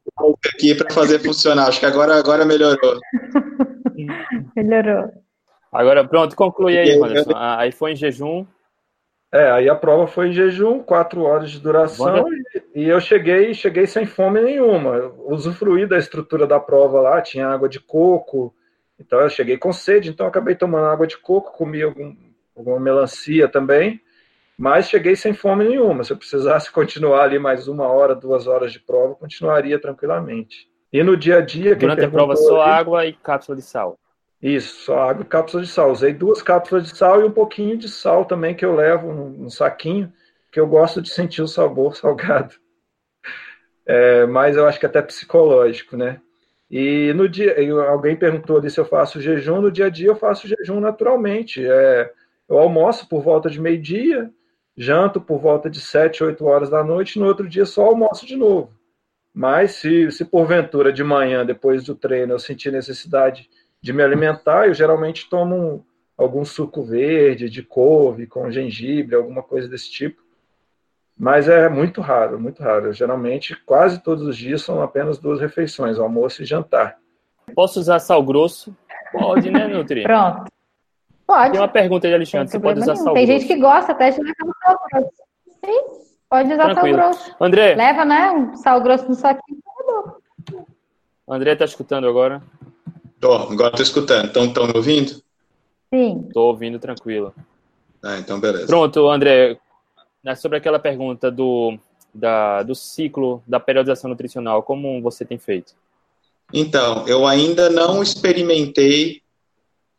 aqui 0.53 0.75
para 0.75 0.93
fazer 0.93 1.19
funcionar. 1.19 1.67
Acho 1.67 1.79
que 1.79 1.85
agora, 1.85 2.15
agora 2.15 2.45
melhorou. 2.45 2.99
Melhorou. 4.55 5.11
Agora, 5.71 6.07
pronto, 6.07 6.35
conclui 6.35 6.77
aí, 6.77 6.91
Anderson. 6.91 7.31
Aí 7.35 7.71
foi 7.71 7.93
em 7.93 7.95
jejum. 7.95 8.45
É, 9.31 9.51
aí 9.51 9.69
a 9.69 9.75
prova 9.75 10.07
foi 10.07 10.29
em 10.29 10.33
jejum, 10.33 10.79
quatro 10.79 11.23
horas 11.23 11.51
de 11.51 11.59
duração, 11.59 12.25
e, 12.73 12.83
e, 12.83 12.89
eu 12.89 12.99
cheguei, 12.99 13.53
cheguei 13.53 13.85
sem 13.85 14.05
fome 14.05 14.39
nenhuma. 14.39 14.95
Eu 14.95 15.25
usufruí 15.27 15.85
da 15.85 15.97
estrutura 15.97 16.47
da 16.47 16.59
prova 16.59 17.01
lá, 17.01 17.21
tinha 17.21 17.47
água 17.47 17.67
de 17.67 17.79
coco, 17.79 18.53
então 18.97 19.19
eu 19.19 19.29
cheguei 19.29 19.57
com 19.57 19.73
sede, 19.73 20.09
então 20.09 20.25
acabei 20.25 20.55
tomando 20.55 20.85
água 20.85 21.05
de 21.05 21.17
coco, 21.17 21.51
comi 21.51 21.83
algum, 21.83 22.15
alguma 22.55 22.79
melancia 22.79 23.49
também, 23.49 24.01
mas 24.57 24.89
cheguei 24.89 25.15
sem 25.15 25.33
fome 25.33 25.65
nenhuma. 25.65 26.05
Se 26.05 26.13
eu 26.13 26.17
precisasse 26.17 26.71
continuar 26.71 27.23
ali 27.23 27.37
mais 27.37 27.67
uma 27.67 27.87
hora, 27.87 28.15
duas 28.15 28.47
horas 28.47 28.71
de 28.71 28.79
prova, 28.79 29.13
continuaria 29.13 29.77
tranquilamente. 29.77 30.69
E 30.91 31.03
no 31.03 31.17
dia 31.17 31.39
a 31.39 31.41
dia. 31.41 31.75
Durante 31.75 32.05
a 32.05 32.09
prova, 32.09 32.35
só 32.37 32.61
ali, 32.61 32.71
água 32.71 33.05
e 33.05 33.13
cápsula 33.13 33.57
de 33.57 33.61
sal. 33.61 33.99
Isso, 34.41 34.93
água 34.93 35.23
e 35.23 35.27
cápsula 35.27 35.63
de 35.63 35.69
sal. 35.69 35.91
Usei 35.91 36.13
duas 36.13 36.41
cápsulas 36.41 36.85
de 36.85 36.95
sal 36.95 37.21
e 37.21 37.23
um 37.25 37.31
pouquinho 37.31 37.77
de 37.77 37.89
sal 37.89 38.25
também 38.25 38.55
que 38.55 38.63
eu 38.63 38.75
levo 38.75 39.11
num 39.11 39.49
saquinho, 39.49 40.13
que 40.51 40.59
eu 40.59 40.67
gosto 40.67 41.01
de 41.01 41.09
sentir 41.09 41.41
o 41.41 41.47
sabor 41.47 41.95
salgado. 41.97 42.55
É, 43.85 44.25
mas 44.25 44.55
eu 44.57 44.67
acho 44.67 44.79
que 44.79 44.85
é 44.85 44.89
até 44.89 45.01
psicológico, 45.01 45.95
né? 45.97 46.21
E 46.69 47.13
no 47.13 47.29
dia, 47.29 47.55
alguém 47.89 48.15
perguntou 48.15 48.57
ali 48.57 48.69
se 48.69 48.79
eu 48.79 48.85
faço 48.85 49.21
jejum. 49.21 49.61
No 49.61 49.71
dia 49.71 49.85
a 49.85 49.89
dia 49.89 50.09
eu 50.09 50.15
faço 50.15 50.47
jejum 50.47 50.79
naturalmente. 50.79 51.65
É, 51.65 52.11
eu 52.47 52.57
almoço 52.57 53.07
por 53.07 53.21
volta 53.21 53.49
de 53.49 53.59
meio-dia, 53.59 54.29
janto 54.75 55.19
por 55.19 55.39
volta 55.39 55.69
de 55.69 55.79
7, 55.79 56.23
8 56.23 56.45
horas 56.45 56.69
da 56.69 56.83
noite, 56.83 57.19
no 57.19 57.25
outro 57.25 57.47
dia 57.47 57.65
só 57.65 57.85
almoço 57.85 58.25
de 58.25 58.35
novo. 58.35 58.71
Mas 59.33 59.73
se, 59.73 60.11
se 60.11 60.25
porventura 60.25 60.91
de 60.91 61.03
manhã, 61.03 61.45
depois 61.45 61.83
do 61.85 61.95
treino, 61.95 62.33
eu 62.33 62.39
sentir 62.39 62.71
necessidade 62.71 63.49
de 63.81 63.93
me 63.93 64.03
alimentar, 64.03 64.67
eu 64.67 64.73
geralmente 64.73 65.29
tomo 65.29 65.85
algum 66.17 66.43
suco 66.43 66.83
verde, 66.83 67.49
de 67.49 67.61
couve, 67.61 68.25
com 68.25 68.49
gengibre, 68.49 69.15
alguma 69.15 69.43
coisa 69.43 69.67
desse 69.67 69.91
tipo. 69.91 70.21
Mas 71.17 71.47
é 71.47 71.67
muito 71.69 72.01
raro, 72.01 72.39
muito 72.39 72.61
raro. 72.61 72.93
geralmente, 72.93 73.55
quase 73.65 74.03
todos 74.03 74.23
os 74.23 74.37
dias 74.37 74.61
são 74.61 74.81
apenas 74.81 75.17
duas 75.17 75.39
refeições, 75.39 75.97
almoço 75.97 76.43
e 76.43 76.45
jantar. 76.45 76.97
Posso 77.55 77.79
usar 77.79 77.99
sal 77.99 78.21
grosso? 78.23 78.75
Pode, 79.11 79.49
né, 79.49 79.67
Nutri? 79.67 80.03
Pronto. 80.03 80.45
Pode. 81.25 81.51
Tem 81.51 81.61
uma 81.61 81.67
pergunta 81.67 82.07
de 82.07 82.13
Alexandre, 82.13 82.49
você 82.49 82.59
pode 82.59 82.79
usar 82.79 82.93
nenhum. 82.93 83.03
sal 83.05 83.13
Tem 83.13 83.25
grosso? 83.25 83.39
gente 83.41 83.53
que 83.53 83.59
gosta 83.59 83.91
até 83.91 84.11
de 84.11 84.21
usar 84.21 84.33
sal 84.63 84.79
grosso. 84.91 85.11
Sim, 85.65 85.83
pode 86.29 86.53
usar 86.53 86.63
Tranquilo. 86.65 86.97
sal 86.97 87.11
grosso. 87.11 87.35
André. 87.39 87.75
Leva, 87.75 88.05
né, 88.05 88.31
um 88.31 88.55
sal 88.55 88.81
grosso 88.81 89.07
no 89.07 89.15
saquinho. 89.15 89.59
André 91.27 91.55
tá 91.55 91.65
escutando 91.65 92.07
agora? 92.07 92.41
Tô, 93.19 93.33
agora 93.33 93.75
tô 93.75 93.83
escutando. 93.83 94.27
Estão 94.27 94.67
me 94.67 94.73
ouvindo? 94.75 95.21
Sim. 95.93 96.29
Tô 96.33 96.41
ouvindo 96.47 96.79
tranquilo. 96.79 97.33
Ah, 98.03 98.17
então 98.19 98.39
beleza. 98.39 98.67
Pronto, 98.67 99.09
André. 99.09 99.59
Né, 100.23 100.35
sobre 100.35 100.57
aquela 100.57 100.79
pergunta 100.79 101.31
do, 101.31 101.77
da, 102.13 102.63
do 102.63 102.75
ciclo 102.75 103.41
da 103.47 103.59
periodização 103.59 104.09
nutricional, 104.09 104.63
como 104.63 105.01
você 105.01 105.23
tem 105.23 105.37
feito? 105.37 105.73
Então, 106.53 107.07
eu 107.07 107.25
ainda 107.25 107.69
não 107.69 108.01
experimentei 108.01 109.21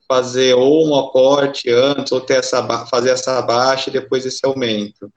fazer 0.06 0.54
ou 0.54 0.88
um 0.88 0.94
aporte 0.94 1.70
antes, 1.70 2.10
ou 2.12 2.20
ter 2.20 2.38
essa, 2.38 2.86
fazer 2.86 3.10
essa 3.10 3.40
baixa 3.42 3.90
e 3.90 3.92
depois 3.92 4.24
esse 4.24 4.44
aumento. 4.44 5.12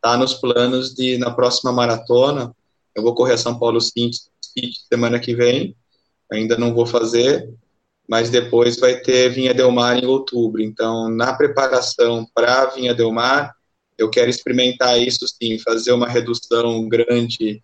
Tá 0.00 0.16
nos 0.16 0.34
planos 0.34 0.92
de, 0.94 1.16
na 1.16 1.30
próxima 1.30 1.70
maratona, 1.72 2.54
eu 2.94 3.02
vou 3.02 3.14
correr 3.14 3.34
a 3.34 3.38
São 3.38 3.56
Paulo 3.56 3.80
City 3.80 4.18
semana 4.92 5.20
que 5.20 5.34
vem, 5.34 5.76
ainda 6.32 6.56
não 6.56 6.74
vou 6.74 6.86
fazer, 6.86 7.48
mas 8.08 8.30
depois 8.30 8.78
vai 8.78 9.00
ter 9.00 9.30
Vinha 9.30 9.54
Del 9.54 9.70
Mar 9.70 10.02
em 10.02 10.06
outubro. 10.06 10.62
Então, 10.62 11.08
na 11.08 11.32
preparação 11.32 12.26
para 12.34 12.66
Vinha 12.66 12.94
Del 12.94 13.12
Mar, 13.12 13.54
eu 13.96 14.10
quero 14.10 14.30
experimentar 14.30 15.00
isso 15.00 15.26
sim, 15.28 15.58
fazer 15.58 15.92
uma 15.92 16.08
redução 16.08 16.88
grande, 16.88 17.62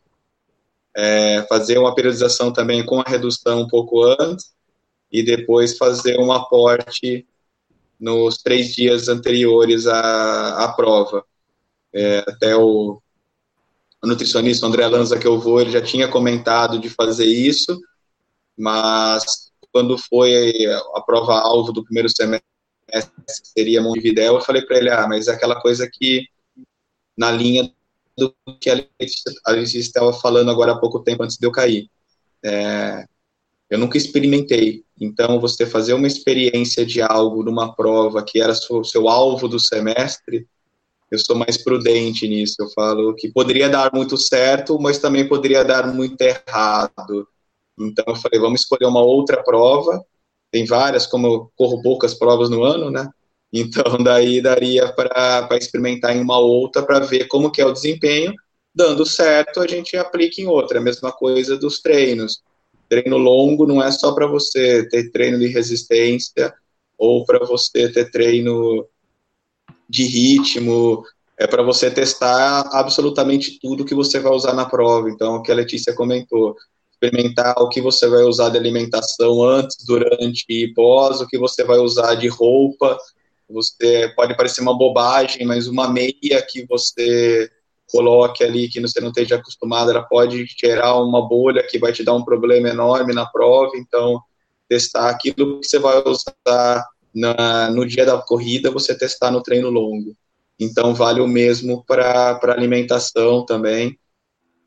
é, 0.96 1.44
fazer 1.48 1.78
uma 1.78 1.94
periodização 1.94 2.52
também 2.52 2.84
com 2.84 3.00
a 3.00 3.04
redução 3.08 3.62
um 3.62 3.68
pouco 3.68 4.02
antes, 4.04 4.52
e 5.10 5.22
depois 5.22 5.76
fazer 5.76 6.18
um 6.18 6.30
aporte 6.30 7.26
nos 7.98 8.38
três 8.38 8.74
dias 8.74 9.08
anteriores 9.08 9.86
à, 9.86 10.64
à 10.64 10.68
prova. 10.72 11.24
É, 11.92 12.18
até 12.28 12.54
o, 12.54 13.00
o 14.02 14.06
nutricionista 14.06 14.66
André 14.66 14.86
Lanza 14.86 15.18
que 15.18 15.26
eu 15.26 15.40
vou, 15.40 15.60
ele 15.60 15.70
já 15.70 15.82
tinha 15.82 16.06
comentado 16.06 16.78
de 16.78 16.88
fazer 16.88 17.26
isso, 17.26 17.80
mas 18.58 19.52
quando 19.72 19.96
foi 19.96 20.66
a 20.94 21.00
prova-alvo 21.02 21.72
do 21.72 21.84
primeiro 21.84 22.08
semestre, 22.08 22.44
seria 23.26 23.82
Montevidéu, 23.82 24.34
eu 24.34 24.40
falei 24.40 24.62
para 24.62 24.78
ele, 24.78 24.90
ah, 24.90 25.06
mas 25.06 25.28
é 25.28 25.32
aquela 25.32 25.60
coisa 25.60 25.88
que, 25.90 26.26
na 27.16 27.30
linha 27.30 27.72
do 28.16 28.34
que 28.60 28.68
a 28.68 29.52
Letícia 29.52 29.78
estava 29.78 30.12
falando 30.12 30.50
agora 30.50 30.72
há 30.72 30.78
pouco 30.78 31.00
tempo, 31.00 31.22
antes 31.22 31.36
de 31.36 31.46
eu 31.46 31.52
cair. 31.52 31.88
É, 32.44 33.06
eu 33.70 33.78
nunca 33.78 33.98
experimentei, 33.98 34.84
então 35.00 35.38
você 35.38 35.66
fazer 35.66 35.92
uma 35.92 36.06
experiência 36.06 36.84
de 36.84 37.02
algo 37.02 37.44
numa 37.44 37.74
prova 37.74 38.22
que 38.24 38.40
era 38.40 38.54
seu, 38.54 38.82
seu 38.82 39.08
alvo 39.08 39.46
do 39.46 39.60
semestre, 39.60 40.48
eu 41.10 41.18
sou 41.18 41.36
mais 41.36 41.56
prudente 41.56 42.26
nisso, 42.26 42.56
eu 42.58 42.68
falo 42.70 43.14
que 43.14 43.30
poderia 43.30 43.68
dar 43.68 43.90
muito 43.94 44.16
certo, 44.16 44.78
mas 44.78 44.98
também 44.98 45.26
poderia 45.26 45.64
dar 45.64 45.92
muito 45.92 46.20
errado. 46.20 47.26
Então 47.78 48.04
eu 48.08 48.16
falei, 48.16 48.40
vamos 48.40 48.60
escolher 48.60 48.86
uma 48.86 49.02
outra 49.02 49.42
prova. 49.42 50.04
Tem 50.50 50.64
várias, 50.64 51.06
como 51.06 51.26
eu 51.26 51.52
corro 51.56 51.82
poucas 51.82 52.14
provas 52.14 52.48
no 52.50 52.64
ano, 52.64 52.90
né? 52.90 53.08
Então 53.52 53.84
daí 54.02 54.40
daria 54.40 54.92
para 54.92 55.48
experimentar 55.52 56.16
em 56.16 56.20
uma 56.20 56.38
outra 56.38 56.82
para 56.82 57.00
ver 57.00 57.26
como 57.28 57.50
que 57.50 57.60
é 57.60 57.66
o 57.66 57.72
desempenho. 57.72 58.34
Dando 58.74 59.04
certo, 59.04 59.60
a 59.60 59.66
gente 59.66 59.96
aplica 59.96 60.40
em 60.40 60.46
outra. 60.46 60.78
A 60.78 60.82
mesma 60.82 61.12
coisa 61.12 61.56
dos 61.56 61.80
treinos. 61.80 62.42
Treino 62.88 63.18
longo 63.18 63.66
não 63.66 63.82
é 63.82 63.90
só 63.90 64.12
para 64.12 64.26
você 64.26 64.88
ter 64.88 65.10
treino 65.10 65.38
de 65.38 65.48
resistência 65.48 66.54
ou 66.96 67.24
para 67.24 67.44
você 67.44 67.90
ter 67.92 68.10
treino 68.10 68.86
de 69.88 70.04
ritmo, 70.04 71.04
é 71.38 71.46
para 71.46 71.62
você 71.62 71.90
testar 71.90 72.68
absolutamente 72.72 73.58
tudo 73.60 73.84
que 73.84 73.94
você 73.94 74.18
vai 74.18 74.32
usar 74.32 74.52
na 74.52 74.68
prova. 74.68 75.08
Então, 75.08 75.36
o 75.36 75.42
que 75.42 75.52
a 75.52 75.54
Letícia 75.54 75.94
comentou, 75.94 76.56
experimentar 77.00 77.54
o 77.58 77.68
que 77.68 77.80
você 77.80 78.08
vai 78.08 78.22
usar 78.24 78.48
de 78.48 78.58
alimentação 78.58 79.42
antes, 79.42 79.84
durante 79.86 80.44
e 80.48 80.72
pós, 80.74 81.20
o 81.20 81.26
que 81.26 81.38
você 81.38 81.62
vai 81.64 81.78
usar 81.78 82.16
de 82.16 82.26
roupa. 82.28 82.98
Você 83.48 84.12
pode 84.16 84.36
parecer 84.36 84.60
uma 84.60 84.76
bobagem, 84.76 85.46
mas 85.46 85.68
uma 85.68 85.88
meia 85.88 86.42
que 86.48 86.66
você 86.66 87.50
coloque 87.90 88.44
ali 88.44 88.68
que 88.68 88.80
você 88.80 89.00
não 89.00 89.08
esteja 89.08 89.36
acostumado, 89.36 89.90
ela 89.90 90.02
pode 90.02 90.44
gerar 90.60 91.00
uma 91.00 91.26
bolha 91.26 91.66
que 91.66 91.78
vai 91.78 91.92
te 91.92 92.04
dar 92.04 92.14
um 92.14 92.24
problema 92.24 92.68
enorme 92.68 93.14
na 93.14 93.24
prova. 93.24 93.76
Então, 93.76 94.20
testar 94.68 95.08
aquilo 95.08 95.60
que 95.60 95.66
você 95.66 95.78
vai 95.78 96.02
usar 96.04 96.86
na, 97.14 97.70
no 97.70 97.86
dia 97.86 98.04
da 98.04 98.18
corrida, 98.18 98.70
você 98.70 98.96
testar 98.96 99.30
no 99.30 99.42
treino 99.42 99.70
longo. 99.70 100.14
Então, 100.60 100.92
vale 100.94 101.20
o 101.20 101.28
mesmo 101.28 101.84
para 101.86 102.38
alimentação 102.42 103.46
também. 103.46 103.96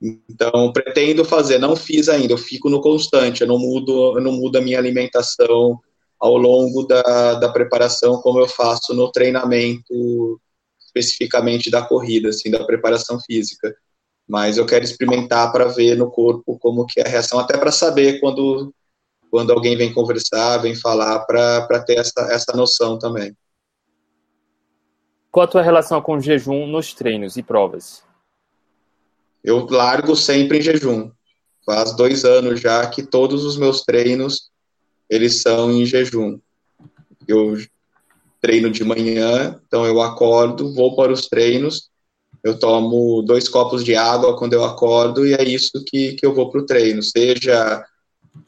Então, 0.02 0.74
pretendo 0.74 1.24
fazer, 1.24 1.60
não 1.60 1.76
fiz 1.76 2.10
ainda, 2.10 2.34
eu 2.34 2.38
fico 2.38 2.70
no 2.70 2.82
constante, 2.82 3.42
eu 3.42 3.48
não 3.48 3.60
mudo, 3.60 4.18
eu 4.18 4.22
não 4.22 4.32
mudo 4.32 4.58
a 4.58 4.62
minha 4.62 4.80
alimentação 4.80 5.80
ao 6.20 6.38
longo 6.38 6.84
da, 6.84 7.36
da 7.36 7.50
preparação, 7.50 8.20
como 8.22 8.40
eu 8.40 8.48
faço 8.48 8.96
no 8.96 9.12
treinamento 9.12 10.40
especificamente 10.80 11.70
da 11.70 11.84
corrida, 11.84 12.30
assim, 12.30 12.50
da 12.50 12.64
preparação 12.66 13.20
física. 13.20 13.74
Mas 14.28 14.58
eu 14.58 14.66
quero 14.66 14.84
experimentar 14.84 15.52
para 15.52 15.66
ver 15.66 15.96
no 15.96 16.10
corpo 16.10 16.58
como 16.60 16.86
que 16.86 17.00
é 17.00 17.06
a 17.06 17.10
reação, 17.10 17.40
até 17.40 17.58
para 17.58 17.72
saber 17.72 18.20
quando, 18.20 18.74
quando 19.30 19.52
alguém 19.52 19.78
vem 19.78 19.94
conversar, 19.94 20.58
vem 20.58 20.76
falar, 20.76 21.26
para 21.26 21.84
ter 21.86 22.00
essa, 22.00 22.22
essa 22.32 22.56
noção 22.56 22.98
também. 22.98 23.36
Qual 25.32 25.44
a 25.44 25.48
tua 25.48 25.62
relação 25.62 26.02
com 26.02 26.16
o 26.16 26.20
jejum 26.20 26.68
nos 26.68 26.94
treinos 26.94 27.38
e 27.38 27.44
provas? 27.44 28.04
Eu 29.44 29.66
largo 29.66 30.16
sempre 30.16 30.60
em 30.60 30.62
jejum. 30.62 31.12
Faz 31.66 31.96
dois 31.96 32.26
anos 32.26 32.60
já 32.60 32.86
que 32.88 33.04
todos 33.04 33.46
os 33.46 33.58
meus 33.58 33.82
treinos 33.84 34.50
eles 35.10 35.42
são 35.42 35.72
em 35.72 35.86
jejum. 35.86 36.40
Eu 37.28 37.58
treino 38.42 38.72
de 38.72 38.84
manhã, 38.84 39.60
então 39.68 39.86
eu 39.86 40.02
acordo, 40.02 40.74
vou 40.74 40.96
para 40.96 41.12
os 41.12 41.28
treinos, 41.28 41.92
eu 42.44 42.58
tomo 42.58 43.22
dois 43.22 43.48
copos 43.48 43.84
de 43.84 43.96
água 43.96 44.36
quando 44.36 44.54
eu 44.54 44.64
acordo 44.64 45.28
e 45.28 45.34
é 45.34 45.44
isso 45.44 45.84
que, 45.86 46.14
que 46.14 46.26
eu 46.26 46.34
vou 46.34 46.50
para 46.50 46.62
o 46.62 46.66
treino, 46.66 47.04
seja 47.04 47.86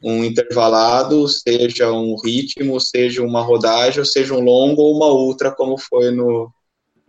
um 0.02 0.24
intervalado, 0.24 1.28
seja 1.28 1.92
um 1.92 2.16
ritmo, 2.16 2.80
seja 2.80 3.22
uma 3.22 3.42
rodagem, 3.42 4.04
seja 4.04 4.34
um 4.34 4.40
longo 4.40 4.82
ou 4.82 4.96
uma 4.96 5.12
ultra, 5.12 5.54
como 5.54 5.78
foi 5.78 6.10
no, 6.10 6.50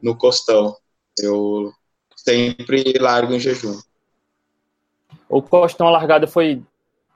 no 0.01 0.15
costão. 0.15 0.75
Eu 1.17 1.71
sempre 2.27 2.93
largo 2.99 3.33
em 3.33 3.39
jejum. 3.39 3.79
O 5.29 5.41
costão 5.41 5.89
largada 5.89 6.27
foi 6.27 6.63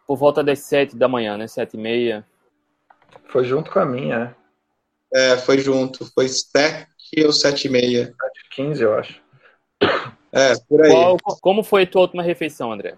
por 0.07 0.17
volta 0.17 0.43
das 0.43 0.59
sete 0.59 0.95
da 0.95 1.07
manhã, 1.07 1.37
né? 1.37 1.47
Sete 1.47 1.75
e 1.75 1.79
meia. 1.79 2.25
Foi 3.27 3.43
junto 3.43 3.71
com 3.71 3.79
a 3.79 3.85
minha, 3.85 4.35
é? 5.13 5.33
É, 5.33 5.37
foi 5.37 5.59
junto. 5.59 6.05
Foi 6.13 6.27
sete 6.27 6.87
ou 7.25 7.33
sete 7.33 7.65
e 7.67 7.69
meia. 7.69 8.05
Sete 8.05 8.49
quinze, 8.51 8.83
eu 8.83 8.93
acho. 8.93 9.21
É, 10.31 10.55
por 10.67 10.83
aí. 10.83 10.91
Qual, 10.91 11.17
como 11.41 11.63
foi 11.63 11.83
a 11.83 11.87
tua 11.87 12.01
última 12.01 12.23
refeição, 12.23 12.71
André? 12.71 12.95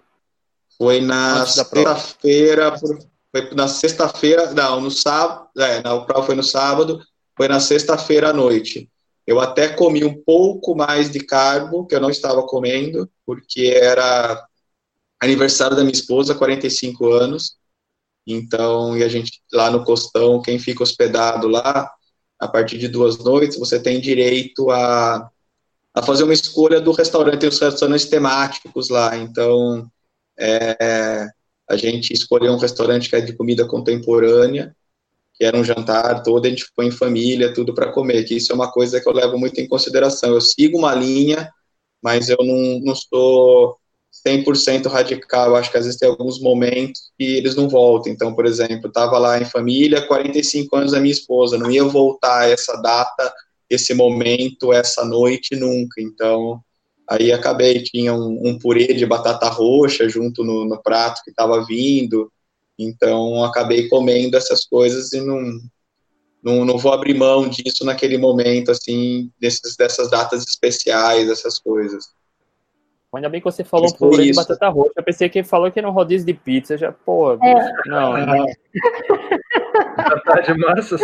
Foi 0.76 1.00
na 1.00 1.46
sexta-feira, 1.46 2.76
foi 2.78 3.54
na 3.54 3.68
sexta-feira, 3.68 4.52
não, 4.52 4.80
no 4.80 4.90
sábado, 4.90 5.48
é, 5.56 5.80
na 5.82 6.00
prova 6.00 6.26
foi 6.26 6.34
no 6.34 6.42
sábado, 6.42 7.00
foi 7.36 7.48
na 7.48 7.60
sexta-feira 7.60 8.30
à 8.30 8.32
noite. 8.32 8.90
Eu 9.26 9.40
até 9.40 9.68
comi 9.68 10.04
um 10.04 10.22
pouco 10.22 10.74
mais 10.74 11.10
de 11.10 11.20
carbo, 11.20 11.86
que 11.86 11.94
eu 11.94 12.00
não 12.00 12.10
estava 12.10 12.42
comendo, 12.42 13.08
porque 13.24 13.66
era 13.80 14.44
aniversário 15.20 15.76
da 15.76 15.82
minha 15.82 15.92
esposa, 15.92 16.34
45 16.34 17.12
anos. 17.12 17.56
Então, 18.26 18.96
e 18.96 19.02
a 19.02 19.08
gente 19.08 19.40
lá 19.52 19.70
no 19.70 19.84
Costão, 19.84 20.42
quem 20.42 20.58
fica 20.58 20.82
hospedado 20.82 21.48
lá, 21.48 21.90
a 22.38 22.48
partir 22.48 22.78
de 22.78 22.88
duas 22.88 23.18
noites, 23.18 23.58
você 23.58 23.80
tem 23.80 24.00
direito 24.00 24.70
a, 24.70 25.30
a 25.94 26.02
fazer 26.02 26.24
uma 26.24 26.32
escolha 26.32 26.80
do 26.80 26.92
restaurante, 26.92 27.40
tem 27.40 27.48
os 27.48 27.60
restaurantes 27.60 28.06
temáticos 28.06 28.88
lá. 28.88 29.16
Então, 29.16 29.88
é, 30.38 31.28
a 31.68 31.76
gente 31.76 32.12
escolheu 32.12 32.52
um 32.52 32.58
restaurante 32.58 33.08
que 33.08 33.16
é 33.16 33.20
de 33.20 33.32
comida 33.34 33.66
contemporânea, 33.66 34.74
que 35.42 35.46
era 35.46 35.58
um 35.58 35.64
jantar 35.64 36.22
todo, 36.22 36.46
a 36.46 36.48
gente 36.48 36.64
foi 36.72 36.86
em 36.86 36.92
família, 36.92 37.52
tudo 37.52 37.74
para 37.74 37.90
comer, 37.90 38.22
que 38.22 38.36
isso 38.36 38.52
é 38.52 38.54
uma 38.54 38.70
coisa 38.70 39.00
que 39.00 39.08
eu 39.08 39.12
levo 39.12 39.36
muito 39.36 39.60
em 39.60 39.66
consideração. 39.66 40.32
Eu 40.32 40.40
sigo 40.40 40.78
uma 40.78 40.94
linha, 40.94 41.50
mas 42.00 42.28
eu 42.28 42.36
não, 42.38 42.78
não 42.78 42.94
sou 42.94 43.76
100% 44.24 44.86
radical. 44.86 45.56
Acho 45.56 45.68
que 45.68 45.78
às 45.78 45.84
vezes 45.84 45.98
tem 45.98 46.08
alguns 46.08 46.40
momentos 46.40 47.10
que 47.18 47.24
eles 47.24 47.56
não 47.56 47.68
voltam. 47.68 48.12
Então, 48.12 48.32
por 48.36 48.46
exemplo, 48.46 48.86
estava 48.86 49.18
lá 49.18 49.36
em 49.36 49.44
família, 49.44 50.06
45 50.06 50.76
anos 50.76 50.92
da 50.92 51.00
minha 51.00 51.10
esposa, 51.10 51.58
não 51.58 51.72
ia 51.72 51.82
voltar 51.82 52.48
essa 52.48 52.76
data, 52.76 53.34
esse 53.68 53.94
momento, 53.94 54.72
essa 54.72 55.04
noite 55.04 55.56
nunca. 55.56 56.00
Então, 56.00 56.60
aí 57.10 57.32
acabei, 57.32 57.82
tinha 57.82 58.14
um, 58.14 58.46
um 58.46 58.56
purê 58.56 58.94
de 58.94 59.04
batata 59.04 59.48
roxa 59.48 60.08
junto 60.08 60.44
no, 60.44 60.64
no 60.66 60.80
prato 60.80 61.20
que 61.24 61.30
estava 61.30 61.66
vindo. 61.66 62.30
Então, 62.88 63.44
acabei 63.44 63.88
comendo 63.88 64.36
essas 64.36 64.64
coisas 64.64 65.12
e 65.12 65.20
não, 65.20 65.40
não, 66.42 66.64
não 66.64 66.78
vou 66.78 66.92
abrir 66.92 67.14
mão 67.14 67.48
disso 67.48 67.84
naquele 67.84 68.18
momento, 68.18 68.70
assim, 68.70 69.30
desses, 69.40 69.76
dessas 69.76 70.10
datas 70.10 70.44
especiais, 70.46 71.30
essas 71.30 71.58
coisas. 71.58 72.04
Ainda 73.14 73.28
bem 73.28 73.42
que 73.42 73.44
você 73.44 73.62
falou 73.62 73.88
um 73.88 73.92
purê 73.92 74.24
de 74.24 74.32
batata 74.34 74.70
roxa. 74.70 74.92
Eu 74.96 75.04
pensei 75.04 75.28
que 75.28 75.40
ele 75.40 75.46
falou 75.46 75.70
que 75.70 75.78
era 75.78 75.88
um 75.88 75.92
rodízio 75.92 76.26
de 76.26 76.32
pizza. 76.32 76.78
Já, 76.78 76.92
pô, 76.92 77.34
é. 77.34 77.72
não, 77.84 78.16
não. 78.26 78.46
Batata 79.96 80.42
de 80.42 80.58
massas. 80.58 81.00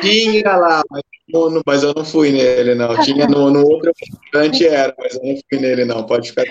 Tinha 0.00 0.56
lá, 0.56 0.82
mas, 0.88 1.02
no, 1.28 1.62
mas 1.66 1.82
eu 1.82 1.92
não 1.94 2.04
fui 2.04 2.30
nele, 2.30 2.76
não. 2.76 2.96
Tinha 3.02 3.26
no, 3.26 3.50
no 3.50 3.66
outro 3.66 3.90
restaurante, 4.00 4.66
era, 4.68 4.94
mas 4.96 5.14
eu 5.16 5.20
não 5.24 5.40
fui 5.50 5.58
nele, 5.60 5.84
não. 5.84 6.06
Pode 6.06 6.28
ficar. 6.28 6.44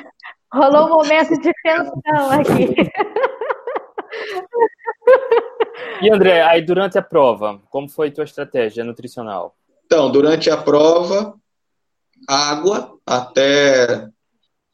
Rolou 0.53 0.87
um 0.87 0.89
momento 0.89 1.39
de 1.39 1.53
tensão 1.63 2.31
aqui. 2.31 2.75
E 6.01 6.11
André, 6.11 6.43
aí 6.43 6.61
durante 6.61 6.97
a 6.97 7.01
prova, 7.01 7.61
como 7.69 7.89
foi 7.89 8.11
tua 8.11 8.23
estratégia 8.23 8.83
nutricional? 8.83 9.55
Então, 9.85 10.11
durante 10.11 10.49
a 10.49 10.57
prova, 10.57 11.35
água 12.27 12.97
até 13.05 14.07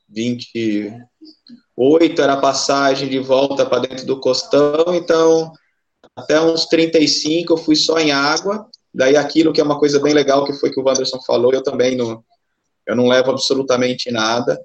28 0.09 2.21
era 2.21 2.33
a 2.33 2.41
passagem 2.41 3.09
de 3.09 3.19
volta 3.19 3.65
para 3.65 3.87
dentro 3.87 4.05
do 4.05 4.19
costão, 4.19 4.93
então 4.93 5.51
até 6.15 6.39
uns 6.39 6.65
35 6.65 7.53
eu 7.53 7.57
fui 7.57 7.75
só 7.75 7.99
em 7.99 8.11
água. 8.11 8.69
Daí 8.93 9.17
aquilo 9.17 9.51
que 9.51 9.59
é 9.59 9.63
uma 9.63 9.79
coisa 9.79 9.99
bem 9.99 10.13
legal 10.13 10.45
que 10.45 10.53
foi 10.53 10.71
que 10.71 10.79
o 10.79 10.83
Wanderson 10.83 11.19
falou, 11.21 11.51
eu 11.51 11.63
também 11.63 11.95
não, 11.95 12.23
eu 12.85 12.95
não 12.95 13.07
levo 13.07 13.31
absolutamente 13.31 14.11
nada. 14.11 14.59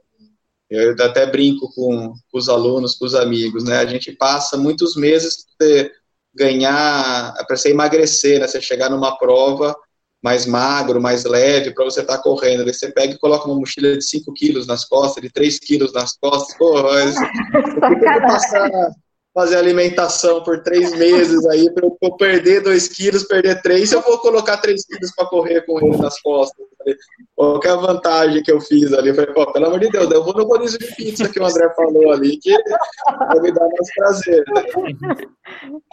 Eu 0.70 0.94
até 1.00 1.26
brinco 1.26 1.72
com, 1.74 2.12
com 2.30 2.38
os 2.38 2.48
alunos, 2.48 2.94
com 2.94 3.06
os 3.06 3.14
amigos, 3.14 3.64
né? 3.64 3.78
A 3.78 3.86
gente 3.86 4.12
passa 4.12 4.56
muitos 4.56 4.96
meses 4.96 5.46
para 5.56 5.90
ganhar, 6.34 7.34
para 7.46 7.56
você 7.56 7.70
emagrecer, 7.70 8.38
né? 8.38 8.46
Você 8.46 8.60
chegar 8.60 8.90
numa 8.90 9.16
prova 9.16 9.74
mais 10.22 10.46
magro, 10.46 11.00
mais 11.00 11.24
leve, 11.24 11.72
para 11.72 11.84
você 11.84 12.00
estar 12.00 12.16
tá 12.16 12.22
correndo. 12.22 12.62
Aí 12.62 12.74
você 12.74 12.90
pega 12.90 13.14
e 13.14 13.18
coloca 13.18 13.46
uma 13.46 13.56
mochila 13.56 13.96
de 13.96 14.04
5 14.04 14.32
quilos 14.34 14.66
nas 14.66 14.84
costas, 14.84 15.22
de 15.22 15.30
3 15.30 15.58
quilos 15.58 15.92
nas 15.92 16.16
costas. 16.18 16.56
Pô, 16.58 16.82
mas, 16.82 17.14
passar, 18.26 18.90
fazer 19.38 19.54
alimentação 19.54 20.42
por 20.42 20.64
três 20.64 20.92
meses 20.94 21.46
aí, 21.46 21.72
para 21.72 21.86
eu 21.86 22.16
perder 22.16 22.60
2 22.60 22.88
quilos, 22.88 23.22
perder 23.22 23.62
3, 23.62 23.92
eu 23.92 24.02
vou 24.02 24.18
colocar 24.18 24.56
3 24.56 24.84
quilos 24.84 25.14
para 25.14 25.28
correr 25.28 25.64
com 25.64 25.78
ele 25.78 25.96
nas 25.96 26.20
costas. 26.20 26.66
Qual 27.36 27.60
que 27.60 27.68
é 27.68 27.70
a 27.70 27.76
vantagem 27.76 28.42
que 28.42 28.50
eu 28.50 28.60
fiz 28.60 28.92
ali? 28.92 29.10
Eu 29.10 29.14
falei, 29.14 29.32
pô, 29.32 29.52
pelo 29.52 29.66
amor 29.66 29.78
de 29.78 29.90
Deus, 29.90 30.10
eu 30.10 30.24
vou 30.24 30.34
no 30.34 30.44
rodízio 30.44 30.80
de 30.80 30.92
pizza 30.96 31.28
que 31.28 31.38
o 31.38 31.46
André 31.46 31.72
falou 31.76 32.10
ali, 32.10 32.36
que 32.36 32.50
vai 32.50 33.38
me 33.38 33.52
dar 33.52 33.68
mais 33.68 33.94
prazer. 33.94 34.44
Né? 34.48 34.64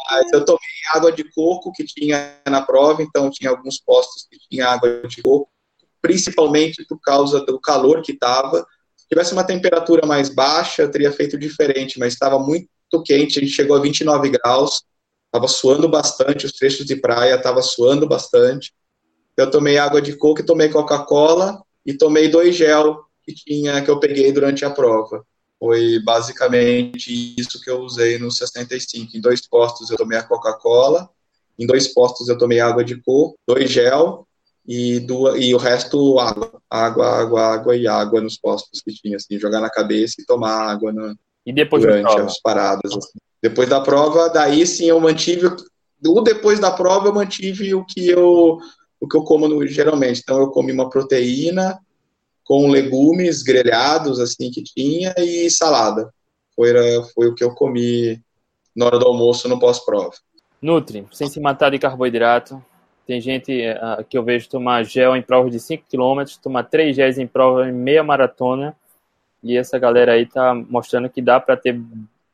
Mas 0.10 0.34
eu 0.34 0.44
tomei 0.44 0.60
água 0.96 1.12
de 1.12 1.24
coco 1.32 1.72
que 1.72 1.86
tinha 1.86 2.38
na 2.50 2.64
prova, 2.64 3.04
então 3.04 3.30
tinha 3.30 3.52
alguns 3.52 3.80
postos 3.80 4.28
que 4.28 4.40
tinha 4.50 4.70
água 4.70 5.04
de 5.08 5.22
coco, 5.22 5.48
principalmente 6.02 6.84
por 6.90 7.00
causa 7.00 7.46
do 7.46 7.62
calor 7.62 8.02
que 8.02 8.14
estava. 8.14 8.66
Se 8.98 9.08
tivesse 9.08 9.34
uma 9.34 9.44
temperatura 9.44 10.08
mais 10.08 10.30
baixa, 10.30 10.88
teria 10.88 11.12
feito 11.12 11.38
diferente, 11.38 12.00
mas 12.00 12.14
estava 12.14 12.40
muito 12.40 12.68
quente, 13.04 13.40
a 13.40 13.42
gente 13.42 13.54
chegou 13.54 13.76
a 13.76 13.82
29 13.82 14.30
graus, 14.30 14.84
estava 15.26 15.48
suando 15.48 15.88
bastante, 15.90 16.46
os 16.46 16.54
trechos 16.54 16.86
de 16.86 16.96
praia 16.96 17.36
estava 17.36 17.62
suando 17.62 18.08
bastante. 18.08 18.74
Eu 19.36 19.52
tomei 19.52 19.78
água 19.78 20.02
de 20.02 20.16
coco 20.16 20.46
tomei 20.46 20.70
Coca-Cola 20.70 21.62
e 21.86 21.94
tomei 21.94 22.30
dois 22.30 22.56
gel 22.56 23.04
que 23.24 23.34
tinha 23.34 23.82
que 23.82 23.90
eu 23.90 24.00
peguei 24.00 24.32
durante 24.32 24.64
a 24.64 24.70
prova. 24.70 25.26
Foi 25.60 26.00
basicamente 26.04 27.36
isso 27.38 27.60
que 27.62 27.70
eu 27.70 27.82
usei 27.82 28.18
no 28.18 28.32
65. 28.32 29.18
Em 29.18 29.22
dois 29.22 29.46
postos 29.48 29.90
eu 29.90 29.98
tomei 29.98 30.18
a 30.18 30.24
Coca-Cola, 30.24 31.10
em 31.58 31.66
dois 31.66 31.94
postos 31.94 32.30
eu 32.30 32.38
tomei 32.38 32.60
água 32.60 32.84
de 32.84 33.02
coco, 33.02 33.38
dois 33.48 33.70
gel 33.70 34.28
e, 34.68 35.00
duas, 35.00 35.42
e 35.42 35.54
o 35.54 35.58
resto 35.58 36.20
água. 36.20 36.52
Água, 36.70 37.08
água, 37.08 37.42
água 37.42 37.76
e 37.78 37.88
água 37.88 38.20
nos 38.20 38.38
postos 38.38 38.82
que 38.82 38.92
tinha, 38.92 39.16
assim, 39.16 39.40
jogar 39.40 39.62
na 39.62 39.70
cabeça 39.70 40.16
e 40.20 40.26
tomar 40.26 40.70
água 40.70 40.92
na, 40.92 41.16
e 41.46 41.54
depois 41.54 41.84
durante 41.84 42.20
as 42.20 42.40
paradas. 42.40 42.92
Assim. 42.92 43.20
Depois 43.42 43.70
da 43.70 43.80
prova, 43.82 44.30
daí 44.30 44.66
sim 44.66 44.86
eu 44.86 45.00
mantive. 45.00 45.48
O 46.06 46.22
depois 46.22 46.60
da 46.60 46.72
prova 46.72 47.08
eu 47.08 47.14
mantive 47.14 47.74
o 47.74 47.86
que 47.86 48.08
eu 48.10 48.60
o 49.00 49.08
que 49.08 49.18
eu 49.18 49.24
como 49.24 49.48
no, 49.48 49.66
geralmente. 49.68 50.22
Então 50.24 50.40
eu 50.40 50.50
comi 50.50 50.72
uma 50.72 50.90
proteína 50.90 51.80
com 52.44 52.70
legumes 52.70 53.44
grelhados 53.44 54.20
assim 54.20 54.50
que 54.52 54.64
tinha 54.64 55.14
e 55.18 55.50
salada. 55.50 56.12
Foi, 56.56 56.72
foi 57.14 57.28
o 57.28 57.36
que 57.36 57.44
eu 57.44 57.54
comi 57.54 58.22
na 58.76 58.86
hora 58.86 59.00
do 59.00 59.08
almoço 59.08 59.48
no 59.50 59.60
pós-prova. 59.60 60.12
Nutri, 60.62 61.06
sem 61.12 61.28
se 61.28 61.40
matar 61.40 61.72
de 61.72 61.80
carboidrato. 61.80 62.64
Tem 63.06 63.22
gente 63.22 63.52
uh, 63.52 64.04
que 64.04 64.18
eu 64.18 64.24
vejo 64.24 64.50
tomar 64.50 64.84
gel 64.84 65.16
em 65.16 65.22
provas 65.22 65.52
de 65.52 65.60
5 65.60 65.84
km, 65.90 66.24
tomar 66.42 66.64
3 66.64 66.96
géis 66.96 67.20
em 67.20 67.28
prova 67.28 67.70
em 67.70 67.72
meia 67.72 68.04
maratona. 68.04 68.76
E 69.46 69.56
essa 69.56 69.78
galera 69.78 70.14
aí 70.14 70.26
tá 70.26 70.56
mostrando 70.56 71.08
que 71.08 71.22
dá 71.22 71.40
para 71.40 71.56
ter 71.56 71.80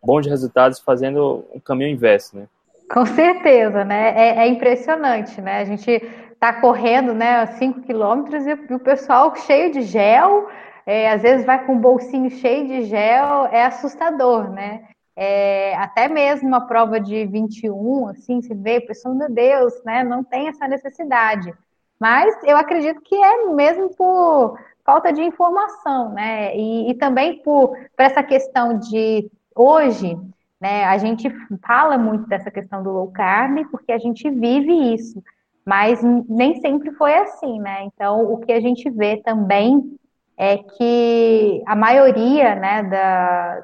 bons 0.02 0.26
resultados 0.26 0.80
fazendo 0.80 1.46
o 1.54 1.60
caminho 1.60 1.92
inverso, 1.92 2.38
né? 2.38 2.48
Com 2.90 3.06
certeza, 3.06 3.84
né? 3.84 4.14
É, 4.16 4.44
é, 4.44 4.48
impressionante, 4.48 5.42
né? 5.42 5.60
A 5.60 5.66
gente 5.66 5.92
está 5.92 6.54
correndo, 6.62 7.14
né, 7.14 7.46
5 7.46 7.82
quilômetros 7.82 8.48
e 8.48 8.54
o 8.74 8.80
pessoal 8.80 9.36
cheio 9.36 9.74
de 9.74 9.82
gel, 9.82 10.50
é, 10.86 11.12
às 11.12 11.22
vezes 11.22 11.46
vai 11.46 11.64
com 11.66 11.74
um 11.74 11.80
bolsinho 11.80 12.30
cheio 12.32 12.66
de 12.66 12.84
gel, 12.84 13.46
é 13.52 13.66
assustador, 13.66 14.50
né? 14.50 14.86
É, 15.14 15.76
até 15.76 16.08
mesmo 16.08 16.48
uma 16.48 16.66
prova 16.66 16.98
de 16.98 17.26
21, 17.26 18.08
assim, 18.08 18.42
se 18.42 18.54
vê, 18.56 18.80
pessoal, 18.80 19.14
meu 19.14 19.30
Deus, 19.30 19.74
né? 19.84 20.02
Não 20.04 20.24
tem 20.24 20.48
essa 20.48 20.66
necessidade. 20.66 21.54
Mas 22.00 22.34
eu 22.46 22.56
acredito 22.56 23.02
que 23.02 23.16
é 23.16 23.46
mesmo 23.48 23.90
por 23.90 24.58
falta 24.86 25.12
de 25.12 25.22
informação, 25.22 26.12
né? 26.14 26.56
E, 26.56 26.92
e 26.92 26.94
também 26.96 27.42
por, 27.42 27.70
por 27.70 28.04
essa 28.04 28.24
questão 28.24 28.78
de 28.78 29.30
hoje, 29.56 30.18
né? 30.60 30.86
A 30.86 30.98
gente 30.98 31.30
fala 31.66 31.98
muito 31.98 32.28
dessa 32.28 32.52
questão 32.52 32.84
do 32.84 32.92
low 32.92 33.12
carb 33.12 33.66
porque 33.72 33.92
a 33.92 33.98
gente 33.98 34.30
vive 34.30 34.94
isso, 34.94 35.22
mas 35.66 36.02
nem 36.28 36.60
sempre 36.62 36.92
foi 36.92 37.16
assim, 37.16 37.60
né? 37.60 37.84
Então, 37.86 38.32
o 38.32 38.38
que 38.38 38.52
a 38.52 38.60
gente 38.60 38.90
vê 38.90 39.18
também 39.18 39.98
é 40.38 40.58
que 40.58 41.64
a 41.68 41.76
maioria, 41.76 42.56
né, 42.56 42.84
da, 42.84 43.64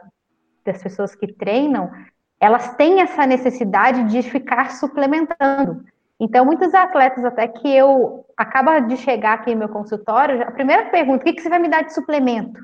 das 0.63 0.83
pessoas 0.83 1.15
que 1.15 1.31
treinam, 1.33 1.89
elas 2.39 2.75
têm 2.75 3.01
essa 3.01 3.25
necessidade 3.25 4.03
de 4.11 4.21
ficar 4.21 4.71
suplementando. 4.71 5.83
Então, 6.19 6.45
muitos 6.45 6.73
atletas, 6.73 7.23
até 7.23 7.47
que 7.47 7.69
eu 7.69 8.25
acaba 8.35 8.79
de 8.79 8.97
chegar 8.97 9.33
aqui 9.33 9.51
no 9.53 9.59
meu 9.59 9.69
consultório, 9.69 10.41
a 10.41 10.51
primeira 10.51 10.85
pergunta, 10.89 11.21
o 11.21 11.23
que, 11.23 11.33
que 11.33 11.41
você 11.41 11.49
vai 11.49 11.59
me 11.59 11.69
dar 11.69 11.83
de 11.83 11.93
suplemento? 11.93 12.59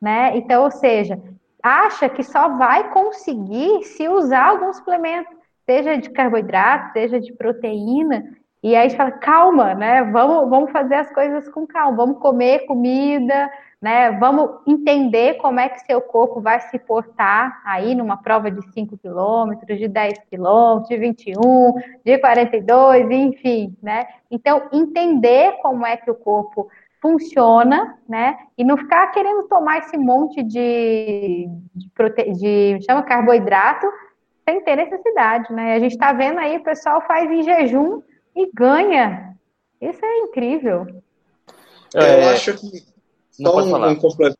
Né? 0.00 0.36
Então, 0.36 0.64
ou 0.64 0.70
seja, 0.70 1.18
acha 1.62 2.08
que 2.08 2.22
só 2.22 2.56
vai 2.56 2.90
conseguir 2.90 3.84
se 3.84 4.08
usar 4.08 4.48
algum 4.48 4.72
suplemento, 4.72 5.30
seja 5.64 5.96
de 5.96 6.10
carboidrato, 6.10 6.92
seja 6.92 7.20
de 7.20 7.32
proteína, 7.32 8.24
e 8.62 8.76
aí 8.76 8.84
a 8.84 8.88
gente 8.88 8.96
fala, 8.96 9.12
calma, 9.12 9.74
né? 9.74 10.04
Vamos, 10.04 10.50
vamos 10.50 10.70
fazer 10.70 10.96
as 10.96 11.10
coisas 11.10 11.48
com 11.48 11.66
calma, 11.66 11.96
vamos 11.96 12.18
comer 12.18 12.66
comida, 12.66 13.50
né? 13.80 14.10
Vamos 14.12 14.60
entender 14.66 15.34
como 15.34 15.58
é 15.58 15.68
que 15.68 15.80
seu 15.80 16.00
corpo 16.02 16.40
vai 16.40 16.60
se 16.60 16.78
portar 16.78 17.62
aí 17.64 17.94
numa 17.94 18.18
prova 18.18 18.50
de 18.50 18.62
5 18.72 18.98
quilômetros, 18.98 19.78
de 19.78 19.88
10 19.88 20.18
quilômetros, 20.28 20.88
de 20.88 20.96
21, 20.98 21.74
de 22.04 22.18
42, 22.18 23.10
enfim, 23.10 23.74
né? 23.82 24.06
Então, 24.30 24.68
entender 24.70 25.56
como 25.62 25.86
é 25.86 25.96
que 25.96 26.10
o 26.10 26.14
corpo 26.14 26.68
funciona, 27.00 27.98
né? 28.06 28.36
E 28.58 28.62
não 28.62 28.76
ficar 28.76 29.06
querendo 29.08 29.48
tomar 29.48 29.78
esse 29.78 29.96
monte 29.96 30.42
de, 30.42 31.48
de, 31.74 31.88
prote... 31.94 32.30
de 32.32 32.78
chama 32.84 33.02
carboidrato 33.02 33.86
sem 34.46 34.62
ter 34.62 34.76
necessidade, 34.76 35.50
né? 35.52 35.74
A 35.74 35.78
gente 35.78 35.92
está 35.92 36.12
vendo 36.12 36.38
aí, 36.38 36.58
o 36.58 36.62
pessoal 36.62 37.00
faz 37.06 37.30
em 37.30 37.42
jejum 37.42 38.02
e 38.36 38.50
ganha. 38.52 39.34
Isso 39.80 40.04
é 40.04 40.18
incrível. 40.18 40.86
É, 41.94 42.24
eu 42.24 42.28
acho 42.30 42.56
que 42.58 42.89
só 43.40 43.62
um, 43.62 43.88
um 43.88 43.96
complemento 43.96 44.38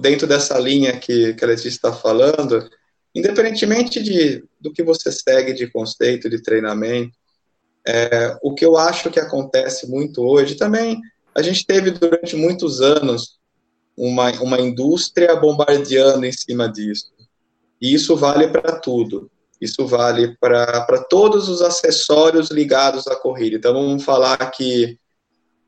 dentro 0.00 0.26
dessa 0.26 0.58
linha 0.58 0.98
que, 0.98 1.34
que 1.34 1.44
a 1.44 1.48
Letícia 1.48 1.68
está 1.68 1.92
falando, 1.92 2.68
independentemente 3.14 4.02
de, 4.02 4.44
do 4.60 4.72
que 4.72 4.82
você 4.82 5.10
segue 5.12 5.52
de 5.52 5.68
conceito 5.68 6.28
de 6.28 6.42
treinamento, 6.42 7.16
é, 7.86 8.36
o 8.42 8.54
que 8.54 8.64
eu 8.64 8.76
acho 8.76 9.10
que 9.10 9.20
acontece 9.20 9.88
muito 9.88 10.22
hoje, 10.22 10.54
também 10.54 11.00
a 11.34 11.42
gente 11.42 11.64
teve 11.64 11.90
durante 11.90 12.36
muitos 12.36 12.80
anos 12.80 13.38
uma, 13.96 14.30
uma 14.42 14.60
indústria 14.60 15.36
bombardeando 15.36 16.26
em 16.26 16.32
cima 16.32 16.68
disso. 16.68 17.12
E 17.80 17.94
isso 17.94 18.16
vale 18.16 18.48
para 18.48 18.78
tudo. 18.78 19.30
Isso 19.60 19.86
vale 19.86 20.36
para 20.40 21.04
todos 21.08 21.48
os 21.48 21.60
acessórios 21.60 22.50
ligados 22.50 23.06
à 23.06 23.14
corrida. 23.14 23.56
Então, 23.56 23.74
vamos 23.74 24.02
falar 24.02 24.38
que 24.50 24.98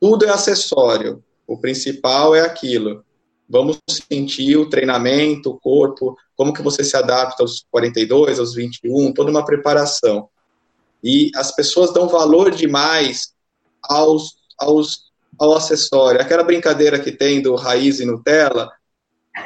tudo 0.01 0.25
é 0.25 0.31
acessório. 0.31 1.23
O 1.53 1.59
principal 1.59 2.35
é 2.35 2.41
aquilo. 2.41 3.05
Vamos 3.47 3.79
sentir 4.11 4.57
o 4.57 4.71
treinamento, 4.71 5.51
o 5.51 5.61
corpo, 5.61 6.17
como 6.35 6.55
que 6.55 6.63
você 6.63 6.83
se 6.83 6.97
adapta 6.97 7.43
aos 7.43 7.67
42, 7.71 8.39
aos 8.39 8.55
21, 8.55 9.13
toda 9.13 9.31
uma 9.31 9.45
preparação. 9.45 10.31
E 11.05 11.31
as 11.37 11.55
pessoas 11.55 11.93
dão 11.93 12.09
valor 12.09 12.53
demais 12.53 13.35
aos, 13.83 14.39
aos, 14.59 15.13
ao 15.39 15.55
acessório. 15.55 16.23
Aquela 16.23 16.43
brincadeira 16.43 16.99
que 16.99 17.13
tem 17.13 17.43
do 17.43 17.55
raiz 17.55 18.01
e 18.01 18.07
Nutella, 18.07 18.73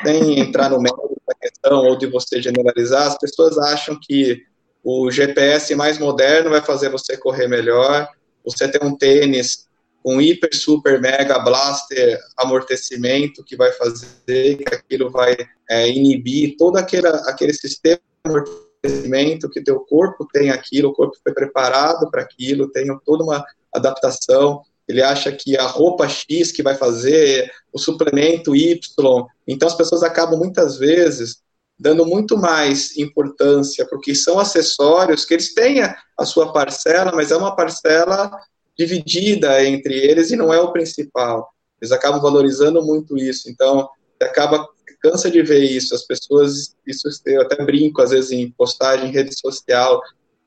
sem 0.05 0.39
entrar 0.39 0.71
no 0.71 0.81
mérito 0.81 1.21
da 1.27 1.35
questão 1.35 1.87
ou 1.87 1.97
de 1.97 2.07
você 2.07 2.41
generalizar, 2.41 3.09
as 3.09 3.19
pessoas 3.19 3.59
acham 3.59 3.99
que 4.01 4.45
o 4.85 5.11
GPS 5.11 5.75
mais 5.75 5.99
moderno 5.99 6.51
vai 6.51 6.63
fazer 6.63 6.89
você 6.89 7.17
correr 7.17 7.49
melhor, 7.49 8.09
você 8.45 8.69
tem 8.69 8.89
um 8.89 8.97
tênis 8.97 9.67
com 10.07 10.21
hiper, 10.21 10.55
super, 10.55 11.01
mega, 11.01 11.41
blaster, 11.41 12.21
amortecimento, 12.37 13.43
que 13.43 13.57
vai 13.57 13.73
fazer 13.73 14.57
que 14.57 14.73
aquilo 14.73 15.11
vai 15.11 15.37
é, 15.69 15.89
inibir 15.89 16.55
todo 16.57 16.77
aquele, 16.77 17.09
aquele 17.09 17.53
sistema 17.53 17.99
de 18.25 18.31
amortecimento 18.31 19.51
que 19.51 19.65
teu 19.65 19.81
corpo 19.81 20.25
tem 20.33 20.51
aquilo, 20.51 20.91
o 20.91 20.93
corpo 20.93 21.17
foi 21.21 21.35
preparado 21.35 22.09
para 22.09 22.23
aquilo, 22.23 22.71
tem 22.71 22.87
toda 23.05 23.25
uma 23.25 23.45
adaptação, 23.75 24.63
ele 24.87 25.03
acha 25.03 25.33
que 25.33 25.59
a 25.59 25.67
roupa 25.67 26.09
X 26.09 26.53
que 26.53 26.63
vai 26.63 26.77
fazer, 26.77 27.51
o 27.73 27.79
suplemento 27.79 28.55
Y, 28.55 29.27
então 29.45 29.67
as 29.67 29.75
pessoas 29.75 30.05
acabam 30.05 30.39
muitas 30.39 30.79
vezes 30.79 31.43
dando 31.77 32.07
muito 32.07 32.39
mais 32.39 32.97
importância 32.97 33.85
para 33.85 33.99
o 33.99 34.01
que 34.01 34.15
são 34.15 34.39
acessórios, 34.39 35.25
que 35.25 35.35
eles 35.35 35.53
têm 35.53 35.83
a 35.83 36.25
sua 36.25 36.53
parcela, 36.53 37.11
mas 37.13 37.33
é 37.33 37.37
uma 37.37 37.57
parcela 37.57 38.31
dividida 38.79 39.65
entre 39.65 39.95
eles 39.95 40.31
e 40.31 40.37
não 40.37 40.53
é 40.53 40.61
o 40.61 40.73
principal. 40.73 41.49
Eles 41.81 41.93
acabam 41.93 42.21
valorizando 42.21 42.85
muito 42.85 43.17
isso. 43.17 43.51
Então, 43.51 43.89
acaba 44.21 44.67
cansa 45.01 45.31
de 45.31 45.43
ver 45.43 45.61
isso. 45.61 45.95
As 45.95 46.05
pessoas, 46.05 46.75
isso 46.87 47.09
eu 47.27 47.43
até 47.43 47.63
brinco 47.65 48.03
às 48.03 48.11
vezes 48.11 48.33
em 48.33 48.51
postagem 48.51 49.09
em 49.09 49.13
rede 49.13 49.39
social. 49.39 50.03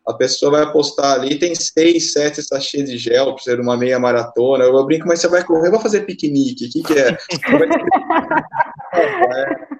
A 0.07 0.13
pessoa 0.13 0.51
vai 0.51 0.71
postar 0.71 1.13
ali, 1.13 1.37
tem 1.37 1.53
seis, 1.53 2.13
sete 2.13 2.41
sachês 2.41 2.89
de 2.89 2.97
gel 2.97 3.33
para 3.33 3.43
ser 3.43 3.59
uma 3.59 3.77
meia 3.77 3.99
maratona. 3.99 4.63
Eu 4.63 4.85
brinco, 4.85 5.07
mas 5.07 5.19
você 5.19 5.27
vai 5.27 5.43
correr, 5.43 5.69
vai 5.69 5.81
fazer 5.81 6.01
piquenique. 6.01 6.65
O 6.65 6.71
que, 6.71 6.83
que 6.83 6.99
é? 6.99 7.17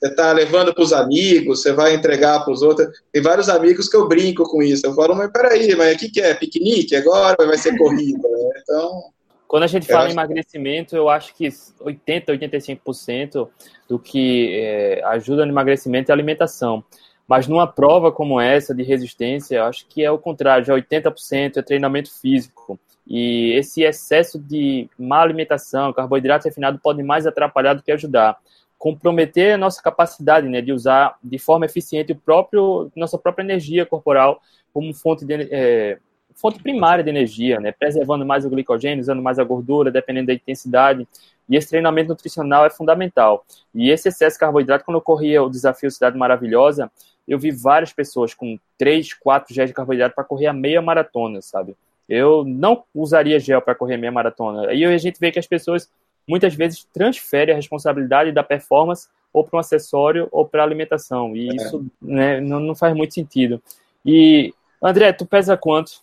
você 0.00 0.08
está 0.08 0.32
levando 0.32 0.72
para 0.72 0.82
os 0.82 0.94
amigos, 0.94 1.60
você 1.60 1.72
vai 1.72 1.94
entregar 1.94 2.40
para 2.42 2.52
os 2.52 2.62
outros. 2.62 2.88
Tem 3.12 3.20
vários 3.20 3.50
amigos 3.50 3.86
que 3.86 3.96
eu 3.96 4.08
brinco 4.08 4.44
com 4.44 4.62
isso. 4.62 4.86
Eu 4.86 4.94
falo, 4.94 5.14
mas 5.14 5.30
peraí, 5.30 5.76
mas 5.76 5.94
o 5.94 5.98
que, 5.98 6.10
que 6.10 6.20
é? 6.22 6.32
Piquenique 6.32 6.96
agora 6.96 7.36
vai 7.46 7.58
ser 7.58 7.76
corrida? 7.76 8.26
Né? 8.26 8.50
Então. 8.62 9.02
Quando 9.48 9.64
a 9.64 9.66
gente 9.66 9.86
fala 9.86 10.08
em 10.08 10.12
emagrecimento, 10.12 10.94
eu 10.94 11.08
acho 11.08 11.34
que 11.34 11.48
80, 11.80 12.32
85% 12.32 13.48
do 13.88 13.98
que 13.98 14.54
é, 14.54 15.02
ajuda 15.06 15.44
no 15.44 15.50
emagrecimento 15.50 16.10
é 16.10 16.12
alimentação. 16.12 16.84
Mas 17.26 17.48
numa 17.48 17.66
prova 17.66 18.12
como 18.12 18.40
essa 18.40 18.72
de 18.72 18.84
resistência, 18.84 19.56
eu 19.56 19.64
acho 19.64 19.86
que 19.88 20.04
é 20.04 20.10
o 20.10 20.18
contrário, 20.18 20.64
já 20.64 20.72
80% 20.72 21.56
é 21.56 21.62
treinamento 21.62 22.12
físico. 22.20 22.78
E 23.04 23.52
esse 23.56 23.82
excesso 23.82 24.38
de 24.38 24.88
má 24.96 25.20
alimentação, 25.20 25.92
carboidrato 25.92 26.46
refinado, 26.46 26.78
pode 26.78 27.02
mais 27.02 27.26
atrapalhar 27.26 27.74
do 27.74 27.82
que 27.82 27.90
ajudar 27.90 28.38
comprometer 28.80 29.52
a 29.52 29.58
nossa 29.58 29.82
capacidade 29.82 30.48
né, 30.48 30.62
de 30.62 30.72
usar 30.72 31.14
de 31.22 31.38
forma 31.38 31.66
eficiente 31.66 32.12
o 32.12 32.16
próprio, 32.16 32.90
nossa 32.96 33.18
própria 33.18 33.44
energia 33.44 33.84
corporal 33.84 34.40
como 34.72 34.94
fonte, 34.94 35.22
de, 35.22 35.34
é, 35.52 35.98
fonte 36.34 36.62
primária 36.62 37.04
de 37.04 37.10
energia, 37.10 37.60
né, 37.60 37.72
preservando 37.72 38.24
mais 38.24 38.46
o 38.46 38.48
glicogênio, 38.48 39.02
usando 39.02 39.20
mais 39.20 39.38
a 39.38 39.44
gordura, 39.44 39.90
dependendo 39.90 40.28
da 40.28 40.32
intensidade. 40.32 41.06
E 41.46 41.56
esse 41.56 41.68
treinamento 41.68 42.08
nutricional 42.08 42.64
é 42.64 42.70
fundamental. 42.70 43.44
E 43.74 43.90
esse 43.90 44.08
excesso 44.08 44.36
de 44.36 44.40
carboidrato, 44.40 44.82
quando 44.82 44.96
eu 44.96 45.02
corria 45.02 45.42
o 45.42 45.50
desafio 45.50 45.90
Cidade 45.90 46.16
Maravilhosa, 46.16 46.90
eu 47.28 47.38
vi 47.38 47.50
várias 47.50 47.92
pessoas 47.92 48.32
com 48.32 48.58
3, 48.78 49.12
4 49.12 49.54
géis 49.54 49.68
de 49.68 49.74
carboidrato 49.74 50.14
para 50.14 50.24
correr 50.24 50.46
a 50.46 50.54
meia 50.54 50.80
maratona, 50.80 51.42
sabe? 51.42 51.76
Eu 52.08 52.44
não 52.46 52.82
usaria 52.94 53.38
gel 53.38 53.60
para 53.60 53.74
correr 53.74 53.98
meia 53.98 54.10
maratona. 54.10 54.68
Aí 54.68 54.86
a 54.86 54.96
gente 54.96 55.20
vê 55.20 55.30
que 55.30 55.38
as 55.38 55.46
pessoas 55.46 55.90
muitas 56.28 56.54
vezes 56.54 56.86
transfere 56.92 57.52
a 57.52 57.56
responsabilidade 57.56 58.32
da 58.32 58.42
performance 58.42 59.08
ou 59.32 59.44
para 59.44 59.56
um 59.56 59.60
acessório 59.60 60.28
ou 60.30 60.46
para 60.46 60.62
alimentação. 60.62 61.34
E 61.34 61.50
é. 61.50 61.54
isso 61.54 61.86
né, 62.00 62.40
não, 62.40 62.60
não, 62.60 62.74
faz 62.74 62.94
muito 62.94 63.14
sentido. 63.14 63.62
E, 64.04 64.52
André, 64.82 65.12
tu 65.12 65.26
pesa 65.26 65.56
quanto? 65.56 66.02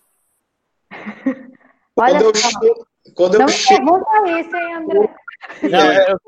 Olha 1.95 2.19
quando 2.19 2.23
eu 2.23 2.35
chego, 2.35 2.87
quando 3.15 3.33
eu 3.35 3.39
não 3.39 3.47
chego... 3.47 3.85
pergunta 3.85 4.39
isso, 4.39 4.55
hein, 4.55 4.73
André? 4.75 5.15
Não, 5.63 5.93
eu, 5.93 6.19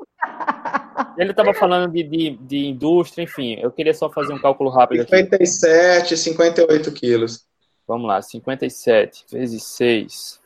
ele 1.16 1.30
estava 1.30 1.54
falando 1.54 1.92
de, 1.92 2.02
de, 2.02 2.30
de, 2.36 2.66
indústria, 2.66 3.22
enfim, 3.22 3.58
eu 3.60 3.70
queria 3.70 3.94
só 3.94 4.10
fazer 4.10 4.32
um 4.32 4.38
cálculo 4.38 4.70
rápido 4.70 5.02
57, 5.08 6.14
aqui. 6.14 6.16
58 6.16 6.92
quilos. 6.92 7.44
Vamos 7.86 8.06
lá, 8.06 8.22
57 8.22 9.26
vezes 9.30 9.64
6. 9.64 10.39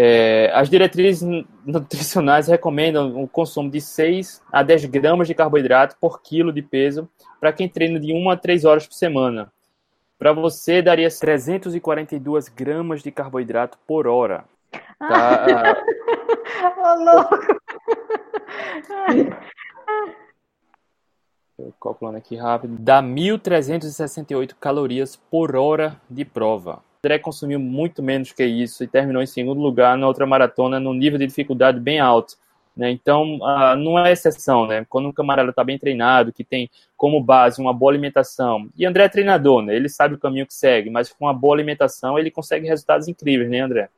É, 0.00 0.48
as 0.54 0.70
diretrizes 0.70 1.28
nutricionais 1.66 2.46
recomendam 2.48 3.20
o 3.20 3.26
consumo 3.26 3.68
de 3.68 3.80
6 3.80 4.40
a 4.52 4.62
10 4.62 4.84
gramas 4.84 5.26
de 5.26 5.34
carboidrato 5.34 5.96
por 6.00 6.22
quilo 6.22 6.52
de 6.52 6.62
peso 6.62 7.08
para 7.40 7.52
quem 7.52 7.68
treina 7.68 7.98
de 7.98 8.12
1 8.12 8.30
a 8.30 8.36
3 8.36 8.64
horas 8.64 8.86
por 8.86 8.94
semana. 8.94 9.52
Para 10.16 10.32
você, 10.32 10.80
daria 10.80 11.08
342 11.10 12.48
gramas 12.48 13.02
de 13.02 13.10
carboidrato 13.10 13.76
por 13.88 14.06
hora. 14.06 14.44
Tá, 15.00 15.76
Ô, 16.78 17.04
louco! 17.04 17.36
Calculando 21.82 22.18
aqui 22.18 22.36
rápido. 22.36 22.76
Dá 22.78 23.02
1.368 23.02 24.54
calorias 24.60 25.16
por 25.16 25.56
hora 25.56 26.00
de 26.08 26.24
prova. 26.24 26.86
André 27.08 27.18
consumiu 27.18 27.58
muito 27.58 28.02
menos 28.02 28.32
que 28.32 28.44
isso 28.44 28.84
e 28.84 28.86
terminou 28.86 29.22
em 29.22 29.26
segundo 29.26 29.62
lugar 29.62 29.96
na 29.96 30.06
outra 30.06 30.26
maratona, 30.26 30.78
num 30.78 30.92
nível 30.92 31.18
de 31.18 31.26
dificuldade 31.26 31.80
bem 31.80 31.98
alto. 31.98 32.36
Né? 32.76 32.90
Então, 32.90 33.36
uh, 33.36 33.74
não 33.76 33.98
é 33.98 34.12
exceção, 34.12 34.66
né? 34.66 34.86
Quando 34.88 35.08
um 35.08 35.12
camarada 35.12 35.48
está 35.48 35.64
bem 35.64 35.78
treinado, 35.78 36.32
que 36.32 36.44
tem 36.44 36.70
como 36.98 37.20
base 37.20 37.60
uma 37.60 37.72
boa 37.72 37.90
alimentação, 37.90 38.68
e 38.76 38.84
André 38.84 39.04
é 39.04 39.08
treinador, 39.08 39.62
né? 39.62 39.74
Ele 39.74 39.88
sabe 39.88 40.14
o 40.14 40.18
caminho 40.18 40.46
que 40.46 40.54
segue, 40.54 40.90
mas 40.90 41.08
com 41.08 41.24
uma 41.24 41.32
boa 41.32 41.56
alimentação 41.56 42.18
ele 42.18 42.30
consegue 42.30 42.68
resultados 42.68 43.08
incríveis, 43.08 43.50
né, 43.50 43.60
André? 43.60 43.88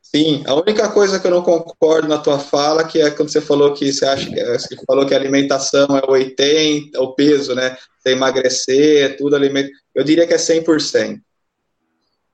Sim, 0.00 0.42
a 0.46 0.54
única 0.54 0.88
coisa 0.88 1.20
que 1.20 1.26
eu 1.26 1.30
não 1.30 1.42
concordo 1.42 2.08
na 2.08 2.18
tua 2.18 2.38
fala 2.38 2.84
que 2.84 3.00
é 3.00 3.10
quando 3.10 3.28
você 3.28 3.40
falou 3.40 3.74
que 3.74 3.92
você 3.92 4.06
acha 4.06 4.28
que 4.28 4.42
você 4.44 4.74
falou 4.86 5.06
que 5.06 5.14
a 5.14 5.18
alimentação 5.18 5.86
é 5.96 6.10
80, 6.10 6.96
é 6.96 7.00
o 7.00 7.12
peso, 7.12 7.54
né? 7.54 7.76
Você 7.98 8.12
emagrecer, 8.12 9.18
tudo 9.18 9.36
alimento. 9.36 9.70
Eu 9.94 10.02
diria 10.02 10.26
que 10.26 10.32
é 10.32 10.38
100%. 10.38 11.20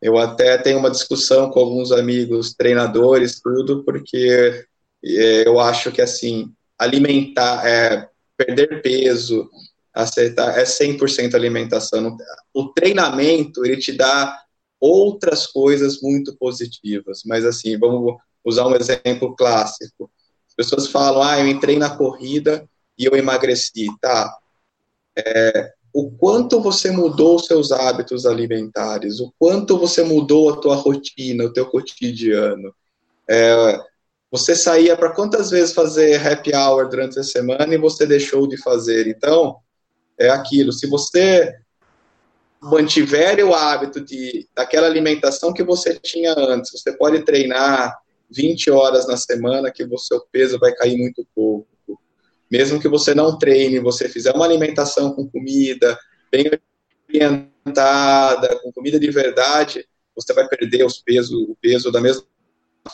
Eu 0.01 0.19
até 0.19 0.59
tenho 0.59 0.79
uma 0.79 0.91
discussão 0.91 1.51
com 1.51 1.61
alguns 1.61 1.91
amigos 1.91 2.55
treinadores, 2.55 3.41
tudo, 3.41 3.85
porque 3.85 4.67
é, 5.05 5.47
eu 5.47 5.59
acho 5.59 5.91
que 5.91 6.03
assim, 6.03 6.53
alimentar, 6.79 7.67
é, 7.67 8.09
perder 8.37 8.83
peso, 8.83 9.49
aceitar, 9.95 10.59
é 10.59 10.65
100% 10.65 11.35
alimentação. 11.35 12.17
O 12.53 12.69
treinamento, 12.69 13.65
ele 13.65 13.79
te 13.79 13.93
dá 13.93 14.39
outras 14.81 15.47
coisas 15.47 16.01
muito 16.03 16.37
positivas. 16.37 17.23
Mas, 17.25 17.45
assim, 17.45 17.79
vamos 17.79 18.17
usar 18.45 18.67
um 18.67 18.77
exemplo 18.77 19.35
clássico. 19.35 20.11
As 20.49 20.55
pessoas 20.55 20.89
falam, 20.89 21.23
ah, 21.23 21.41
eu 21.41 21.49
entrei 21.49 21.79
na 21.79 21.97
corrida 21.97 22.69
e 22.99 23.05
eu 23.05 23.17
emagreci. 23.17 23.87
Tá. 24.01 24.37
É, 25.17 25.73
o 25.99 26.11
quanto 26.11 26.61
você 26.61 26.91
mudou 26.91 27.37
os 27.37 27.47
seus 27.47 27.73
hábitos 27.73 28.27
alimentares, 28.27 29.19
o 29.19 29.33
quanto 29.39 29.79
você 29.79 30.03
mudou 30.03 30.51
a 30.51 30.61
tua 30.61 30.75
rotina, 30.75 31.43
o 31.43 31.53
teu 31.55 31.65
cotidiano. 31.65 32.71
É, 33.27 33.81
você 34.31 34.55
saía 34.55 34.95
para 34.95 35.15
quantas 35.15 35.49
vezes 35.49 35.73
fazer 35.73 36.21
happy 36.21 36.55
hour 36.55 36.91
durante 36.91 37.19
a 37.19 37.23
semana 37.23 37.75
e 37.75 37.79
você 37.79 38.05
deixou 38.05 38.47
de 38.47 38.59
fazer. 38.59 39.07
Então, 39.07 39.57
é 40.19 40.29
aquilo. 40.29 40.71
Se 40.71 40.87
você 40.87 41.55
mantiver 42.61 43.43
o 43.43 43.55
hábito 43.55 43.99
de 43.99 44.47
daquela 44.55 44.89
alimentação 44.89 45.51
que 45.51 45.65
você 45.65 45.99
tinha 45.99 46.35
antes, 46.37 46.73
você 46.73 46.93
pode 46.93 47.25
treinar 47.25 47.97
20 48.31 48.71
horas 48.71 49.09
na 49.09 49.17
semana 49.17 49.73
que 49.73 49.83
o 49.83 49.99
seu 49.99 50.21
peso 50.31 50.59
vai 50.59 50.75
cair 50.75 50.99
muito 50.99 51.27
pouco. 51.35 51.67
Mesmo 52.51 52.81
que 52.81 52.89
você 52.89 53.15
não 53.15 53.39
treine, 53.39 53.81
você 53.81 54.09
fizer 54.09 54.33
uma 54.33 54.45
alimentação 54.45 55.13
com 55.13 55.29
comida 55.29 55.99
bem 56.31 56.51
orientada, 57.09 58.61
com 58.63 58.73
comida 58.73 58.99
de 58.99 59.11
verdade, 59.11 59.87
você 60.15 60.33
vai 60.33 60.49
perder 60.49 60.85
os 60.85 60.99
pesos, 60.99 61.33
o 61.33 61.57
peso 61.61 61.91
da 61.91 62.01
mesma 62.01 62.25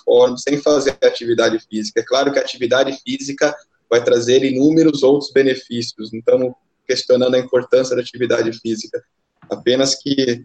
forma, 0.05 0.37
sem 0.39 0.59
fazer 0.59 0.97
atividade 1.03 1.59
física. 1.69 2.01
É 2.01 2.05
claro 2.05 2.33
que 2.33 2.39
a 2.39 2.43
atividade 2.43 2.99
física 3.03 3.55
vai 3.89 4.03
trazer 4.03 4.43
inúmeros 4.43 5.03
outros 5.03 5.31
benefícios, 5.33 6.11
não 6.13 6.19
estamos 6.19 6.53
questionando 6.87 7.35
a 7.35 7.39
importância 7.39 7.95
da 7.95 8.03
atividade 8.03 8.53
física, 8.59 9.03
apenas 9.51 9.95
que 9.95 10.45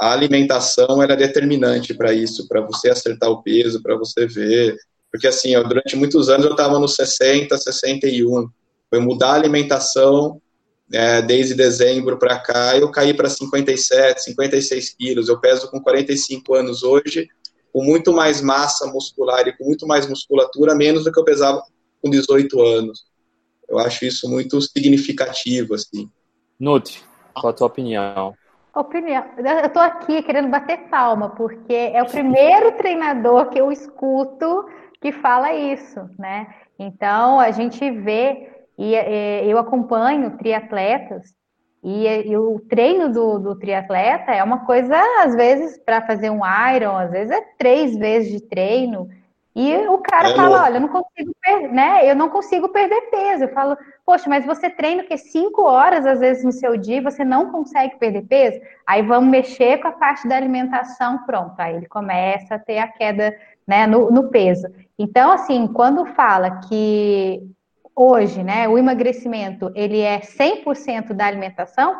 a 0.00 0.12
alimentação 0.12 1.02
era 1.02 1.16
determinante 1.16 1.92
para 1.94 2.12
isso, 2.12 2.46
para 2.46 2.60
você 2.60 2.90
acertar 2.90 3.30
o 3.30 3.42
peso, 3.42 3.82
para 3.82 3.96
você 3.96 4.26
ver. 4.26 4.76
Porque 5.10 5.26
assim, 5.26 5.56
ó, 5.56 5.62
durante 5.62 5.96
muitos 5.96 6.28
anos 6.28 6.46
eu 6.46 6.52
estava 6.52 6.78
nos 6.78 6.94
60, 6.94 7.56
61. 7.56 8.48
Foi 8.90 9.00
mudar 9.00 9.30
a 9.30 9.34
alimentação 9.34 10.40
é, 10.92 11.20
desde 11.20 11.54
dezembro 11.54 12.18
para 12.18 12.38
cá, 12.38 12.76
eu 12.76 12.90
caí 12.90 13.12
para 13.12 13.28
57, 13.28 14.22
56 14.22 14.90
quilos. 14.94 15.28
Eu 15.28 15.38
peso 15.38 15.70
com 15.70 15.80
45 15.80 16.54
anos 16.54 16.82
hoje, 16.82 17.28
com 17.72 17.84
muito 17.84 18.12
mais 18.12 18.40
massa 18.40 18.86
muscular 18.86 19.46
e 19.46 19.56
com 19.56 19.64
muito 19.64 19.86
mais 19.86 20.08
musculatura, 20.08 20.74
menos 20.74 21.04
do 21.04 21.12
que 21.12 21.20
eu 21.20 21.24
pesava 21.24 21.62
com 22.02 22.08
18 22.08 22.60
anos. 22.60 23.06
Eu 23.68 23.78
acho 23.78 24.04
isso 24.06 24.28
muito 24.30 24.60
significativo, 24.62 25.74
assim. 25.74 26.10
Nutri, 26.58 27.00
qual 27.34 27.50
a 27.50 27.52
tua 27.52 27.66
opinião? 27.66 28.34
Opinião. 28.74 29.24
Eu 29.36 29.66
estou 29.66 29.82
aqui 29.82 30.22
querendo 30.22 30.48
bater 30.48 30.88
palma, 30.88 31.30
porque 31.30 31.74
é 31.74 32.02
o 32.02 32.06
primeiro 32.06 32.72
treinador 32.72 33.50
que 33.50 33.60
eu 33.60 33.70
escuto 33.70 34.66
que 35.00 35.12
fala 35.12 35.52
isso, 35.52 36.08
né? 36.18 36.46
Então, 36.78 37.38
a 37.40 37.50
gente 37.50 37.90
vê, 37.90 38.50
e, 38.76 38.94
e 38.94 39.50
eu 39.50 39.58
acompanho 39.58 40.36
triatletas, 40.36 41.34
e, 41.82 42.06
e 42.06 42.36
o 42.36 42.60
treino 42.68 43.12
do, 43.12 43.38
do, 43.38 43.58
triatleta 43.58 44.32
é 44.32 44.42
uma 44.42 44.64
coisa, 44.64 44.96
às 45.22 45.34
vezes, 45.34 45.78
para 45.78 46.04
fazer 46.06 46.30
um 46.30 46.40
Iron, 46.74 46.96
às 46.96 47.10
vezes 47.10 47.30
é 47.30 47.40
três 47.56 47.96
vezes 47.96 48.32
de 48.32 48.40
treino, 48.40 49.08
e 49.58 49.76
o 49.88 49.98
cara 49.98 50.28
é 50.28 50.34
fala, 50.36 50.62
olha, 50.62 50.76
eu 50.76 50.80
não 50.80 50.88
consigo 50.88 51.32
perder, 51.42 51.72
né? 51.72 52.08
Eu 52.08 52.14
não 52.14 52.28
consigo 52.28 52.68
perder 52.68 53.00
peso. 53.10 53.42
Eu 53.42 53.48
falo, 53.48 53.76
poxa, 54.06 54.30
mas 54.30 54.46
você 54.46 54.70
treina 54.70 55.02
que 55.02 55.18
cinco 55.18 55.62
horas 55.62 56.06
às 56.06 56.20
vezes 56.20 56.44
no 56.44 56.52
seu 56.52 56.76
dia, 56.76 57.02
você 57.02 57.24
não 57.24 57.50
consegue 57.50 57.96
perder 57.96 58.22
peso. 58.22 58.60
Aí 58.86 59.02
vamos 59.02 59.28
mexer 59.28 59.78
com 59.78 59.88
a 59.88 59.92
parte 59.92 60.28
da 60.28 60.36
alimentação, 60.36 61.24
pronto. 61.26 61.58
Aí 61.58 61.74
ele 61.74 61.88
começa 61.88 62.54
a 62.54 62.58
ter 62.60 62.78
a 62.78 62.86
queda, 62.86 63.36
né, 63.68 63.86
no, 63.86 64.10
no 64.10 64.30
peso. 64.30 64.66
Então, 64.98 65.30
assim, 65.30 65.68
quando 65.68 66.06
fala 66.06 66.60
que 66.62 67.42
hoje, 67.94 68.42
né, 68.42 68.66
o 68.66 68.78
emagrecimento 68.78 69.70
ele 69.74 70.00
é 70.00 70.20
100% 70.20 71.12
da 71.12 71.26
alimentação, 71.26 71.94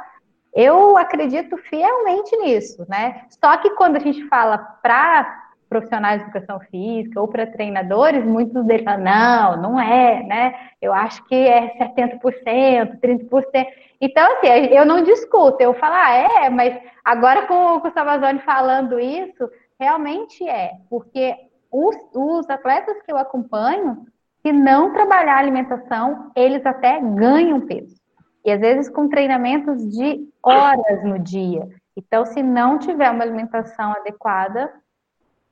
eu 0.54 0.96
acredito 0.96 1.58
fielmente 1.58 2.34
nisso, 2.38 2.86
né? 2.88 3.22
Só 3.28 3.56
que 3.58 3.70
quando 3.70 3.96
a 3.96 4.00
gente 4.00 4.26
fala 4.28 4.56
para 4.82 5.44
profissionais 5.68 6.20
de 6.20 6.24
educação 6.24 6.58
física 6.60 7.20
ou 7.20 7.28
para 7.28 7.46
treinadores, 7.46 8.24
muitos 8.24 8.64
deles 8.64 8.84
falam, 8.84 9.04
não, 9.04 9.62
não 9.62 9.80
é, 9.80 10.22
né? 10.22 10.54
Eu 10.80 10.94
acho 10.94 11.22
que 11.26 11.34
é 11.34 11.76
70%, 11.78 12.98
30%. 12.98 13.66
Então, 14.00 14.32
assim, 14.32 14.48
eu 14.72 14.86
não 14.86 15.02
discuto, 15.02 15.60
eu 15.60 15.74
falo, 15.74 15.94
ah, 15.94 16.14
é, 16.14 16.48
mas 16.48 16.80
agora 17.04 17.46
com, 17.46 17.76
o 17.76 17.90
Savazone 17.92 18.38
falando 18.38 18.98
isso, 18.98 19.50
realmente 19.78 20.48
é, 20.48 20.72
porque 20.88 21.36
os, 21.70 21.96
os 22.14 22.48
atletas 22.48 23.00
que 23.02 23.12
eu 23.12 23.16
acompanho, 23.16 24.06
se 24.42 24.52
não 24.52 24.92
trabalhar 24.92 25.36
a 25.36 25.38
alimentação, 25.38 26.30
eles 26.34 26.64
até 26.64 27.00
ganham 27.00 27.60
peso. 27.60 27.96
E 28.44 28.50
às 28.50 28.60
vezes 28.60 28.88
com 28.88 29.08
treinamentos 29.08 29.86
de 29.90 30.28
horas 30.42 31.04
no 31.04 31.18
dia. 31.18 31.68
Então, 31.96 32.24
se 32.24 32.42
não 32.42 32.78
tiver 32.78 33.10
uma 33.10 33.24
alimentação 33.24 33.92
adequada, 33.92 34.72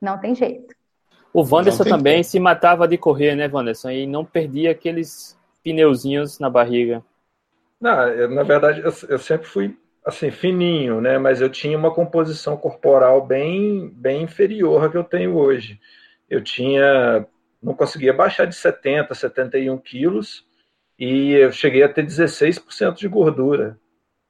não 0.01 0.19
tem 0.19 0.35
jeito. 0.35 0.75
O 1.33 1.43
Wanderson 1.43 1.85
também 1.85 2.23
se 2.23 2.39
matava 2.41 2.89
de 2.89 2.97
correr, 2.97 3.35
né, 3.35 3.51
Wanderson? 3.53 3.91
E 3.91 4.07
não 4.07 4.25
perdia 4.25 4.71
aqueles 4.71 5.37
pneuzinhos 5.63 6.39
na 6.39 6.49
barriga. 6.49 7.05
Não, 7.81 8.09
eu, 8.09 8.31
na 8.31 8.43
verdade, 8.43 8.81
eu, 8.81 8.93
eu, 9.09 9.19
sempre 9.19 9.47
fui 9.47 9.77
assim, 10.05 10.31
fininho, 10.31 11.01
né? 11.01 11.19
Mas 11.19 11.41
eu 11.41 11.51
tinha 11.51 11.77
uma 11.77 11.93
composição 11.93 12.57
corporal 12.57 13.27
bem, 13.27 13.91
bem 13.91 14.23
inferior 14.23 14.85
à 14.85 14.89
que 14.89 14.97
eu 14.97 15.05
tenho 15.05 15.37
hoje. 15.37 15.79
Eu 16.29 16.43
tinha. 16.43 17.27
Não 17.63 17.75
conseguia 17.75 18.13
baixar 18.13 18.45
de 18.45 18.55
70, 18.55 19.15
71 19.15 19.79
quilos 19.79 20.47
e 20.99 21.33
eu 21.33 21.53
cheguei 21.53 21.83
a 21.83 21.89
ter 21.89 22.05
16% 22.05 22.95
de 22.95 23.09
gordura. 23.09 23.79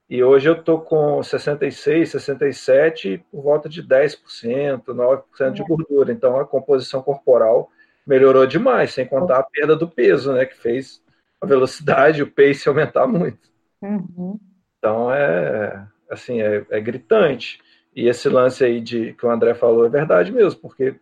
E 0.09 0.23
hoje 0.23 0.49
eu 0.49 0.55
estou 0.55 0.81
com 0.81 1.23
66, 1.23 2.11
67, 2.11 3.25
por 3.31 3.43
volta 3.43 3.69
de 3.69 3.83
10%, 3.83 4.85
9% 4.85 5.53
de 5.53 5.65
gordura. 5.65 6.13
Então 6.13 6.39
a 6.39 6.47
composição 6.47 7.03
corporal 7.03 7.71
melhorou 8.07 8.47
demais, 8.47 8.93
sem 8.95 9.05
contar 9.05 9.39
a 9.39 9.43
perda 9.43 9.75
do 9.75 9.89
peso, 9.89 10.33
né? 10.33 10.47
Que 10.47 10.57
fez 10.57 11.03
a 11.41 11.47
velocidade, 11.47 12.23
o 12.23 12.31
pace 12.31 12.69
aumentar 12.71 13.07
muito. 13.07 13.51
Uhum. 13.83 14.39
Então 14.79 15.13
é 15.13 15.87
assim, 16.11 16.41
é, 16.41 16.65
é, 16.71 16.81
gritante. 16.81 17.61
E 17.95 18.09
esse 18.09 18.29
lance 18.29 18.65
aí 18.65 18.81
de 18.81 19.13
que 19.15 19.27
o 19.27 19.31
André 19.31 19.55
falou 19.55 19.87
é 19.87 19.89
verdade 19.89 20.31
mesmo, 20.31 20.61
porque 20.61 20.95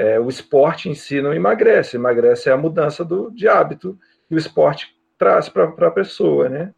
é, 0.00 0.18
o 0.18 0.30
esporte 0.30 0.88
em 0.88 0.94
si 0.94 1.20
não 1.20 1.34
emagrece, 1.34 1.98
emagrece 1.98 2.48
é 2.48 2.52
a 2.52 2.56
mudança 2.56 3.04
do, 3.04 3.30
de 3.30 3.46
hábito 3.46 3.98
que 4.26 4.34
o 4.34 4.38
esporte 4.38 4.96
traz 5.18 5.50
para 5.50 5.66
a 5.66 5.90
pessoa, 5.90 6.48
né? 6.48 6.72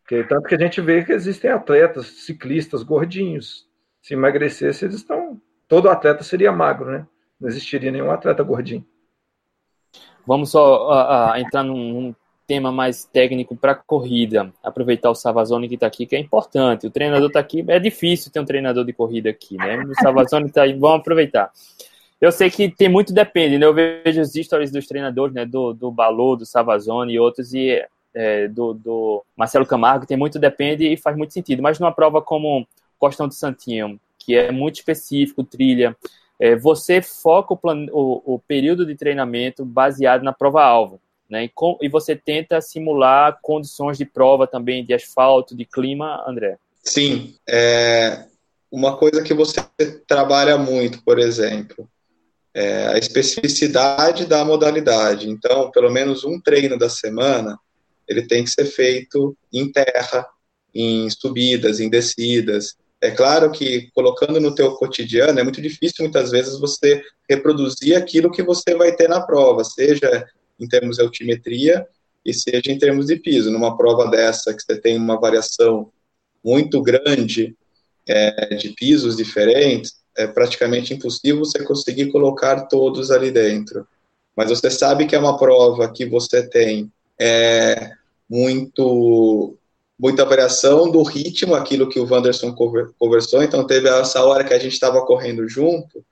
Porque, 0.00 0.22
tanto 0.22 0.46
que 0.46 0.54
a 0.54 0.58
gente 0.58 0.80
vê 0.80 1.04
que 1.04 1.12
existem 1.12 1.50
atletas, 1.50 2.06
ciclistas 2.24 2.84
gordinhos. 2.84 3.66
Se 4.00 4.14
emagrecesse, 4.14 4.84
eles 4.84 4.98
estão. 4.98 5.40
Todo 5.66 5.88
atleta 5.88 6.22
seria 6.22 6.52
magro, 6.52 6.92
né? 6.92 7.04
Não 7.40 7.48
existiria 7.48 7.90
nenhum 7.90 8.12
atleta 8.12 8.44
gordinho. 8.44 8.86
Vamos 10.24 10.52
só 10.52 10.86
uh, 10.88 11.32
uh, 11.32 11.36
entrar 11.36 11.64
num, 11.64 12.14
tema 12.46 12.70
mais 12.70 13.04
técnico 13.04 13.56
para 13.56 13.74
corrida. 13.74 14.52
Aproveitar 14.62 15.10
o 15.10 15.16
Savazone 15.16 15.68
que 15.68 15.74
está 15.74 15.88
aqui, 15.88 16.06
que 16.06 16.14
é 16.14 16.20
importante. 16.20 16.86
O 16.86 16.90
treinador 16.92 17.26
está 17.26 17.40
aqui. 17.40 17.64
É 17.66 17.80
difícil 17.80 18.30
ter 18.30 18.38
um 18.38 18.44
treinador 18.44 18.84
de 18.84 18.92
corrida 18.92 19.30
aqui, 19.30 19.56
né? 19.56 19.78
O 19.78 19.94
Savazone 19.96 20.46
está 20.46 20.62
aí. 20.62 20.72
Vamos 20.72 21.00
aproveitar. 21.00 21.50
Eu 22.20 22.32
sei 22.32 22.50
que 22.50 22.70
tem 22.70 22.88
muito 22.88 23.12
depende, 23.12 23.58
né? 23.58 23.66
Eu 23.66 23.74
vejo 23.74 24.20
os 24.20 24.32
stories 24.32 24.70
dos 24.70 24.86
treinadores, 24.86 25.34
né? 25.34 25.44
Do, 25.44 25.72
do 25.72 25.90
do 25.90 26.46
Savazone 26.46 27.12
e 27.12 27.20
outros, 27.20 27.52
e 27.52 27.84
é, 28.14 28.48
do, 28.48 28.72
do 28.72 29.22
Marcelo 29.36 29.66
Camargo, 29.66 30.06
tem 30.06 30.16
muito 30.16 30.38
depende 30.38 30.86
e 30.86 30.96
faz 30.96 31.16
muito 31.16 31.34
sentido. 31.34 31.62
Mas 31.62 31.78
numa 31.78 31.92
prova 31.92 32.22
como 32.22 32.66
Costão 32.98 33.28
de 33.28 33.34
Santinho, 33.34 34.00
que 34.18 34.34
é 34.34 34.50
muito 34.50 34.76
específico, 34.76 35.44
trilha, 35.44 35.94
é, 36.40 36.56
você 36.56 37.02
foca 37.02 37.52
o, 37.52 37.56
plan, 37.56 37.86
o, 37.92 38.34
o, 38.34 38.38
período 38.38 38.86
de 38.86 38.94
treinamento 38.94 39.64
baseado 39.64 40.22
na 40.22 40.32
prova-alvo. 40.32 41.00
Né, 41.28 41.44
e, 41.44 41.48
com, 41.48 41.76
e 41.82 41.88
você 41.88 42.14
tenta 42.14 42.60
simular 42.60 43.40
condições 43.42 43.98
de 43.98 44.04
prova 44.04 44.46
também, 44.46 44.84
de 44.84 44.94
asfalto, 44.94 45.56
de 45.56 45.64
clima, 45.64 46.24
André? 46.24 46.56
Sim. 46.84 47.34
É, 47.48 48.26
uma 48.70 48.96
coisa 48.96 49.24
que 49.24 49.34
você 49.34 49.60
trabalha 50.06 50.56
muito, 50.56 51.02
por 51.02 51.18
exemplo, 51.18 51.88
é 52.56 52.86
a 52.86 52.96
especificidade 52.96 54.24
da 54.24 54.42
modalidade. 54.42 55.28
Então, 55.28 55.70
pelo 55.70 55.90
menos 55.90 56.24
um 56.24 56.40
treino 56.40 56.78
da 56.78 56.88
semana, 56.88 57.58
ele 58.08 58.22
tem 58.22 58.44
que 58.44 58.50
ser 58.50 58.64
feito 58.64 59.36
em 59.52 59.70
terra, 59.70 60.26
em 60.74 61.10
subidas, 61.10 61.80
em 61.80 61.90
descidas. 61.90 62.74
É 62.98 63.10
claro 63.10 63.52
que 63.52 63.90
colocando 63.94 64.40
no 64.40 64.54
teu 64.54 64.74
cotidiano 64.76 65.38
é 65.38 65.42
muito 65.42 65.60
difícil 65.60 66.02
muitas 66.02 66.30
vezes 66.30 66.58
você 66.58 67.02
reproduzir 67.28 67.94
aquilo 67.94 68.32
que 68.32 68.42
você 68.42 68.74
vai 68.74 68.96
ter 68.96 69.06
na 69.06 69.20
prova, 69.20 69.62
seja 69.62 70.26
em 70.58 70.66
termos 70.66 70.96
de 70.96 71.02
altimetria 71.02 71.86
e 72.24 72.32
seja 72.32 72.72
em 72.72 72.78
termos 72.78 73.08
de 73.08 73.16
piso. 73.16 73.50
Numa 73.50 73.76
prova 73.76 74.08
dessa 74.08 74.54
que 74.54 74.62
você 74.62 74.80
tem 74.80 74.96
uma 74.96 75.20
variação 75.20 75.92
muito 76.42 76.80
grande 76.80 77.54
é, 78.08 78.54
de 78.54 78.70
pisos 78.70 79.14
diferentes, 79.14 80.05
é 80.16 80.26
praticamente 80.26 80.94
impossível 80.94 81.40
você 81.40 81.62
conseguir 81.62 82.10
colocar 82.10 82.62
todos 82.62 83.10
ali 83.10 83.30
dentro. 83.30 83.86
Mas 84.36 84.50
você 84.50 84.70
sabe 84.70 85.06
que 85.06 85.14
é 85.14 85.18
uma 85.18 85.38
prova 85.38 85.90
que 85.90 86.06
você 86.06 86.46
tem 86.46 86.90
é, 87.18 87.92
muito 88.28 89.56
muita 89.98 90.26
variação 90.26 90.90
do 90.90 91.02
ritmo, 91.02 91.54
aquilo 91.54 91.88
que 91.88 91.98
o 91.98 92.06
Wanderson 92.06 92.54
conversou. 92.98 93.42
Então, 93.42 93.66
teve 93.66 93.88
essa 93.88 94.22
hora 94.22 94.44
que 94.44 94.52
a 94.52 94.58
gente 94.58 94.74
estava 94.74 95.00
correndo 95.06 95.48
junto, 95.48 96.04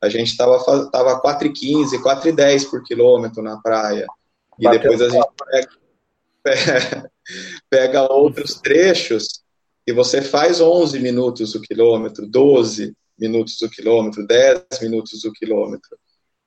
a 0.00 0.08
gente 0.08 0.28
estava 0.28 0.58
tava 0.90 1.20
4,15, 1.20 2.00
4,10 2.00 2.70
por 2.70 2.84
quilômetro 2.84 3.42
na 3.42 3.56
praia. 3.56 4.06
E 4.58 4.64
Bateu 4.64 4.80
depois 4.80 5.02
a 5.02 5.08
gente 5.08 5.28
pega, 6.44 7.10
pega 7.68 8.12
outros 8.12 8.54
trechos 8.60 9.42
e 9.86 9.92
você 9.92 10.22
faz 10.22 10.60
11 10.60 11.00
minutos 11.00 11.54
o 11.54 11.60
quilômetro, 11.60 12.26
12 12.26 12.94
minutos 13.18 13.60
o 13.62 13.70
quilômetro, 13.70 14.26
10 14.26 14.64
minutos 14.80 15.24
o 15.24 15.32
quilômetro. 15.32 15.96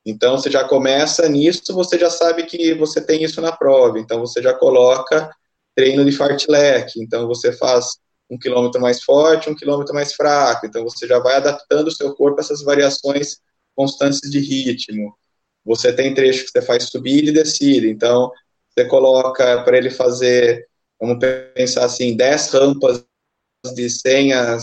Então, 0.04 0.38
você 0.38 0.50
já 0.50 0.64
começa 0.64 1.28
nisso, 1.28 1.74
você 1.74 1.98
já 1.98 2.10
sabe 2.10 2.44
que 2.44 2.74
você 2.74 3.00
tem 3.00 3.22
isso 3.22 3.40
na 3.40 3.52
prova. 3.52 3.98
Então, 3.98 4.20
você 4.20 4.42
já 4.42 4.54
coloca 4.54 5.30
treino 5.74 6.04
de 6.04 6.12
fartlek. 6.12 7.00
Então, 7.00 7.26
você 7.26 7.52
faz 7.52 7.98
um 8.30 8.38
quilômetro 8.38 8.80
mais 8.80 9.02
forte, 9.02 9.50
um 9.50 9.54
quilômetro 9.54 9.94
mais 9.94 10.12
fraco. 10.14 10.66
Então, 10.66 10.82
você 10.84 11.06
já 11.06 11.18
vai 11.18 11.36
adaptando 11.36 11.88
o 11.88 11.92
seu 11.92 12.14
corpo 12.14 12.40
a 12.40 12.42
essas 12.42 12.62
variações 12.62 13.38
constantes 13.74 14.20
de 14.30 14.40
ritmo. 14.40 15.14
Você 15.64 15.92
tem 15.92 16.14
trecho 16.14 16.44
que 16.44 16.50
você 16.50 16.62
faz 16.62 16.84
subida 16.84 17.30
e 17.30 17.32
descida. 17.32 17.86
Então, 17.86 18.30
você 18.70 18.86
coloca 18.86 19.62
para 19.62 19.76
ele 19.76 19.90
fazer, 19.90 20.66
vamos 21.00 21.18
pensar 21.54 21.84
assim, 21.84 22.16
10 22.16 22.50
rampas 22.50 23.04
de 23.74 23.90
100 23.90 24.32
a 24.32 24.58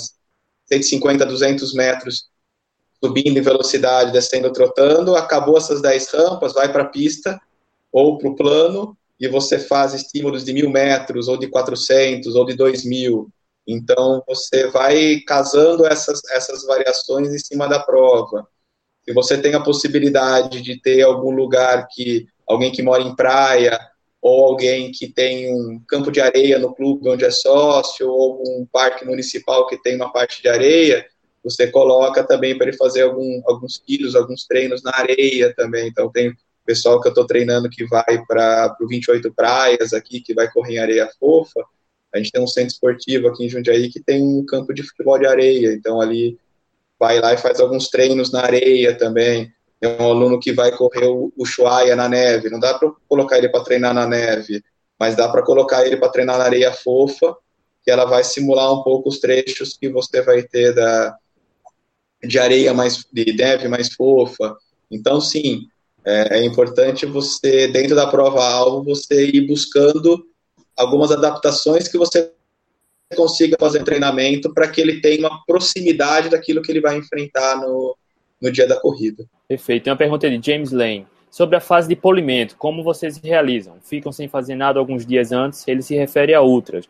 150, 0.68 1.26
200 1.26 1.74
metros 1.74 2.30
subindo 3.04 3.38
em 3.38 3.42
velocidade, 3.42 4.12
descendo, 4.12 4.52
trotando, 4.52 5.16
acabou 5.16 5.58
essas 5.58 5.82
10 5.82 6.12
rampas, 6.12 6.54
vai 6.54 6.72
para 6.72 6.84
a 6.84 6.88
pista 6.88 7.40
ou 7.92 8.18
para 8.18 8.30
o 8.30 8.36
plano 8.36 8.98
e 9.20 9.28
você 9.28 9.60
faz 9.60 9.94
estímulos 9.94 10.44
de 10.44 10.54
mil 10.54 10.70
metros, 10.70 11.28
ou 11.28 11.38
de 11.38 11.48
400, 11.48 12.36
ou 12.36 12.46
de 12.46 12.54
2.000. 12.54 13.28
Então, 13.68 14.22
você 14.28 14.68
vai 14.68 15.22
casando 15.26 15.86
essas, 15.86 16.22
essas 16.32 16.66
variações 16.66 17.34
em 17.34 17.40
cima 17.40 17.68
da 17.68 17.80
prova. 17.80 18.48
Se 19.04 19.14
você 19.14 19.42
tem 19.42 19.54
a 19.54 19.64
possibilidade 19.64 20.62
de 20.62 20.80
ter 20.82 21.02
algum 21.04 21.32
lugar 21.32 21.88
que 21.92 22.28
alguém 22.48 22.72
que 22.72 22.84
mora 22.84 23.04
em 23.04 23.16
praia, 23.16 23.80
ou 24.26 24.44
alguém 24.44 24.92
que 24.92 25.08
tem 25.08 25.54
um 25.54 25.80
campo 25.88 26.12
de 26.12 26.20
areia 26.20 26.58
no 26.58 26.74
clube 26.74 27.08
onde 27.08 27.24
é 27.24 27.30
sócio, 27.30 28.10
ou 28.10 28.42
um 28.42 28.66
parque 28.66 29.06
municipal 29.06 29.68
que 29.68 29.78
tem 29.78 29.96
uma 29.96 30.12
parte 30.12 30.42
de 30.42 30.50
areia, 30.50 31.06
você 31.44 31.68
coloca 31.68 32.24
também 32.24 32.58
para 32.58 32.70
ele 32.70 32.76
fazer 32.76 33.04
algum, 33.04 33.44
alguns 33.46 33.78
quilos, 33.78 34.16
alguns 34.16 34.48
treinos 34.48 34.82
na 34.82 34.96
areia 34.96 35.54
também. 35.54 35.88
Então, 35.88 36.12
tem 36.12 36.36
pessoal 36.66 37.00
que 37.00 37.08
eu 37.08 37.12
estou 37.12 37.28
treinando 37.28 37.70
que 37.70 37.86
vai 37.86 38.20
para 38.28 38.76
o 38.82 38.88
28 38.88 39.32
Praias 39.32 39.94
aqui, 39.94 40.20
que 40.20 40.34
vai 40.34 40.52
correr 40.52 40.74
em 40.74 40.80
areia 40.80 41.08
fofa. 41.20 41.64
A 42.12 42.18
gente 42.18 42.32
tem 42.32 42.42
um 42.42 42.48
centro 42.48 42.74
esportivo 42.74 43.28
aqui 43.28 43.46
em 43.46 43.50
Jundiaí 43.50 43.92
que 43.92 44.02
tem 44.02 44.24
um 44.24 44.44
campo 44.44 44.74
de 44.74 44.82
futebol 44.82 45.20
de 45.20 45.28
areia. 45.28 45.72
Então, 45.72 46.02
ali 46.02 46.36
vai 47.00 47.20
lá 47.20 47.32
e 47.36 47.38
faz 47.38 47.60
alguns 47.60 47.90
treinos 47.90 48.32
na 48.32 48.42
areia 48.42 48.98
também. 48.98 49.54
Tem 49.80 49.90
um 50.00 50.10
aluno 50.10 50.40
que 50.40 50.54
vai 50.54 50.72
correr 50.72 51.08
o, 51.08 51.32
o 51.36 51.96
na 51.96 52.10
neve. 52.10 52.50
Não 52.50 52.60
dá 52.60 52.74
para 52.78 52.92
colocar 53.08 53.38
ele 53.38 53.50
para 53.50 53.64
treinar 53.64 53.94
na 53.94 54.08
neve, 54.08 54.64
mas 55.00 55.16
dá 55.16 55.28
para 55.28 55.44
colocar 55.44 55.86
ele 55.86 55.98
para 55.98 56.10
treinar 56.10 56.38
na 56.38 56.46
areia 56.46 56.72
fofa, 56.72 57.36
que 57.84 57.92
ela 57.92 58.06
vai 58.06 58.24
simular 58.24 58.74
um 58.74 58.84
pouco 58.84 59.10
os 59.10 59.20
trechos 59.20 59.78
que 59.78 59.90
você 59.90 60.22
vai 60.22 60.44
ter 60.44 60.74
da, 60.74 61.18
de 62.24 62.40
areia 62.40 62.74
mais 62.74 63.06
de 63.12 63.34
neve 63.34 63.68
mais 63.68 63.94
fofa. 63.94 64.56
Então, 64.90 65.20
sim, 65.20 65.68
é, 66.04 66.40
é 66.40 66.46
importante 66.46 67.06
você, 67.06 67.68
dentro 67.68 67.96
da 67.96 68.08
prova-alvo, 68.08 68.84
você 68.84 69.26
ir 69.28 69.48
buscando 69.48 70.26
algumas 70.76 71.12
adaptações 71.12 71.88
que 71.88 71.98
você 71.98 72.32
consiga 73.16 73.56
fazer 73.60 73.84
treinamento 73.84 74.54
para 74.54 74.68
que 74.68 74.82
ele 74.82 75.00
tenha 75.00 75.28
uma 75.28 75.44
proximidade 75.46 76.30
daquilo 76.30 76.62
que 76.62 76.72
ele 76.72 76.82
vai 76.82 76.98
enfrentar 76.98 77.58
no, 77.58 77.96
no 78.46 78.52
dia 78.52 78.68
da 78.68 78.80
corrida. 78.80 79.26
Perfeito. 79.48 79.84
Tem 79.84 79.92
uma 79.92 79.98
pergunta 79.98 80.30
de 80.30 80.52
James 80.52 80.72
Lane. 80.72 81.08
Sobre 81.32 81.58
a 81.58 81.60
fase 81.60 81.90
de 81.90 81.96
polimento, 81.96 82.56
como 82.58 82.84
vocês 82.84 83.18
realizam? 83.18 83.76
Ficam 83.82 84.12
sem 84.12 84.28
fazer 84.28 84.56
nada 84.56 84.80
alguns 84.80 85.06
dias 85.06 85.34
antes? 85.34 85.68
Ele 85.68 85.82
se 85.82 85.96
refere 85.96 86.34
a 86.34 86.42
ultras. 86.42 86.86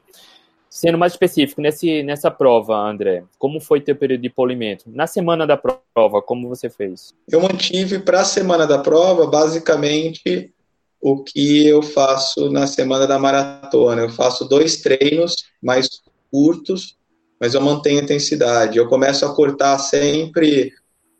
Sendo 0.69 0.97
mais 0.97 1.13
específico, 1.13 1.61
nesse, 1.61 2.03
nessa 2.03 2.29
prova, 2.29 2.75
André, 2.75 3.23
como 3.39 3.59
foi 3.61 3.79
teu 3.79 3.95
período 3.95 4.21
de 4.21 4.29
polimento? 4.29 4.83
Na 4.87 5.07
semana 5.07 5.47
da 5.47 5.57
prova, 5.57 6.21
como 6.21 6.49
você 6.49 6.69
fez? 6.69 7.13
Eu 7.31 7.41
mantive 7.41 7.99
para 7.99 8.21
a 8.21 8.25
semana 8.25 8.67
da 8.67 8.77
prova, 8.77 9.25
basicamente, 9.25 10.53
o 11.01 11.23
que 11.23 11.65
eu 11.65 11.81
faço 11.81 12.51
na 12.51 12.67
semana 12.67 13.07
da 13.07 13.17
maratona. 13.17 14.01
Eu 14.01 14.09
faço 14.09 14.45
dois 14.47 14.81
treinos 14.81 15.33
mais 15.63 15.87
curtos, 16.29 16.97
mas 17.39 17.53
eu 17.53 17.61
mantenho 17.61 18.01
a 18.01 18.03
intensidade. 18.03 18.77
Eu 18.77 18.87
começo 18.87 19.25
a 19.25 19.33
cortar 19.33 19.79
sempre 19.79 20.71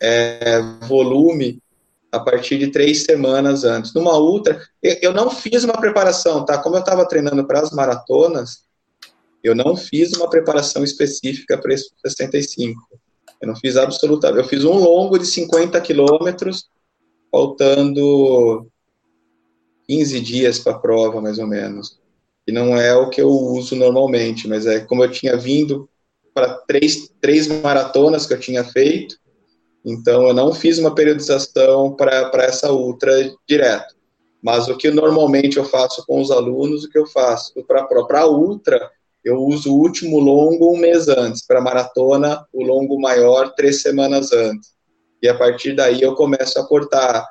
é, 0.02 0.62
volume 0.88 1.62
a 2.12 2.20
partir 2.20 2.58
de 2.58 2.68
três 2.68 3.04
semanas 3.04 3.64
antes. 3.64 3.94
Numa 3.94 4.18
ultra, 4.18 4.62
eu 4.82 5.14
não 5.14 5.30
fiz 5.30 5.64
uma 5.64 5.80
preparação, 5.80 6.46
tá? 6.46 6.58
Como 6.58 6.76
eu 6.76 6.80
estava 6.80 7.08
treinando 7.08 7.46
para 7.46 7.60
as 7.60 7.72
maratonas, 7.72 8.64
eu 9.44 9.54
não 9.54 9.76
fiz 9.76 10.14
uma 10.14 10.30
preparação 10.30 10.84
específica 10.84 11.58
para 11.58 11.74
esse 11.74 11.90
65. 12.06 12.82
Eu 13.42 13.50
não 13.50 13.56
fiz 13.56 13.78
absolutamente. 13.78 14.42
Eu 14.42 14.48
fiz 14.50 14.64
um 14.64 14.78
longo 14.80 15.20
de 15.20 15.26
50 15.26 15.80
quilômetros, 15.82 16.70
faltando 17.32 18.68
15 19.88 20.20
dias 20.22 20.60
para 20.60 20.74
a 20.74 20.80
prova, 20.80 21.22
mais 21.22 21.38
ou 21.38 21.48
menos. 21.48 22.00
E 22.48 22.52
não 22.52 22.78
é 22.78 22.96
o 22.96 23.10
que 23.10 23.22
eu 23.22 23.30
uso 23.30 23.76
normalmente, 23.76 24.48
mas 24.48 24.66
é 24.66 24.80
como 24.80 25.04
eu 25.04 25.12
tinha 25.12 25.36
vindo 25.36 25.90
para 26.34 26.54
três, 26.68 27.12
três 27.22 27.48
maratonas 27.48 28.26
que 28.26 28.34
eu 28.34 28.40
tinha 28.40 28.64
feito, 28.64 29.18
então 29.86 30.28
eu 30.28 30.34
não 30.34 30.54
fiz 30.54 30.80
uma 30.80 30.96
periodização 30.96 31.96
para 31.96 32.44
essa 32.44 32.72
ultra 32.72 33.12
direto. 33.48 33.94
Mas 34.42 34.68
o 34.68 34.78
que 34.78 34.90
normalmente 34.90 35.58
eu 35.58 35.66
faço 35.66 36.04
com 36.06 36.20
os 36.20 36.32
alunos, 36.32 36.84
o 36.84 36.90
que 36.90 36.98
eu 36.98 37.06
faço 37.08 37.54
para 37.68 38.22
a 38.22 38.28
ultra, 38.28 38.92
eu 39.24 39.38
uso 39.38 39.72
o 39.72 39.80
último 39.80 40.20
longo 40.20 40.74
um 40.74 40.78
mês 40.78 41.08
antes, 41.08 41.46
para 41.46 41.62
maratona, 41.62 42.46
o 42.54 42.64
longo 42.64 43.00
maior 43.00 43.54
três 43.56 43.82
semanas 43.82 44.32
antes. 44.32 44.70
E 45.22 45.28
a 45.28 45.36
partir 45.36 45.76
daí 45.76 46.02
eu 46.02 46.14
começo 46.14 46.60
a 46.60 46.68
cortar 46.68 47.26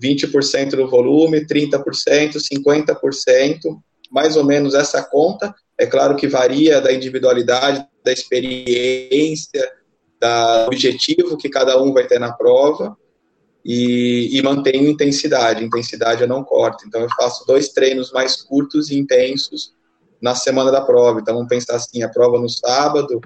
20% 0.00 0.70
do 0.70 0.88
volume, 0.88 1.44
30%, 1.44 1.82
50%, 2.38 3.58
mais 4.10 4.36
ou 4.36 4.44
menos 4.44 4.74
essa 4.74 5.02
conta. 5.02 5.52
É 5.78 5.86
claro 5.86 6.14
que 6.14 6.28
varia 6.28 6.80
da 6.80 6.92
individualidade, 6.92 7.84
da 8.04 8.12
experiência, 8.12 9.68
do 10.20 10.66
objetivo 10.66 11.36
que 11.36 11.48
cada 11.48 11.80
um 11.80 11.92
vai 11.92 12.06
ter 12.06 12.18
na 12.18 12.32
prova. 12.32 12.96
E, 13.62 14.38
e 14.38 14.42
mantenho 14.42 14.88
intensidade. 14.88 15.64
Intensidade 15.64 16.22
eu 16.22 16.28
não 16.28 16.42
corto. 16.42 16.86
Então 16.86 17.00
eu 17.02 17.08
faço 17.16 17.46
dois 17.46 17.68
treinos 17.68 18.10
mais 18.10 18.40
curtos 18.40 18.90
e 18.90 18.98
intensos 18.98 19.74
na 20.20 20.34
semana 20.34 20.70
da 20.70 20.80
prova. 20.80 21.20
Então, 21.20 21.34
vamos 21.34 21.48
pensar 21.48 21.76
assim: 21.76 22.02
a 22.02 22.08
prova 22.08 22.38
no 22.38 22.48
sábado, 22.48 23.20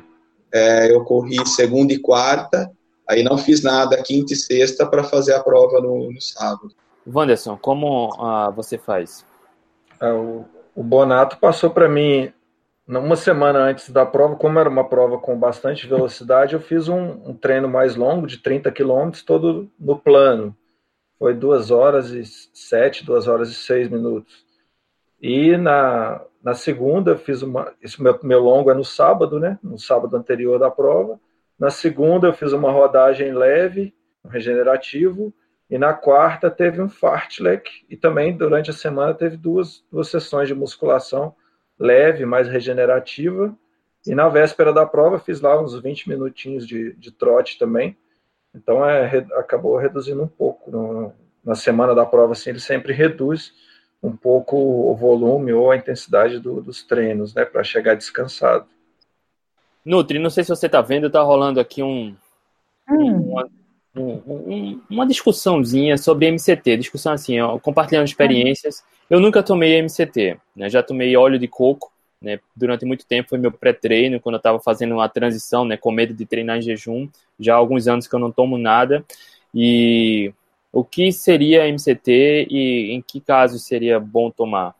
é, 0.53 0.92
eu 0.92 1.05
corri 1.05 1.47
segunda 1.47 1.92
e 1.92 1.99
quarta, 1.99 2.68
Aí 3.09 3.22
não 3.22 3.36
fiz 3.36 3.62
nada 3.62 4.03
quinta 4.03 4.32
e 4.32 4.36
sexta 4.36 4.86
para 4.86 5.05
fazer 5.05 5.34
a 5.34 5.42
prova 5.42 5.80
no, 5.80 6.11
no 6.11 6.20
sábado. 6.20 6.70
Wanderson, 7.07 7.57
como 7.59 8.09
uh, 8.14 8.51
você 8.53 8.78
faz? 8.78 9.26
É, 10.01 10.11
o, 10.11 10.45
o 10.74 10.82
Bonato 10.82 11.36
passou 11.38 11.70
para 11.70 11.88
mim 11.88 12.32
uma 12.87 13.16
semana 13.16 13.61
antes 13.61 13.91
da 13.91 14.05
prova, 14.05 14.37
como 14.37 14.59
era 14.59 14.68
uma 14.68 14.87
prova 14.87 15.18
com 15.18 15.39
bastante 15.39 15.87
velocidade, 15.87 16.55
eu 16.55 16.61
fiz 16.61 16.89
um, 16.89 17.30
um 17.30 17.35
treino 17.35 17.68
mais 17.68 17.97
longo, 17.97 18.26
de 18.26 18.39
30 18.39 18.70
quilômetros, 18.70 19.22
todo 19.22 19.70
no 19.78 19.99
plano. 19.99 20.55
Foi 21.18 21.32
duas 21.32 21.70
horas 21.70 22.11
e 22.11 22.22
sete, 22.53 23.05
duas 23.05 23.26
horas 23.26 23.49
e 23.49 23.55
seis 23.55 23.89
minutos. 23.89 24.45
E 25.20 25.57
na, 25.57 26.20
na 26.43 26.53
segunda, 26.55 27.16
fiz 27.16 27.41
uma. 27.41 27.72
Esse 27.80 28.03
meu, 28.03 28.18
meu 28.22 28.41
longo 28.41 28.70
é 28.70 28.74
no 28.74 28.85
sábado, 28.85 29.41
né? 29.41 29.59
No 29.62 29.78
sábado 29.78 30.14
anterior 30.16 30.59
da 30.59 30.70
prova. 30.70 31.18
Na 31.59 31.70
segunda, 31.70 32.28
eu 32.28 32.35
fiz 32.35 32.53
uma 32.53 32.70
rodagem 32.70 33.32
leve, 33.32 33.95
regenerativo. 34.28 35.32
E 35.70 35.78
na 35.78 35.95
quarta, 35.95 36.51
teve 36.51 36.82
um 36.82 36.89
fartlek. 36.91 37.70
E 37.89 37.97
também, 37.97 38.37
durante 38.37 38.68
a 38.68 38.74
semana, 38.74 39.14
teve 39.14 39.39
duas, 39.39 39.82
duas 39.91 40.09
sessões 40.09 40.49
de 40.49 40.55
musculação 40.55 41.35
leve, 41.85 42.24
mais 42.24 42.49
regenerativa. 42.49 43.55
E 44.07 44.14
na 44.14 44.28
véspera 44.28 44.72
da 44.72 44.87
prova 44.87 45.18
fiz 45.18 45.41
lá 45.41 45.61
uns 45.61 45.78
20 45.80 46.09
minutinhos 46.09 46.66
de, 46.66 46.93
de 46.95 47.12
trote 47.12 47.59
também. 47.59 47.97
Então 48.55 48.85
é, 48.89 49.18
acabou 49.35 49.76
reduzindo 49.76 50.22
um 50.22 50.28
pouco. 50.28 50.70
No, 50.70 51.12
na 51.45 51.55
semana 51.55 51.95
da 51.95 52.07
prova, 52.07 52.32
assim, 52.32 52.51
ele 52.51 52.61
sempre 52.61 52.93
reduz 52.93 53.53
um 54.03 54.14
pouco 54.14 54.57
o 54.57 54.95
volume 54.95 55.53
ou 55.53 55.70
a 55.70 55.76
intensidade 55.76 56.39
do, 56.39 56.61
dos 56.61 56.82
treinos, 56.82 57.35
né, 57.35 57.45
para 57.45 57.64
chegar 57.64 57.95
descansado. 57.95 58.66
Nutri, 59.85 60.18
não 60.18 60.30
sei 60.30 60.45
se 60.45 60.51
você 60.51 60.66
está 60.66 60.80
vendo, 60.80 61.07
está 61.07 61.22
rolando 61.22 61.59
aqui 61.59 61.82
um, 61.82 62.14
hum. 62.91 63.30
uma, 63.30 63.49
um, 63.97 64.20
um, 64.26 64.80
uma 64.90 65.07
discussãozinha 65.07 65.97
sobre 65.97 66.26
MCT, 66.26 66.76
discussão 66.76 67.12
assim, 67.12 67.40
ó, 67.40 67.59
compartilhando 67.59 68.07
experiências. 68.07 68.82
Eu 69.09 69.20
nunca 69.20 69.42
tomei 69.42 69.78
MCT, 69.78 70.36
né? 70.57 70.68
Já 70.68 70.82
tomei 70.82 71.16
óleo 71.16 71.38
de 71.38 71.47
coco, 71.47 71.92
né? 72.20 72.40
Durante 72.57 72.84
muito 72.84 73.07
tempo 73.07 73.28
foi 73.28 73.38
meu 73.38 73.53
pré-treino, 73.53 74.20
quando 74.20 74.34
eu 74.34 74.38
estava 74.38 74.59
fazendo 74.59 74.95
uma 74.95 75.09
transição, 75.09 75.64
né? 75.64 75.76
Com 75.76 75.92
medo 75.92 76.12
de 76.12 76.26
treinar 76.26 76.59
em 76.59 76.62
jejum. 76.62 77.09
Já 77.38 77.55
há 77.55 77.57
alguns 77.57 77.86
anos 77.86 78.09
que 78.09 78.14
eu 78.14 78.18
não 78.18 78.32
tomo 78.32 78.59
nada. 78.59 79.05
E 79.55 80.32
o 80.72 80.82
que 80.82 81.12
seria 81.12 81.68
MCT 81.68 82.49
e 82.51 82.92
em 82.92 83.01
que 83.01 83.20
casos 83.20 83.64
seria 83.64 84.01
bom 84.01 84.30
tomar? 84.30 84.74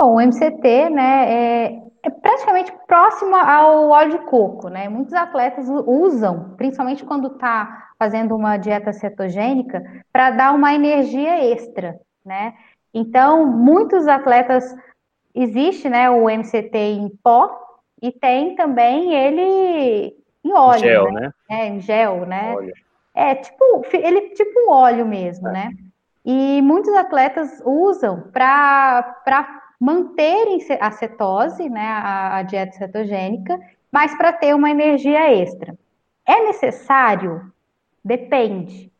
Bom, 0.00 0.14
o 0.14 0.18
MCT, 0.18 0.88
né, 0.88 1.30
é, 1.30 1.82
é, 2.02 2.08
praticamente 2.08 2.72
próximo 2.86 3.36
ao 3.36 3.90
óleo 3.90 4.12
de 4.12 4.18
coco, 4.24 4.70
né? 4.70 4.88
Muitos 4.88 5.12
atletas 5.12 5.66
usam, 5.68 6.54
principalmente 6.56 7.04
quando 7.04 7.26
está 7.26 7.90
fazendo 7.98 8.34
uma 8.34 8.56
dieta 8.56 8.94
cetogênica, 8.94 9.84
para 10.10 10.30
dar 10.30 10.54
uma 10.54 10.72
energia 10.72 11.44
extra, 11.52 12.00
né? 12.24 12.54
Então, 12.94 13.46
muitos 13.46 14.08
atletas 14.08 14.74
existe, 15.34 15.86
né, 15.90 16.08
o 16.08 16.30
MCT 16.30 16.78
em 16.78 17.10
pó 17.22 17.54
e 18.00 18.10
tem 18.10 18.54
também 18.54 19.12
ele 19.12 20.16
em 20.42 20.52
óleo, 20.54 20.80
gel, 20.80 21.12
né? 21.12 21.20
né? 21.20 21.32
É, 21.50 21.66
em 21.66 21.78
gel, 21.78 22.24
né? 22.24 22.54
Óleo. 22.56 22.72
É 23.14 23.34
tipo, 23.34 23.84
ele 23.92 24.30
tipo 24.30 24.60
um 24.66 24.70
óleo 24.70 25.04
mesmo, 25.04 25.48
é. 25.48 25.52
né? 25.52 25.70
E 26.24 26.62
muitos 26.62 26.94
atletas 26.94 27.60
usam 27.66 28.30
para 28.32 29.59
manterem 29.80 30.58
a 30.78 30.90
cetose, 30.92 31.68
né, 31.70 31.86
a, 31.86 32.36
a 32.36 32.42
dieta 32.42 32.72
cetogênica, 32.76 33.58
mas 33.90 34.14
para 34.16 34.32
ter 34.32 34.54
uma 34.54 34.70
energia 34.70 35.32
extra. 35.32 35.76
É 36.26 36.44
necessário? 36.44 37.50
Depende. 38.04 38.92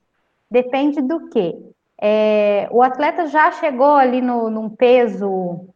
Depende 0.50 1.02
do 1.02 1.28
quê? 1.28 1.54
É, 2.00 2.66
o 2.72 2.82
atleta 2.82 3.26
já 3.26 3.52
chegou 3.52 3.94
ali 3.94 4.22
no, 4.22 4.48
num 4.48 4.70
peso 4.70 5.68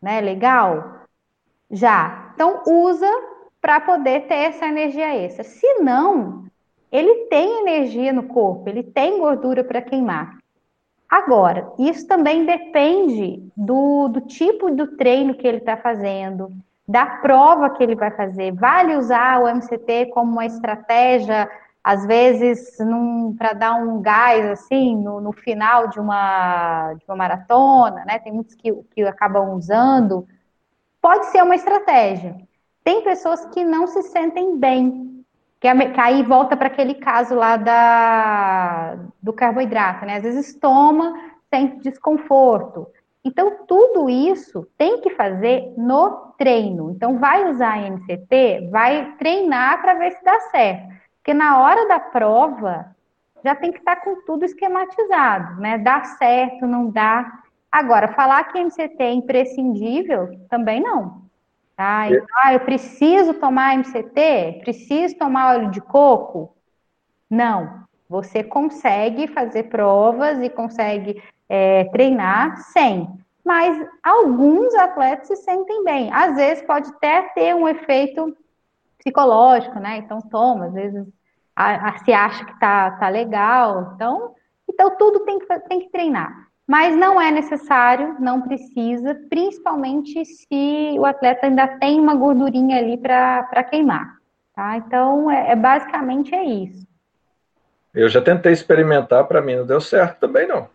né, 0.00 0.20
legal? 0.20 1.06
Já. 1.70 2.32
Então, 2.34 2.62
usa 2.66 3.08
para 3.60 3.80
poder 3.80 4.26
ter 4.26 4.34
essa 4.34 4.66
energia 4.66 5.16
extra. 5.16 5.44
Se 5.44 5.66
não, 5.80 6.44
ele 6.90 7.26
tem 7.26 7.60
energia 7.60 8.12
no 8.12 8.24
corpo, 8.24 8.68
ele 8.68 8.82
tem 8.82 9.18
gordura 9.18 9.64
para 9.64 9.80
queimar. 9.80 10.41
Agora, 11.12 11.70
isso 11.78 12.06
também 12.06 12.46
depende 12.46 13.46
do, 13.54 14.08
do 14.08 14.22
tipo 14.22 14.70
do 14.70 14.96
treino 14.96 15.34
que 15.34 15.46
ele 15.46 15.58
está 15.58 15.76
fazendo, 15.76 16.50
da 16.88 17.04
prova 17.04 17.68
que 17.68 17.82
ele 17.82 17.94
vai 17.94 18.10
fazer. 18.10 18.50
Vale 18.52 18.96
usar 18.96 19.42
o 19.42 19.46
MCT 19.46 20.06
como 20.06 20.32
uma 20.32 20.46
estratégia 20.46 21.50
às 21.84 22.06
vezes 22.06 22.78
para 23.36 23.52
dar 23.52 23.74
um 23.74 24.00
gás 24.00 24.52
assim 24.52 24.96
no, 24.96 25.20
no, 25.20 25.32
final 25.32 25.88
de 25.88 26.00
uma, 26.00 26.94
de 26.94 27.04
uma 27.06 27.16
maratona, 27.16 28.06
né? 28.06 28.18
Tem 28.18 28.32
muitos 28.32 28.54
que, 28.54 28.72
que 28.94 29.02
acabam 29.02 29.54
usando. 29.54 30.26
Pode 30.98 31.26
ser 31.26 31.42
uma 31.42 31.56
estratégia. 31.56 32.38
Tem 32.82 33.04
pessoas 33.04 33.44
que 33.52 33.62
não 33.66 33.86
se 33.86 34.02
sentem 34.04 34.56
bem, 34.56 35.11
que, 35.62 35.72
que 35.92 36.00
aí 36.00 36.24
volta 36.24 36.56
para 36.56 36.66
aquele 36.66 36.94
caso 36.94 37.36
lá 37.36 37.56
da, 37.56 38.98
do 39.22 39.32
carboidrato, 39.32 40.04
né? 40.04 40.16
Às 40.16 40.24
vezes 40.24 40.58
toma, 40.58 41.14
sente 41.48 41.78
desconforto. 41.88 42.88
Então, 43.24 43.64
tudo 43.68 44.10
isso 44.10 44.66
tem 44.76 45.00
que 45.00 45.10
fazer 45.10 45.72
no 45.78 46.32
treino. 46.36 46.90
Então, 46.90 47.20
vai 47.20 47.48
usar 47.48 47.74
a 47.74 47.88
MCT, 47.88 48.70
vai 48.72 49.14
treinar 49.16 49.80
para 49.80 49.94
ver 49.94 50.10
se 50.10 50.24
dá 50.24 50.40
certo. 50.50 50.88
Porque 51.18 51.32
na 51.32 51.60
hora 51.60 51.86
da 51.86 52.00
prova, 52.00 52.96
já 53.44 53.54
tem 53.54 53.70
que 53.70 53.78
estar 53.78 53.96
com 53.96 54.24
tudo 54.26 54.44
esquematizado, 54.44 55.60
né? 55.60 55.78
Dá 55.78 56.02
certo, 56.02 56.66
não 56.66 56.90
dá. 56.90 57.40
Agora, 57.70 58.08
falar 58.14 58.42
que 58.50 58.58
MCT 58.58 59.00
é 59.00 59.12
imprescindível, 59.12 60.28
também 60.50 60.80
não. 60.80 61.21
Tá? 61.82 62.08
Então, 62.08 62.26
ah, 62.44 62.54
eu 62.54 62.60
preciso 62.60 63.34
tomar 63.34 63.74
MCT? 63.74 64.60
Preciso 64.60 65.18
tomar 65.18 65.56
óleo 65.56 65.70
de 65.72 65.80
coco? 65.80 66.54
Não. 67.28 67.82
Você 68.08 68.44
consegue 68.44 69.26
fazer 69.26 69.64
provas 69.64 70.38
e 70.40 70.48
consegue 70.48 71.20
é, 71.48 71.82
treinar 71.86 72.56
sem. 72.58 73.10
Mas 73.44 73.84
alguns 74.00 74.72
atletas 74.76 75.26
se 75.26 75.34
sentem 75.34 75.82
bem. 75.82 76.08
Às 76.12 76.36
vezes 76.36 76.64
pode 76.64 76.88
até 76.88 77.22
ter 77.34 77.52
um 77.52 77.68
efeito 77.68 78.32
psicológico, 78.98 79.80
né? 79.80 79.96
Então 79.96 80.20
toma, 80.20 80.66
às 80.66 80.74
vezes 80.74 81.04
a, 81.56 81.88
a, 81.88 81.98
se 81.98 82.12
acha 82.12 82.44
que 82.44 82.60
tá, 82.60 82.92
tá 82.92 83.08
legal. 83.08 83.94
Então, 83.96 84.36
então 84.70 84.96
tudo 84.96 85.24
tem 85.24 85.40
que, 85.40 85.58
tem 85.62 85.80
que 85.80 85.90
treinar. 85.90 86.46
Mas 86.72 86.96
não 86.96 87.20
é 87.20 87.30
necessário, 87.30 88.16
não 88.18 88.40
precisa, 88.40 89.14
principalmente 89.28 90.24
se 90.24 90.96
o 90.98 91.04
atleta 91.04 91.44
ainda 91.44 91.68
tem 91.68 92.00
uma 92.00 92.14
gordurinha 92.14 92.78
ali 92.78 92.96
para 92.96 93.62
queimar. 93.64 94.16
Tá? 94.56 94.78
Então, 94.78 95.30
é, 95.30 95.50
é, 95.50 95.54
basicamente 95.54 96.34
é 96.34 96.42
isso. 96.42 96.86
Eu 97.92 98.08
já 98.08 98.22
tentei 98.22 98.52
experimentar, 98.52 99.24
para 99.24 99.42
mim 99.42 99.56
não 99.56 99.66
deu 99.66 99.82
certo 99.82 100.20
também, 100.20 100.48
não. 100.48 100.66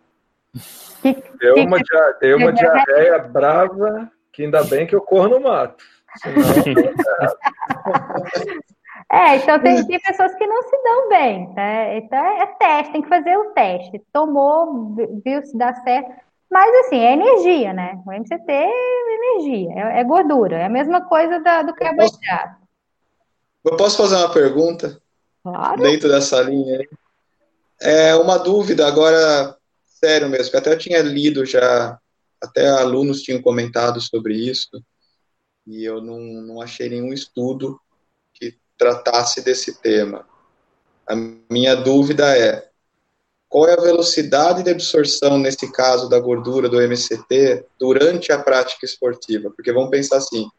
Que, 1.02 1.14
deu, 1.40 1.56
que, 1.56 1.62
uma, 1.62 1.80
dia, 1.80 2.18
deu 2.22 2.38
uma 2.38 2.54
diarreia 2.54 3.18
brava, 3.18 4.12
que 4.32 4.44
ainda 4.44 4.64
bem 4.66 4.86
que 4.86 4.94
eu 4.94 5.02
corro 5.02 5.30
no 5.30 5.40
mato. 5.40 5.84
é, 9.12 9.38
então 9.38 9.60
tem, 9.62 9.86
tem, 9.88 10.00
pessoas 10.00 10.36
que 10.36 10.46
não 10.46 10.62
se 10.64 10.84
dão 10.84 11.10
bem, 11.10 11.54
né? 11.54 11.98
Então 11.98 12.18
é, 12.18 12.42
é 12.42 12.46
teste, 12.48 12.92
tem 12.92 13.02
que 13.02 13.08
fazer 13.08 13.38
o 13.38 13.52
teste. 13.52 14.02
Tomou, 14.12 14.96
viu 15.24 15.46
se 15.46 15.58
dá 15.58 15.74
certo. 15.76 16.12
Mas 16.52 16.86
assim, 16.86 16.98
é 16.98 17.14
energia, 17.14 17.74
né? 17.74 18.02
O 18.06 18.12
MCT 18.12 18.52
é 18.52 18.70
energia, 19.16 19.72
é, 19.74 20.00
é 20.02 20.04
gordura. 20.04 20.58
É 20.58 20.66
a 20.66 20.70
mesma 20.70 21.02
coisa 21.08 21.40
da, 21.40 21.64
do 21.64 21.74
carboidrato. 21.74 22.62
Eu 23.64 23.78
posso 23.78 23.98
fazer 23.98 24.16
uma 24.16 24.32
pergunta? 24.32 25.02
Claro. 25.44 25.82
Dentro 25.82 26.10
dessa 26.10 26.42
linha 26.42 26.80
aí. 26.80 26.90
É 27.80 28.16
uma 28.16 28.38
dúvida 28.38 28.88
agora, 28.88 29.56
sério 29.86 30.28
mesmo, 30.30 30.52
que 30.52 30.58
até 30.58 30.74
eu 30.74 30.78
tinha 30.78 31.00
lido 31.02 31.46
já, 31.46 31.98
até 32.42 32.68
alunos 32.68 33.22
tinham 33.22 33.42
comentado 33.42 34.02
sobre 34.02 34.36
isso 34.36 34.84
e 35.66 35.84
eu 35.84 36.02
não, 36.02 36.20
não 36.20 36.62
achei 36.62 36.90
nenhum 36.90 37.14
estudo 37.14 37.80
tratasse 38.78 39.42
desse 39.42 39.82
tema. 39.82 40.26
A 41.08 41.16
minha 41.50 41.76
dúvida 41.76 42.38
é 42.38 42.68
qual 43.50 43.68
é 43.68 43.74
a 43.74 43.82
velocidade 43.82 44.62
de 44.62 44.70
absorção, 44.70 45.38
nesse 45.38 45.72
caso 45.72 46.10
da 46.10 46.20
gordura 46.20 46.68
do 46.68 46.82
MCT, 46.82 47.66
durante 47.80 48.32
a 48.32 48.40
prática 48.40 48.86
esportiva? 48.86 49.50
Porque 49.56 49.72
vamos 49.72 49.90
pensar 49.90 50.18
assim: 50.18 50.50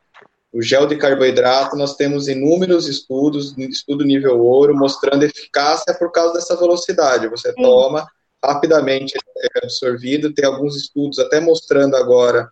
o 0.52 0.62
gel 0.62 0.86
de 0.86 0.96
carboidrato, 0.96 1.76
nós 1.76 1.96
temos 1.96 2.28
inúmeros 2.28 2.88
estudos, 2.88 3.56
estudo 3.58 4.04
nível 4.04 4.40
ouro, 4.40 4.74
mostrando 4.74 5.22
eficácia 5.22 5.92
por 5.94 6.10
causa 6.10 6.34
dessa 6.34 6.56
velocidade. 6.56 7.28
Você 7.28 7.52
Sim. 7.52 7.62
toma, 7.62 8.08
rapidamente 8.42 9.14
é 9.38 9.58
absorvido, 9.62 10.32
tem 10.32 10.46
alguns 10.46 10.74
estudos 10.74 11.18
até 11.18 11.40
mostrando 11.40 11.94
agora 11.94 12.50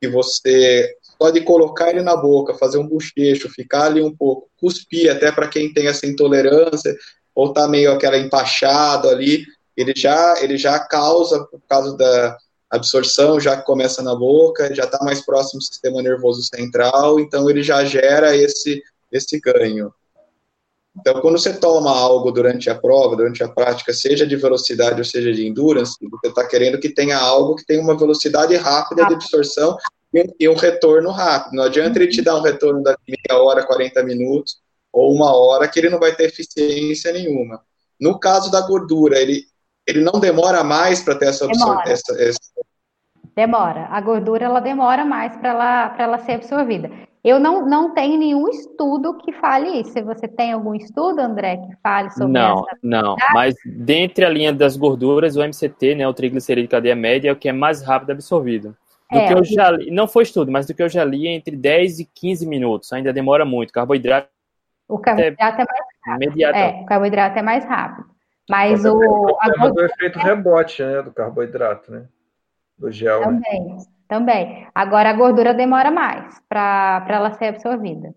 que 0.00 0.08
você 0.08 0.92
pode 1.18 1.40
colocar 1.40 1.90
ele 1.90 2.02
na 2.02 2.16
boca, 2.16 2.54
fazer 2.54 2.78
um 2.78 2.86
bochecho, 2.86 3.50
ficar 3.50 3.86
ali 3.86 4.00
um 4.00 4.14
pouco, 4.14 4.48
cuspir, 4.56 5.10
até 5.10 5.32
para 5.32 5.48
quem 5.48 5.72
tem 5.72 5.88
essa 5.88 6.06
intolerância, 6.06 6.96
ou 7.34 7.48
está 7.48 7.66
meio 7.66 7.92
aquela 7.92 8.16
empachado 8.16 9.08
ali, 9.08 9.44
ele 9.76 9.92
já, 9.96 10.36
ele 10.40 10.56
já 10.56 10.78
causa, 10.78 11.44
por 11.44 11.60
causa 11.68 11.96
da 11.96 12.36
absorção, 12.70 13.40
já 13.40 13.56
começa 13.56 14.02
na 14.02 14.14
boca, 14.14 14.74
já 14.74 14.84
está 14.84 14.98
mais 15.02 15.24
próximo 15.24 15.58
do 15.58 15.64
sistema 15.64 16.02
nervoso 16.02 16.42
central, 16.42 17.18
então 17.18 17.48
ele 17.48 17.62
já 17.62 17.84
gera 17.84 18.36
esse, 18.36 18.82
esse 19.10 19.40
ganho. 19.40 19.92
Então, 21.00 21.20
quando 21.20 21.38
você 21.38 21.52
toma 21.52 21.96
algo 21.96 22.32
durante 22.32 22.68
a 22.68 22.74
prova, 22.74 23.16
durante 23.16 23.42
a 23.42 23.48
prática, 23.48 23.92
seja 23.92 24.26
de 24.26 24.34
velocidade 24.34 24.98
ou 24.98 25.04
seja 25.04 25.32
de 25.32 25.46
endurance, 25.46 25.96
você 26.00 26.26
está 26.26 26.44
querendo 26.46 26.78
que 26.78 26.88
tenha 26.88 27.16
algo 27.16 27.54
que 27.54 27.64
tenha 27.64 27.80
uma 27.80 27.96
velocidade 27.96 28.56
rápida 28.56 29.06
de 29.06 29.14
absorção 29.14 29.76
e 30.12 30.48
um 30.48 30.54
retorno 30.54 31.10
rápido. 31.10 31.54
Não 31.54 31.64
adianta 31.64 31.98
ele 31.98 32.08
te 32.08 32.22
dar 32.22 32.36
um 32.36 32.42
retorno 32.42 32.82
da 32.82 32.96
meia 33.06 33.42
hora, 33.42 33.66
40 33.66 34.02
minutos, 34.02 34.56
ou 34.92 35.12
uma 35.14 35.36
hora, 35.36 35.68
que 35.68 35.78
ele 35.78 35.90
não 35.90 35.98
vai 35.98 36.14
ter 36.14 36.24
eficiência 36.24 37.12
nenhuma. 37.12 37.60
No 38.00 38.18
caso 38.18 38.50
da 38.50 38.60
gordura, 38.60 39.18
ele, 39.18 39.44
ele 39.86 40.00
não 40.00 40.18
demora 40.18 40.64
mais 40.64 41.02
para 41.02 41.14
ter 41.14 41.26
essa 41.26 41.44
absorção. 41.44 41.82
Demora. 43.34 43.86
A 43.90 44.00
gordura 44.00 44.44
ela 44.44 44.60
demora 44.60 45.04
mais 45.04 45.36
para 45.36 45.50
ela, 45.50 45.96
ela 45.98 46.18
ser 46.18 46.32
absorvida. 46.32 46.90
Eu 47.22 47.38
não, 47.38 47.66
não 47.66 47.92
tenho 47.92 48.18
nenhum 48.18 48.48
estudo 48.48 49.14
que 49.18 49.32
fale 49.32 49.80
isso. 49.80 49.92
Se 49.92 50.02
você 50.02 50.26
tem 50.26 50.52
algum 50.52 50.74
estudo, 50.74 51.20
André, 51.20 51.56
que 51.56 51.76
fale 51.82 52.10
sobre 52.10 52.32
não, 52.32 52.64
essa 52.66 52.78
Não, 52.82 53.16
mas 53.34 53.54
dentre 53.66 54.24
a 54.24 54.30
linha 54.30 54.52
das 54.52 54.76
gorduras, 54.76 55.36
o 55.36 55.42
MCT, 55.42 55.96
né, 55.96 56.08
o 56.08 56.14
triglicerídeo 56.14 56.68
de 56.68 56.70
cadeia 56.70 56.96
média, 56.96 57.28
é 57.28 57.32
o 57.32 57.36
que 57.36 57.48
é 57.48 57.52
mais 57.52 57.82
rápido 57.82 58.12
absorvido. 58.12 58.74
Do 59.10 59.18
é, 59.18 59.26
que 59.26 59.34
eu 59.34 59.44
já 59.44 59.70
li, 59.70 59.90
não 59.90 60.06
foi 60.06 60.22
estudo, 60.22 60.52
mas 60.52 60.66
do 60.66 60.74
que 60.74 60.82
eu 60.82 60.88
já 60.88 61.04
li, 61.04 61.26
é 61.26 61.32
entre 61.32 61.56
10 61.56 62.00
e 62.00 62.04
15 62.04 62.46
minutos. 62.46 62.92
Ainda 62.92 63.12
demora 63.12 63.44
muito. 63.44 63.72
Carboidrato. 63.72 64.28
O 64.86 64.98
carboidrato 64.98 65.60
é, 65.60 65.64
é 65.64 65.66
mais 65.66 65.86
rápido. 66.04 66.22
Imediato. 66.22 66.58
É, 66.58 66.82
o 66.82 66.86
carboidrato 66.86 67.38
é 67.38 67.42
mais 67.42 67.64
rápido. 67.64 68.08
Mas 68.48 68.84
o. 68.84 68.96
O 68.96 69.36
problema 69.36 69.72
do 69.72 69.84
efeito 69.84 70.18
rebote, 70.18 70.82
né? 70.82 71.02
Do 71.02 71.12
carboidrato, 71.12 71.90
né? 71.90 72.06
Do 72.78 72.90
gel. 72.90 73.20
Né? 73.20 73.26
Também, 73.26 73.64
né? 73.64 73.76
também. 74.08 74.66
Agora 74.74 75.10
a 75.10 75.14
gordura 75.14 75.54
demora 75.54 75.90
mais 75.90 76.40
para 76.48 77.06
ela 77.08 77.32
ser 77.32 77.46
absorvida. 77.46 78.14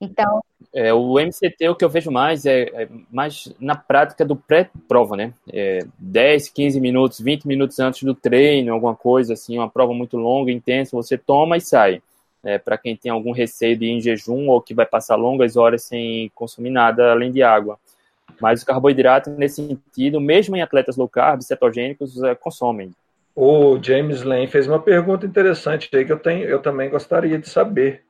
Então. 0.00 0.40
É, 0.74 0.92
o 0.92 1.18
MCT, 1.18 1.68
o 1.68 1.74
que 1.74 1.84
eu 1.84 1.88
vejo 1.88 2.10
mais 2.10 2.44
é, 2.44 2.62
é 2.74 2.88
mais 3.10 3.52
na 3.58 3.74
prática 3.74 4.24
do 4.24 4.36
pré-prova, 4.36 5.16
né? 5.16 5.32
É 5.50 5.86
10, 5.98 6.50
15 6.50 6.80
minutos, 6.80 7.20
20 7.20 7.46
minutos 7.46 7.78
antes 7.78 8.02
do 8.02 8.14
treino, 8.14 8.72
alguma 8.72 8.94
coisa 8.94 9.32
assim, 9.32 9.56
uma 9.56 9.70
prova 9.70 9.94
muito 9.94 10.16
longa, 10.16 10.52
intensa, 10.52 10.96
você 10.96 11.16
toma 11.16 11.56
e 11.56 11.60
sai. 11.60 12.02
É, 12.44 12.58
para 12.58 12.78
quem 12.78 12.94
tem 12.94 13.10
algum 13.10 13.32
receio 13.32 13.76
de 13.76 13.86
ir 13.86 13.90
em 13.90 14.00
jejum 14.00 14.48
ou 14.48 14.60
que 14.60 14.74
vai 14.74 14.86
passar 14.86 15.16
longas 15.16 15.56
horas 15.56 15.82
sem 15.82 16.30
consumir 16.34 16.70
nada 16.70 17.10
além 17.10 17.32
de 17.32 17.42
água. 17.42 17.78
Mas 18.40 18.62
o 18.62 18.66
carboidrato, 18.66 19.30
nesse 19.30 19.66
sentido, 19.66 20.20
mesmo 20.20 20.56
em 20.56 20.62
atletas 20.62 20.96
low 20.96 21.08
carb, 21.08 21.42
cetogênicos, 21.42 22.22
é, 22.22 22.34
consomem. 22.34 22.92
O 23.34 23.78
James 23.82 24.22
Lane 24.22 24.46
fez 24.46 24.66
uma 24.66 24.80
pergunta 24.80 25.26
interessante 25.26 25.88
aí 25.94 26.04
que 26.04 26.12
eu, 26.12 26.18
tenho, 26.18 26.44
eu 26.44 26.60
também 26.60 26.88
gostaria 26.88 27.38
de 27.38 27.48
saber. 27.48 28.05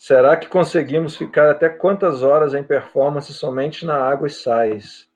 Será 0.00 0.34
que 0.34 0.48
conseguimos 0.48 1.14
ficar 1.14 1.50
até 1.50 1.68
quantas 1.68 2.22
horas 2.22 2.54
em 2.54 2.62
performance 2.62 3.34
somente 3.34 3.84
na 3.84 3.96
água 3.96 4.28
e 4.28 4.30
sais? 4.30 5.06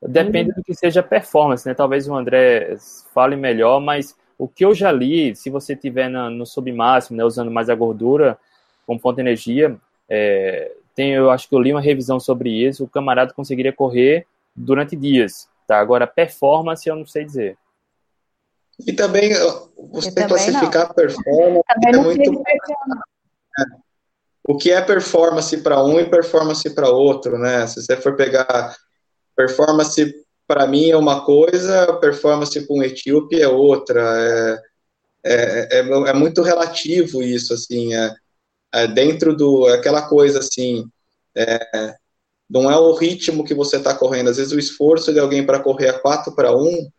Depende 0.00 0.52
do 0.52 0.62
que 0.62 0.72
seja 0.72 1.02
performance, 1.02 1.66
né? 1.66 1.74
Talvez 1.74 2.06
o 2.06 2.14
André 2.14 2.76
fale 3.12 3.34
melhor, 3.34 3.80
mas 3.80 4.16
o 4.38 4.46
que 4.46 4.64
eu 4.64 4.72
já 4.72 4.92
li, 4.92 5.34
se 5.34 5.50
você 5.50 5.74
tiver 5.74 6.08
na, 6.08 6.30
no 6.30 6.46
submáximo, 6.46 7.16
né, 7.16 7.24
usando 7.24 7.50
mais 7.50 7.68
a 7.68 7.74
gordura 7.74 8.38
como 8.86 9.00
fonte 9.00 9.16
de 9.16 9.22
energia, 9.22 9.76
é, 10.08 10.70
tem, 10.94 11.10
eu 11.14 11.28
acho 11.28 11.48
que 11.48 11.54
eu 11.56 11.60
li 11.60 11.72
uma 11.72 11.80
revisão 11.80 12.20
sobre 12.20 12.50
isso, 12.50 12.84
o 12.84 12.88
camarada 12.88 13.34
conseguiria 13.34 13.72
correr 13.72 14.28
durante 14.54 14.94
dias, 14.94 15.48
tá? 15.66 15.80
Agora, 15.80 16.06
performance 16.06 16.88
eu 16.88 16.94
não 16.94 17.04
sei 17.04 17.24
dizer. 17.24 17.58
E 18.86 18.92
também 18.92 19.30
você 19.90 20.14
tem 20.14 20.22
que 20.22 20.28
classificar 20.28 20.86
não. 20.86 20.94
performance 20.94 21.64
é 21.84 21.96
muito 21.96 22.44
o 24.46 24.56
que 24.56 24.70
é 24.70 24.80
performance 24.80 25.56
para 25.58 25.82
um 25.82 25.98
e 25.98 26.04
performance 26.04 26.68
para 26.70 26.90
outro, 26.90 27.38
né? 27.38 27.66
Se 27.66 27.82
você 27.82 27.96
for 27.96 28.14
pegar 28.14 28.76
performance 29.34 30.14
para 30.46 30.66
mim 30.66 30.90
é 30.90 30.96
uma 30.96 31.24
coisa, 31.24 31.94
performance 31.94 32.60
para 32.60 32.76
um 32.76 32.82
etíope 32.82 33.40
é 33.40 33.48
outra. 33.48 34.00
É, 34.02 34.62
é, 35.24 35.78
é, 35.78 35.80
é, 35.80 36.12
muito 36.12 36.42
relativo 36.42 37.22
isso, 37.22 37.54
assim. 37.54 37.94
É, 37.94 38.14
é 38.74 38.86
dentro 38.86 39.34
do 39.34 39.66
aquela 39.66 40.02
coisa 40.02 40.40
assim. 40.40 40.86
É, 41.34 41.94
não 42.48 42.70
é 42.70 42.78
o 42.78 42.92
ritmo 42.92 43.44
que 43.44 43.54
você 43.54 43.78
está 43.78 43.94
correndo. 43.94 44.28
Às 44.28 44.36
vezes 44.36 44.52
o 44.52 44.58
esforço 44.58 45.12
de 45.12 45.18
alguém 45.18 45.44
para 45.44 45.60
correr 45.60 45.88
a 45.88 45.98
4 45.98 46.34
para 46.34 46.54
1 46.54 46.90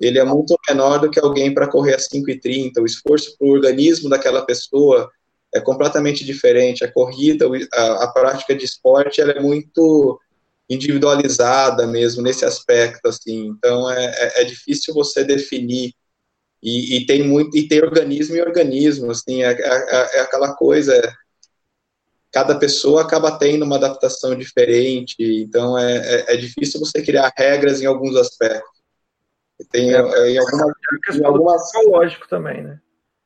ele 0.00 0.18
é 0.18 0.24
muito 0.24 0.56
menor 0.66 0.98
do 0.98 1.10
que 1.10 1.20
alguém 1.20 1.52
para 1.52 1.68
correr 1.68 1.94
a 1.94 1.98
5,30. 1.98 2.80
O 2.80 2.86
esforço 2.86 3.36
para 3.36 3.46
o 3.46 3.50
organismo 3.50 4.08
daquela 4.08 4.40
pessoa 4.40 5.10
é 5.54 5.60
completamente 5.60 6.24
diferente. 6.24 6.84
A 6.84 6.92
corrida, 6.92 7.46
a, 7.72 8.04
a 8.04 8.12
prática 8.12 8.54
de 8.54 8.64
esporte, 8.64 9.20
ela 9.20 9.32
é 9.32 9.40
muito 9.40 10.20
individualizada 10.68 11.86
mesmo 11.86 12.22
nesse 12.22 12.44
aspecto, 12.44 13.08
assim. 13.08 13.46
Então 13.48 13.90
é, 13.90 14.06
é, 14.06 14.42
é 14.42 14.44
difícil 14.44 14.92
você 14.92 15.24
definir 15.24 15.94
e, 16.62 16.96
e, 16.96 17.06
tem 17.06 17.22
muito 17.22 17.56
e 17.56 17.68
tem 17.68 17.82
organismo 17.82 18.36
e 18.36 18.42
organismo, 18.42 19.10
assim. 19.10 19.42
É, 19.42 19.52
é, 19.52 19.56
é, 19.56 20.18
é 20.18 20.20
aquela 20.20 20.54
coisa. 20.54 21.16
Cada 22.30 22.58
pessoa 22.58 23.02
acaba 23.02 23.38
tendo 23.38 23.64
uma 23.64 23.76
adaptação 23.76 24.36
diferente, 24.36 25.16
então 25.18 25.78
é, 25.78 25.96
é, 25.96 26.34
é 26.34 26.36
difícil 26.36 26.78
você 26.78 27.02
criar 27.02 27.32
regras 27.34 27.80
em 27.80 27.86
alguns 27.86 28.14
aspectos. 28.16 28.78
Tem 29.72 29.94
é, 29.94 30.30
em 30.30 30.38
alguma, 30.38 30.74
em 31.14 31.24
algumas... 31.24 31.62
psicológico 31.62 32.28
também, 32.28 32.62
né? 32.62 32.80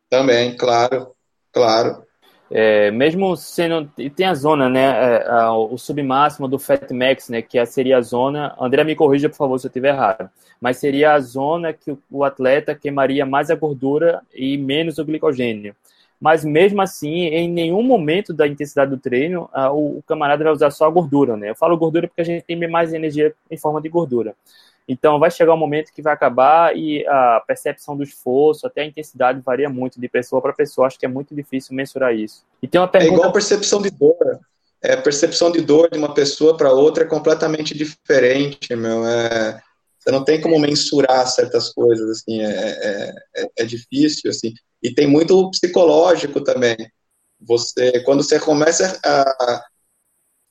Também, 0.09 0.57
claro, 0.57 1.13
claro. 1.51 2.07
É, 2.55 2.91
mesmo 2.91 3.35
sendo. 3.35 3.91
E 3.97 4.11
tem 4.11 4.27
a 4.27 4.35
zona, 4.35 4.69
né? 4.69 4.85
É, 4.85 5.27
a, 5.29 5.53
o 5.55 5.79
submáximo 5.79 6.47
do 6.47 6.59
Fat 6.59 6.91
Max, 6.93 7.31
né? 7.31 7.41
Que 7.41 7.65
seria 7.65 7.97
a 7.97 8.03
zona. 8.03 8.55
André, 8.61 8.85
me 8.85 8.95
corrija, 8.95 9.29
por 9.29 9.37
favor, 9.37 9.59
se 9.59 9.67
eu 9.67 9.71
estiver 9.71 9.89
errado. 9.95 10.29
Mas 10.61 10.77
seria 10.77 11.15
a 11.15 11.21
zona 11.21 11.73
que 11.73 11.91
o, 11.91 11.99
o 12.11 12.25
atleta 12.25 12.75
queimaria 12.75 13.25
mais 13.25 13.51
a 13.51 13.55
gordura 13.55 14.21
e 14.35 14.59
menos 14.59 14.99
o 14.99 15.05
glicogênio. 15.05 15.75
Mas 16.21 16.45
mesmo 16.45 16.81
assim, 16.83 17.25
em 17.25 17.49
nenhum 17.49 17.83
momento 17.83 18.33
da 18.33 18.47
intensidade 18.47 18.91
do 18.91 18.99
treino, 18.99 19.49
a, 19.53 19.73
o, 19.73 19.99
o, 19.99 20.03
camarada 20.07 20.45
vai 20.45 20.53
usar 20.53 20.71
só 20.71 20.87
a 20.87 20.91
gordura, 20.91 21.37
né? 21.37 21.51
Eu 21.51 21.57
falo 21.57 21.77
gordura 21.77 22.07
porque 22.07 22.21
a 22.21 22.25
gente 22.25 22.45
tem 22.45 22.57
mais 22.69 22.93
energia 22.93 23.35
em 23.51 23.57
forma 23.57 23.81
de 23.81 23.89
gordura. 23.89 24.35
Então, 24.89 25.19
vai 25.19 25.31
chegar 25.31 25.55
um 25.55 25.59
momento 25.59 25.93
que 25.93 26.03
vai 26.03 26.13
acabar 26.13 26.77
e 26.77 27.07
a 27.07 27.43
percepção 27.47 27.97
do 27.97 28.03
esforço, 28.03 28.67
até 28.67 28.83
a 28.83 28.87
intensidade 28.87 29.41
varia 29.41 29.69
muito 29.69 30.01
de 30.01 30.09
pessoa 30.09 30.43
para 30.43 30.53
pessoa. 30.53 30.87
Acho 30.87 30.99
que 30.99 31.07
é 31.07 31.09
muito 31.09 31.35
difícil 31.35 31.75
mensurar 31.75 32.15
isso. 32.15 32.45
E 32.63 32.69
tem 32.69 32.81
uma 32.81 32.89
pergunta... 32.89 33.13
É 33.13 33.17
igual 33.17 33.33
percepção 33.33 33.81
de 33.81 33.91
dor. 33.91 34.41
É, 34.83 34.97
percepção 34.97 35.53
de 35.53 35.61
dor 35.61 35.89
de 35.91 35.99
uma 35.99 36.13
pessoa 36.13 36.57
para 36.57 36.73
outra 36.73 37.05
é 37.05 37.07
completamente 37.07 37.77
diferente, 37.77 38.75
meu. 38.75 39.07
É, 39.07 39.63
você 39.99 40.11
não 40.11 40.25
tem 40.25 40.41
como 40.41 40.59
mensurar 40.59 41.25
certas 41.29 41.73
coisas, 41.73 42.11
assim, 42.11 42.41
é, 42.41 42.51
é, 42.51 43.15
é, 43.37 43.47
é 43.61 43.65
difícil, 43.65 44.29
assim. 44.31 44.53
E 44.83 44.93
tem 44.93 45.07
muito 45.07 45.49
psicológico 45.51 46.41
também. 46.43 46.77
Você, 47.41 48.03
quando 48.05 48.25
você 48.25 48.41
começa 48.41 48.99
a, 49.05 49.65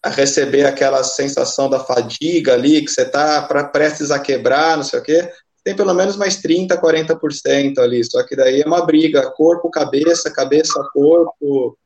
a 0.04 0.10
receber 0.10 0.66
aquela 0.66 1.04
sensação 1.04 1.70
da 1.70 1.80
fadiga 1.80 2.54
ali, 2.54 2.82
que 2.82 2.90
você 2.90 3.04
está 3.04 3.42
prestes 3.72 4.10
a 4.10 4.20
quebrar, 4.20 4.78
não 4.78 4.84
sei 4.84 5.00
o 5.00 5.04
quê, 5.04 5.32
tem 5.64 5.76
pelo 5.76 5.94
menos 5.94 6.18
mais 6.18 6.42
30%, 6.42 6.80
40% 6.80 7.78
ali. 7.78 8.04
Só 8.04 8.24
que 8.26 8.36
daí 8.36 8.62
é 8.62 8.66
uma 8.66 8.84
briga, 8.86 9.30
corpo, 9.32 9.70
cabeça, 9.70 10.32
cabeça, 10.32 10.84
corpo. 10.92 11.78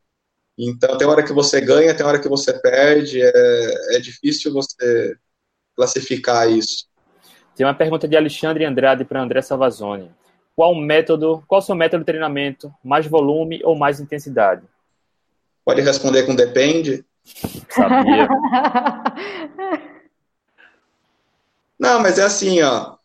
Então 0.58 0.98
tem 0.98 1.08
hora 1.08 1.24
que 1.24 1.34
você 1.34 1.60
ganha, 1.60 1.94
tem 1.94 2.06
hora 2.06 2.20
que 2.20 2.30
você 2.30 2.54
perde. 2.54 3.22
É, 3.22 3.96
é 3.98 4.00
difícil 4.00 4.54
você 4.54 5.18
classificar 5.76 6.50
isso. 6.50 6.86
Tem 7.56 7.66
uma 7.66 7.74
pergunta 7.74 8.08
de 8.08 8.16
Alexandre 8.16 8.64
Andrade 8.66 9.04
para 9.04 9.22
André 9.22 9.42
Salvazone. 9.42 10.12
Qual 10.56 10.74
método, 10.74 11.44
qual 11.48 11.60
o 11.60 11.62
seu 11.62 11.76
método 11.76 12.02
de 12.02 12.06
treinamento? 12.06 12.74
Mais 12.82 13.06
volume 13.06 13.62
ou 13.64 13.76
mais 13.76 14.00
intensidade? 14.00 14.64
Pode 15.66 15.82
responder 15.82 16.24
com 16.24 16.34
depende. 16.34 17.04
Sabia. 17.70 18.28
Não, 21.80 22.00
mas 22.02 22.18
é 22.18 22.24
assim, 22.24 22.62
ó. 22.62 22.96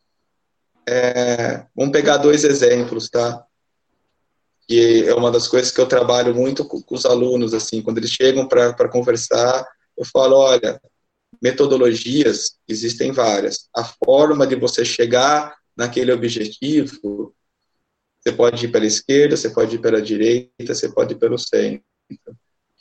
É, 0.89 1.67
vamos 1.75 1.93
pegar 1.93 2.19
dois 2.19 2.45
exemplos, 2.45 3.09
tá? 3.09 3.45
Que 4.69 5.05
é 5.07 5.15
uma 5.15 5.31
das 5.31 5.49
coisas 5.49 5.71
que 5.73 5.81
eu 5.81 5.87
trabalho 5.87 6.35
muito 6.35 6.65
com, 6.65 6.81
com 6.83 6.95
os 6.95 7.05
alunos, 7.05 7.55
assim, 7.55 7.83
quando 7.83 7.99
eles 7.99 8.11
chegam 8.11 8.47
para 8.47 8.89
conversar, 8.89 9.67
eu 9.97 10.05
falo, 10.05 10.37
olha, 10.37 10.81
metodologias 11.43 12.59
existem 12.69 13.13
várias. 13.13 13.69
A 13.75 13.85
forma 13.85 14.47
de 14.47 14.57
você 14.57 14.85
chegar 14.85 15.57
naquele 15.77 16.13
objetivo, 16.13 17.35
você 18.21 18.33
pode 18.33 18.67
ir 18.67 18.69
pela 18.69 18.87
esquerda, 18.87 19.37
você 19.37 19.51
pode 19.51 19.77
ir 19.77 19.79
pela 19.81 20.01
direita, 20.01 20.75
você 20.75 20.89
pode 20.89 21.15
ir 21.15 21.19
pelo 21.19 21.39
centro. 21.39 21.85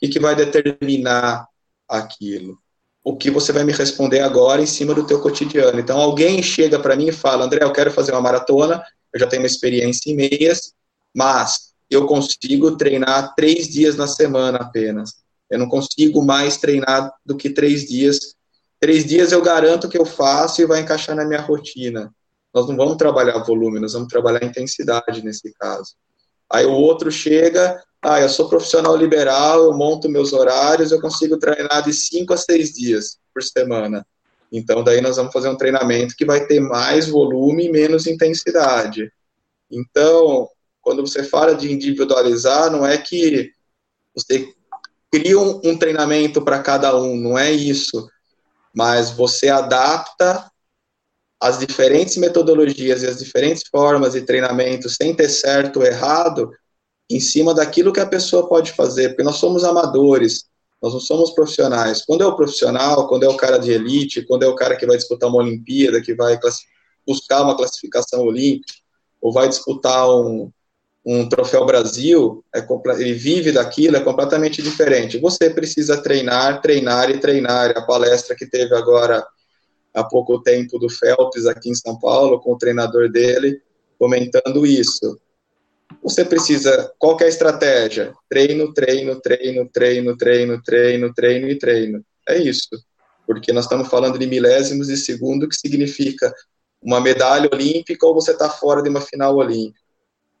O 0.02 0.08
que 0.08 0.18
vai 0.18 0.34
determinar 0.34 1.46
aquilo? 1.88 2.58
o 3.02 3.16
que 3.16 3.30
você 3.30 3.52
vai 3.52 3.64
me 3.64 3.72
responder 3.72 4.20
agora 4.20 4.62
em 4.62 4.66
cima 4.66 4.94
do 4.94 5.06
teu 5.06 5.20
cotidiano. 5.20 5.80
Então, 5.80 5.98
alguém 5.98 6.42
chega 6.42 6.78
para 6.78 6.96
mim 6.96 7.08
e 7.08 7.12
fala, 7.12 7.44
André, 7.44 7.64
eu 7.64 7.72
quero 7.72 7.90
fazer 7.90 8.12
uma 8.12 8.20
maratona, 8.20 8.82
eu 9.12 9.18
já 9.18 9.26
tenho 9.26 9.42
uma 9.42 9.46
experiência 9.46 10.10
em 10.10 10.16
meias, 10.16 10.74
mas 11.14 11.72
eu 11.88 12.06
consigo 12.06 12.76
treinar 12.76 13.34
três 13.34 13.68
dias 13.68 13.96
na 13.96 14.06
semana 14.06 14.58
apenas. 14.58 15.14
Eu 15.48 15.58
não 15.58 15.68
consigo 15.68 16.22
mais 16.22 16.58
treinar 16.58 17.12
do 17.24 17.36
que 17.36 17.50
três 17.50 17.88
dias. 17.88 18.36
Três 18.78 19.04
dias 19.04 19.32
eu 19.32 19.42
garanto 19.42 19.88
que 19.88 19.98
eu 19.98 20.04
faço 20.04 20.62
e 20.62 20.66
vai 20.66 20.80
encaixar 20.80 21.16
na 21.16 21.24
minha 21.24 21.40
rotina. 21.40 22.14
Nós 22.54 22.68
não 22.68 22.76
vamos 22.76 22.96
trabalhar 22.96 23.38
volume, 23.38 23.80
nós 23.80 23.94
vamos 23.94 24.08
trabalhar 24.08 24.44
intensidade 24.44 25.24
nesse 25.24 25.52
caso. 25.54 25.94
Aí 26.48 26.64
o 26.66 26.72
outro 26.72 27.10
chega, 27.10 27.82
ah, 28.02 28.20
eu 28.20 28.28
sou 28.28 28.48
profissional 28.48 28.96
liberal, 28.96 29.64
eu 29.64 29.74
monto 29.74 30.08
meus 30.08 30.32
horários, 30.32 30.90
eu 30.90 31.00
consigo 31.00 31.38
treinar 31.38 31.82
de 31.84 31.92
cinco 31.92 32.32
a 32.32 32.36
seis 32.36 32.72
dias 32.72 33.18
por 33.32 33.42
semana. 33.42 34.06
Então, 34.50 34.82
daí 34.82 35.00
nós 35.00 35.16
vamos 35.16 35.32
fazer 35.32 35.48
um 35.48 35.56
treinamento 35.56 36.16
que 36.16 36.24
vai 36.24 36.46
ter 36.46 36.60
mais 36.60 37.08
volume 37.08 37.66
e 37.66 37.72
menos 37.72 38.06
intensidade. 38.06 39.12
Então, 39.70 40.48
quando 40.80 41.06
você 41.06 41.22
fala 41.22 41.54
de 41.54 41.70
individualizar, 41.70 42.70
não 42.70 42.86
é 42.86 42.96
que 42.96 43.52
você 44.14 44.52
cria 45.12 45.38
um, 45.38 45.60
um 45.62 45.78
treinamento 45.78 46.42
para 46.42 46.62
cada 46.62 46.96
um, 46.96 47.16
não 47.16 47.38
é 47.38 47.52
isso. 47.52 48.08
Mas 48.74 49.10
você 49.10 49.48
adapta 49.48 50.50
as 51.38 51.58
diferentes 51.58 52.16
metodologias 52.16 53.02
e 53.02 53.06
as 53.06 53.18
diferentes 53.18 53.64
formas 53.70 54.14
de 54.14 54.22
treinamento 54.22 54.88
sem 54.88 55.14
ter 55.14 55.28
certo 55.28 55.80
ou 55.80 55.86
errado 55.86 56.50
em 57.10 57.18
cima 57.18 57.52
daquilo 57.52 57.92
que 57.92 57.98
a 57.98 58.06
pessoa 58.06 58.48
pode 58.48 58.72
fazer, 58.72 59.08
porque 59.08 59.24
nós 59.24 59.36
somos 59.36 59.64
amadores, 59.64 60.44
nós 60.80 60.92
não 60.92 61.00
somos 61.00 61.32
profissionais. 61.32 62.04
Quando 62.06 62.22
é 62.22 62.26
o 62.26 62.36
profissional, 62.36 63.08
quando 63.08 63.24
é 63.24 63.28
o 63.28 63.36
cara 63.36 63.58
de 63.58 63.72
elite, 63.72 64.22
quando 64.22 64.44
é 64.44 64.46
o 64.46 64.54
cara 64.54 64.76
que 64.76 64.86
vai 64.86 64.96
disputar 64.96 65.28
uma 65.28 65.38
Olimpíada, 65.38 66.00
que 66.00 66.14
vai 66.14 66.38
buscar 67.06 67.42
uma 67.42 67.56
classificação 67.56 68.22
olímpica, 68.22 68.72
ou 69.20 69.32
vai 69.32 69.48
disputar 69.48 70.08
um, 70.08 70.50
um 71.04 71.28
troféu 71.28 71.66
Brasil, 71.66 72.44
é, 72.54 72.64
ele 72.98 73.14
vive 73.14 73.52
daquilo, 73.52 73.96
é 73.96 74.00
completamente 74.00 74.62
diferente. 74.62 75.18
Você 75.18 75.50
precisa 75.50 76.00
treinar, 76.00 76.62
treinar 76.62 77.10
e 77.10 77.18
treinar. 77.18 77.76
A 77.76 77.82
palestra 77.82 78.36
que 78.36 78.46
teve 78.46 78.74
agora 78.74 79.26
há 79.92 80.04
pouco 80.04 80.40
tempo 80.40 80.78
do 80.78 80.88
Phelps 80.88 81.46
aqui 81.46 81.70
em 81.70 81.74
São 81.74 81.98
Paulo, 81.98 82.40
com 82.40 82.52
o 82.52 82.58
treinador 82.58 83.10
dele, 83.10 83.60
comentando 83.98 84.64
isso. 84.64 85.18
Você 86.02 86.24
precisa, 86.24 86.92
qual 86.98 87.18
é 87.20 87.24
a 87.24 87.28
estratégia? 87.28 88.14
Treino, 88.28 88.72
treino, 88.72 89.20
treino, 89.20 89.68
treino, 89.68 90.16
treino, 90.16 90.62
treino, 90.62 91.14
treino 91.14 91.48
e 91.48 91.58
treino. 91.58 92.04
É 92.28 92.38
isso. 92.38 92.68
Porque 93.26 93.52
nós 93.52 93.64
estamos 93.64 93.88
falando 93.88 94.18
de 94.18 94.26
milésimos 94.26 94.86
de 94.86 94.96
segundo, 94.96 95.48
que 95.48 95.56
significa 95.56 96.32
uma 96.82 97.00
medalha 97.00 97.50
olímpica 97.52 98.06
ou 98.06 98.14
você 98.14 98.32
está 98.32 98.48
fora 98.48 98.82
de 98.82 98.88
uma 98.88 99.00
final 99.00 99.36
olímpica. 99.36 99.80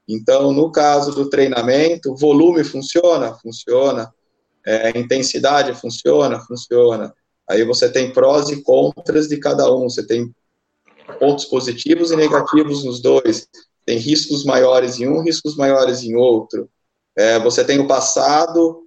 Então, 0.08 0.52
no 0.52 0.72
caso 0.72 1.12
do 1.12 1.28
treinamento, 1.28 2.16
volume 2.16 2.64
funciona? 2.64 3.34
Funciona. 3.34 4.12
É, 4.66 4.98
intensidade 4.98 5.72
funciona? 5.74 6.40
Funciona. 6.40 7.14
Aí 7.48 7.64
você 7.64 7.88
tem 7.90 8.12
prós 8.12 8.48
e 8.48 8.62
contras 8.62 9.28
de 9.28 9.36
cada 9.36 9.72
um. 9.72 9.88
Você 9.88 10.06
tem 10.06 10.34
pontos 11.18 11.44
positivos 11.44 12.10
e 12.10 12.16
negativos 12.16 12.84
nos 12.84 13.00
dois. 13.00 13.48
Tem 13.84 13.98
riscos 13.98 14.44
maiores 14.44 15.00
em 15.00 15.08
um, 15.08 15.22
riscos 15.22 15.56
maiores 15.56 16.02
em 16.02 16.14
outro. 16.14 16.68
É, 17.16 17.38
você 17.38 17.64
tem 17.64 17.78
o 17.78 17.88
passado 17.88 18.86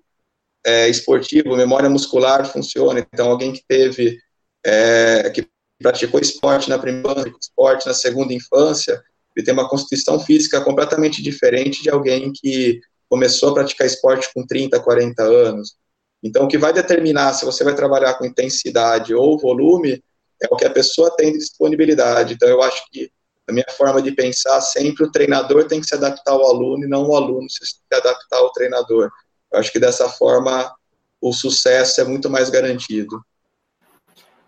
é, 0.66 0.90
esportivo, 0.90 1.58
memória 1.58 1.90
muscular 1.90 2.46
funciona. 2.46 3.06
Então, 3.14 3.30
alguém 3.30 3.52
que 3.52 3.64
teve, 3.68 4.20
é, 4.66 5.30
que 5.30 5.48
praticou 5.80 6.20
esporte 6.20 6.70
na 6.70 6.80
primeira, 6.80 7.32
esporte 7.40 7.86
na 7.86 7.94
segunda 7.94 8.34
infância, 8.34 9.04
ele 9.36 9.46
tem 9.46 9.54
uma 9.54 9.68
constituição 9.68 10.20
física 10.20 10.62
completamente 10.62 11.22
diferente 11.22 11.82
de 11.82 11.90
alguém 11.90 12.32
que 12.32 12.80
começou 13.10 13.50
a 13.50 13.54
praticar 13.54 13.86
esporte 13.86 14.30
com 14.34 14.46
30, 14.46 14.80
40 14.80 15.24
anos. 15.24 15.76
Então, 16.24 16.46
o 16.46 16.48
que 16.48 16.58
vai 16.58 16.72
determinar 16.72 17.34
se 17.34 17.44
você 17.44 17.64
vai 17.64 17.76
trabalhar 17.76 18.14
com 18.14 18.26
intensidade 18.26 19.14
ou 19.14 19.38
volume 19.38 20.02
é 20.42 20.48
o 20.50 20.56
que 20.56 20.66
a 20.66 20.70
pessoa 20.70 21.14
tem 21.16 21.34
de 21.34 21.40
disponibilidade. 21.40 22.34
Então, 22.34 22.48
eu 22.48 22.62
acho 22.62 22.84
que, 22.90 23.12
a 23.48 23.52
minha 23.52 23.66
forma 23.78 24.02
de 24.02 24.12
pensar, 24.12 24.62
sempre 24.62 25.04
o 25.04 25.12
treinador 25.12 25.68
tem 25.68 25.82
que 25.82 25.88
se 25.88 25.96
adaptar 25.96 26.32
ao 26.32 26.46
aluno 26.46 26.86
e 26.86 26.90
não 26.90 27.08
o 27.08 27.16
aluno 27.16 27.50
se 27.50 27.64
adaptar 27.92 28.38
ao 28.38 28.52
treinador. 28.52 29.12
Eu 29.52 29.60
acho 29.60 29.72
que 29.72 29.80
dessa 29.80 30.08
forma 30.10 30.74
o 31.22 31.34
sucesso 31.34 32.02
é 32.02 32.04
muito 32.04 32.30
mais 32.30 32.50
garantido. 32.50 33.22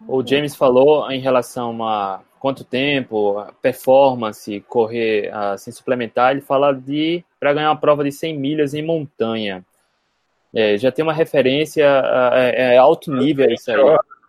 O 0.07 0.25
James 0.25 0.55
falou 0.55 1.09
em 1.11 1.19
relação 1.19 1.83
a 1.83 2.21
quanto 2.39 2.63
tempo, 2.63 3.43
performance, 3.61 4.61
correr 4.67 5.31
sem 5.57 5.73
suplementar, 5.73 6.31
ele 6.31 6.41
fala 6.41 6.73
de 6.73 7.23
para 7.39 7.53
ganhar 7.53 7.69
uma 7.69 7.79
prova 7.79 8.03
de 8.03 8.11
100 8.11 8.37
milhas 8.37 8.73
em 8.73 8.85
montanha. 8.85 9.65
É, 10.53 10.77
já 10.77 10.91
tem 10.91 11.03
uma 11.03 11.13
referência, 11.13 11.83
é, 12.33 12.75
é 12.75 12.77
alto 12.77 13.11
nível 13.11 13.49
isso 13.51 13.71
aí. 13.71 13.77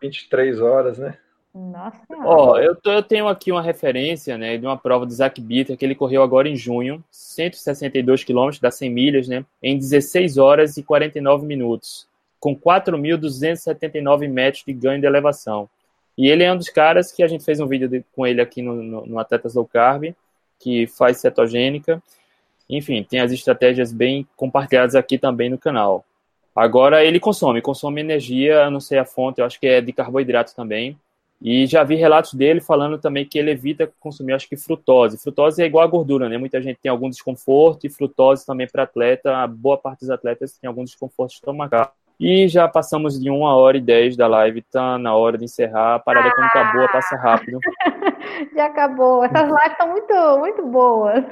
23 0.02 0.60
horas, 0.60 0.98
né? 0.98 1.16
Nossa. 1.56 1.98
Ó, 2.10 2.58
eu, 2.58 2.76
eu 2.84 3.02
tenho 3.02 3.26
aqui 3.28 3.50
uma 3.50 3.62
referência, 3.62 4.36
né, 4.36 4.58
de 4.58 4.66
uma 4.66 4.76
prova 4.76 5.06
do 5.06 5.12
Zach 5.12 5.40
Bitter 5.40 5.74
que 5.74 5.86
ele 5.86 5.94
correu 5.94 6.22
agora 6.22 6.46
em 6.46 6.54
junho, 6.54 7.02
162 7.10 8.22
quilômetros, 8.24 8.60
das 8.60 8.74
100 8.76 8.90
milhas, 8.90 9.26
né, 9.26 9.42
em 9.62 9.78
16 9.78 10.36
horas 10.36 10.76
e 10.76 10.82
49 10.82 11.46
minutos, 11.46 12.06
com 12.38 12.54
4.279 12.54 14.28
metros 14.28 14.64
de 14.66 14.72
ganho 14.74 15.00
de 15.00 15.06
elevação. 15.06 15.66
E 16.16 16.28
ele 16.28 16.42
é 16.42 16.52
um 16.52 16.58
dos 16.58 16.68
caras 16.68 17.10
que 17.10 17.22
a 17.22 17.28
gente 17.28 17.44
fez 17.44 17.58
um 17.58 17.66
vídeo 17.66 17.88
de, 17.88 18.04
com 18.14 18.26
ele 18.26 18.42
aqui 18.42 18.60
no, 18.60 18.74
no, 18.74 19.06
no 19.06 19.18
Atletas 19.18 19.54
Low 19.54 19.66
Carb, 19.66 20.14
que 20.60 20.86
faz 20.86 21.20
cetogênica. 21.20 22.02
Enfim, 22.68 23.02
tem 23.02 23.20
as 23.20 23.32
estratégias 23.32 23.92
bem 23.92 24.26
compartilhadas 24.36 24.94
aqui 24.94 25.16
também 25.16 25.48
no 25.48 25.56
canal. 25.56 26.04
Agora 26.54 27.02
ele 27.04 27.20
consome, 27.20 27.62
consome 27.62 28.00
energia, 28.00 28.70
não 28.70 28.80
sei 28.80 28.98
a 28.98 29.04
fonte, 29.04 29.40
eu 29.40 29.46
acho 29.46 29.58
que 29.58 29.66
é 29.66 29.80
de 29.80 29.92
carboidrato 29.92 30.54
também. 30.54 30.98
E 31.40 31.66
já 31.66 31.84
vi 31.84 31.96
relatos 31.96 32.34
dele 32.34 32.60
falando 32.60 32.98
também 32.98 33.26
que 33.26 33.38
ele 33.38 33.50
evita 33.50 33.90
consumir, 34.00 34.32
acho 34.32 34.48
que 34.48 34.56
frutose. 34.56 35.18
Frutose 35.18 35.62
é 35.62 35.66
igual 35.66 35.84
a 35.84 35.88
gordura, 35.88 36.28
né? 36.28 36.38
Muita 36.38 36.62
gente 36.62 36.78
tem 36.80 36.90
algum 36.90 37.10
desconforto 37.10 37.86
e 37.86 37.90
frutose 37.90 38.46
também 38.46 38.66
para 38.66 38.84
atleta, 38.84 39.36
a 39.36 39.46
boa 39.46 39.76
parte 39.76 40.00
dos 40.00 40.10
atletas 40.10 40.58
tem 40.58 40.66
algum 40.66 40.84
desconforto 40.84 41.34
estomacal. 41.34 41.92
E 42.18 42.48
já 42.48 42.66
passamos 42.66 43.20
de 43.20 43.28
uma 43.28 43.54
hora 43.54 43.76
e 43.76 43.80
dez 43.80 44.16
da 44.16 44.26
live, 44.26 44.62
tá 44.62 44.96
na 44.96 45.14
hora 45.14 45.36
de 45.36 45.44
encerrar. 45.44 45.96
A 45.96 45.98
parada 45.98 46.28
ah, 46.28 46.32
quando 46.34 46.50
tá 46.50 46.72
boa, 46.72 46.88
passa 46.88 47.16
rápido. 47.16 47.58
Já 48.54 48.66
acabou. 48.66 49.22
Essas 49.22 49.48
lives 49.48 49.72
estão 49.72 49.88
muito, 49.88 50.38
muito 50.38 50.66
boas. 50.66 51.24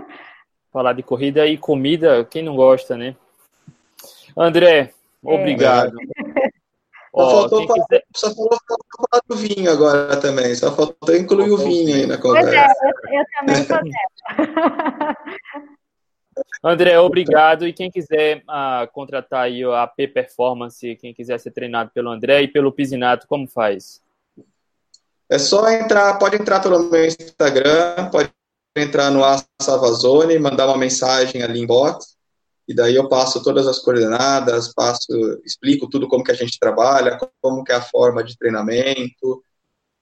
Falar 0.70 0.92
de 0.92 1.02
corrida 1.02 1.46
e 1.46 1.56
comida, 1.56 2.26
quem 2.26 2.42
não 2.42 2.54
gosta, 2.54 2.96
né? 2.96 3.16
André, 4.36 4.92
é. 5.24 5.34
obrigado. 5.34 5.92
Só, 7.18 7.30
faltou 7.30 7.66
quiser... 7.66 8.04
só 8.14 8.26
faltou 8.28 8.78
falar 8.96 9.22
do 9.28 9.36
vinho 9.36 9.70
agora 9.70 10.16
também. 10.16 10.54
Só 10.54 10.70
faltou 10.70 11.16
incluir 11.16 11.50
o 11.50 11.56
vinho 11.56 11.96
aí 11.96 12.06
na 12.06 12.16
conversa. 12.16 12.48
Pois 12.48 12.56
é, 12.56 13.16
eu, 13.16 13.18
eu 13.18 13.24
também 13.38 13.64
tô 13.64 13.74
André, 16.62 16.98
obrigado. 16.98 17.66
E 17.66 17.72
quem 17.72 17.90
quiser 17.90 18.44
uh, 18.44 18.90
contratar 18.92 19.42
aí 19.42 19.64
a 19.64 19.86
P 19.86 20.06
Performance, 20.06 20.96
quem 20.96 21.12
quiser 21.12 21.38
ser 21.40 21.50
treinado 21.50 21.90
pelo 21.92 22.10
André 22.10 22.42
e 22.42 22.48
pelo 22.48 22.72
Pisinato, 22.72 23.26
como 23.26 23.48
faz? 23.48 24.00
É 25.28 25.38
só 25.38 25.68
entrar, 25.70 26.18
pode 26.18 26.36
entrar 26.36 26.60
pelo 26.60 26.84
meu 26.84 27.04
Instagram, 27.04 28.10
pode 28.10 28.30
entrar 28.76 29.10
no 29.10 29.20
Savazone, 29.60 30.38
mandar 30.38 30.66
uma 30.66 30.78
mensagem 30.78 31.42
ali 31.42 31.60
em 31.60 31.66
box, 31.66 32.16
e 32.68 32.74
daí 32.74 32.94
eu 32.94 33.08
passo 33.08 33.42
todas 33.42 33.66
as 33.66 33.78
coordenadas, 33.78 34.74
passo, 34.74 35.10
explico 35.42 35.88
tudo 35.88 36.06
como 36.06 36.22
que 36.22 36.30
a 36.30 36.34
gente 36.34 36.58
trabalha, 36.60 37.18
como 37.40 37.64
que 37.64 37.72
é 37.72 37.76
a 37.76 37.82
forma 37.82 38.22
de 38.22 38.36
treinamento, 38.36 39.42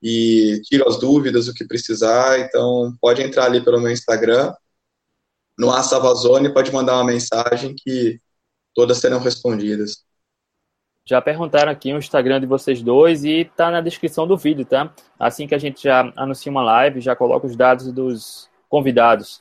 e 0.02 0.60
tiro 0.64 0.88
as 0.88 0.98
dúvidas, 0.98 1.46
o 1.46 1.54
que 1.54 1.64
precisar, 1.64 2.40
então 2.40 2.92
pode 3.00 3.22
entrar 3.22 3.44
ali 3.44 3.64
pelo 3.64 3.80
meu 3.80 3.92
Instagram, 3.92 4.52
no 5.56 5.70
Assavazone, 5.70 6.52
pode 6.52 6.72
mandar 6.72 6.94
uma 6.94 7.04
mensagem 7.04 7.74
que 7.74 8.20
todas 8.74 8.98
serão 8.98 9.20
respondidas. 9.20 10.04
Já 11.08 11.22
perguntaram 11.22 11.70
aqui 11.70 11.92
o 11.92 11.98
Instagram 11.98 12.40
de 12.40 12.46
vocês 12.46 12.82
dois 12.82 13.24
e 13.24 13.44
tá 13.56 13.70
na 13.70 13.80
descrição 13.80 14.26
do 14.26 14.36
vídeo, 14.36 14.66
tá? 14.66 14.92
Assim 15.16 15.46
que 15.46 15.54
a 15.54 15.58
gente 15.58 15.84
já 15.84 16.12
anuncia 16.16 16.50
uma 16.50 16.64
live, 16.64 17.00
já 17.00 17.14
coloca 17.14 17.46
os 17.46 17.54
dados 17.54 17.92
dos 17.92 18.50
convidados. 18.68 19.40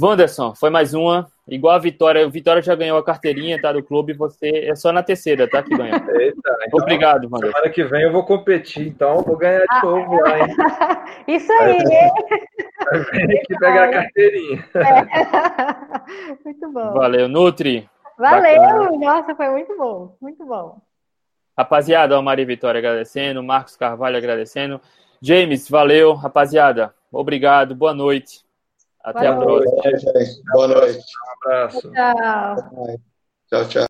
Wanderson, 0.00 0.54
foi 0.54 0.70
mais 0.70 0.94
uma. 0.94 1.26
Igual 1.48 1.74
a 1.74 1.78
Vitória, 1.78 2.24
a 2.24 2.28
Vitória 2.28 2.62
já 2.62 2.74
ganhou 2.74 2.96
a 2.98 3.04
carteirinha, 3.04 3.60
tá, 3.60 3.72
do 3.72 3.82
clube, 3.82 4.12
você 4.12 4.66
é 4.68 4.74
só 4.76 4.92
na 4.92 5.02
terceira, 5.02 5.48
tá, 5.48 5.60
que 5.60 5.76
ganha. 5.76 5.94
Eita, 5.94 6.40
então, 6.66 6.80
Obrigado, 6.80 7.24
Wanderson. 7.24 7.56
Semana 7.56 7.72
que 7.72 7.84
vem 7.84 8.02
eu 8.02 8.12
vou 8.12 8.24
competir, 8.24 8.86
então 8.86 9.22
vou 9.22 9.36
ganhar 9.36 9.60
de 9.60 9.66
ah, 9.70 9.80
novo 9.82 10.20
lá, 10.20 10.38
hein? 10.38 10.46
Isso 11.26 11.50
aí! 11.52 11.78
Vem 13.12 13.24
aqui 13.24 13.58
pegar 13.58 13.84
a 13.84 13.90
carteirinha. 13.90 14.64
É. 14.74 16.34
Muito 16.44 16.72
bom. 16.72 16.92
Valeu, 16.92 17.28
Nutri. 17.28 17.88
Valeu! 18.16 18.56
Bacana. 18.56 18.98
Nossa, 18.98 19.34
foi 19.34 19.48
muito 19.50 19.76
bom, 19.76 20.16
muito 20.20 20.44
bom. 20.46 20.80
Rapaziada, 21.56 22.16
a 22.16 22.22
Maria 22.22 22.46
Vitória 22.46 22.78
agradecendo, 22.78 23.42
Marcos 23.42 23.76
Carvalho 23.76 24.16
agradecendo. 24.16 24.80
James, 25.20 25.68
valeu, 25.68 26.14
rapaziada. 26.14 26.94
Obrigado, 27.12 27.74
boa 27.74 27.92
noite. 27.92 28.47
Até 29.04 29.32
boa 29.32 29.32
a 29.32 29.36
próxima. 29.36 30.12
Boa 30.52 30.68
noite. 30.68 30.98
Um 30.98 31.48
abraço. 31.50 31.92
Tchau. 31.92 32.98
Tchau, 33.48 33.68
tchau. 33.68 33.82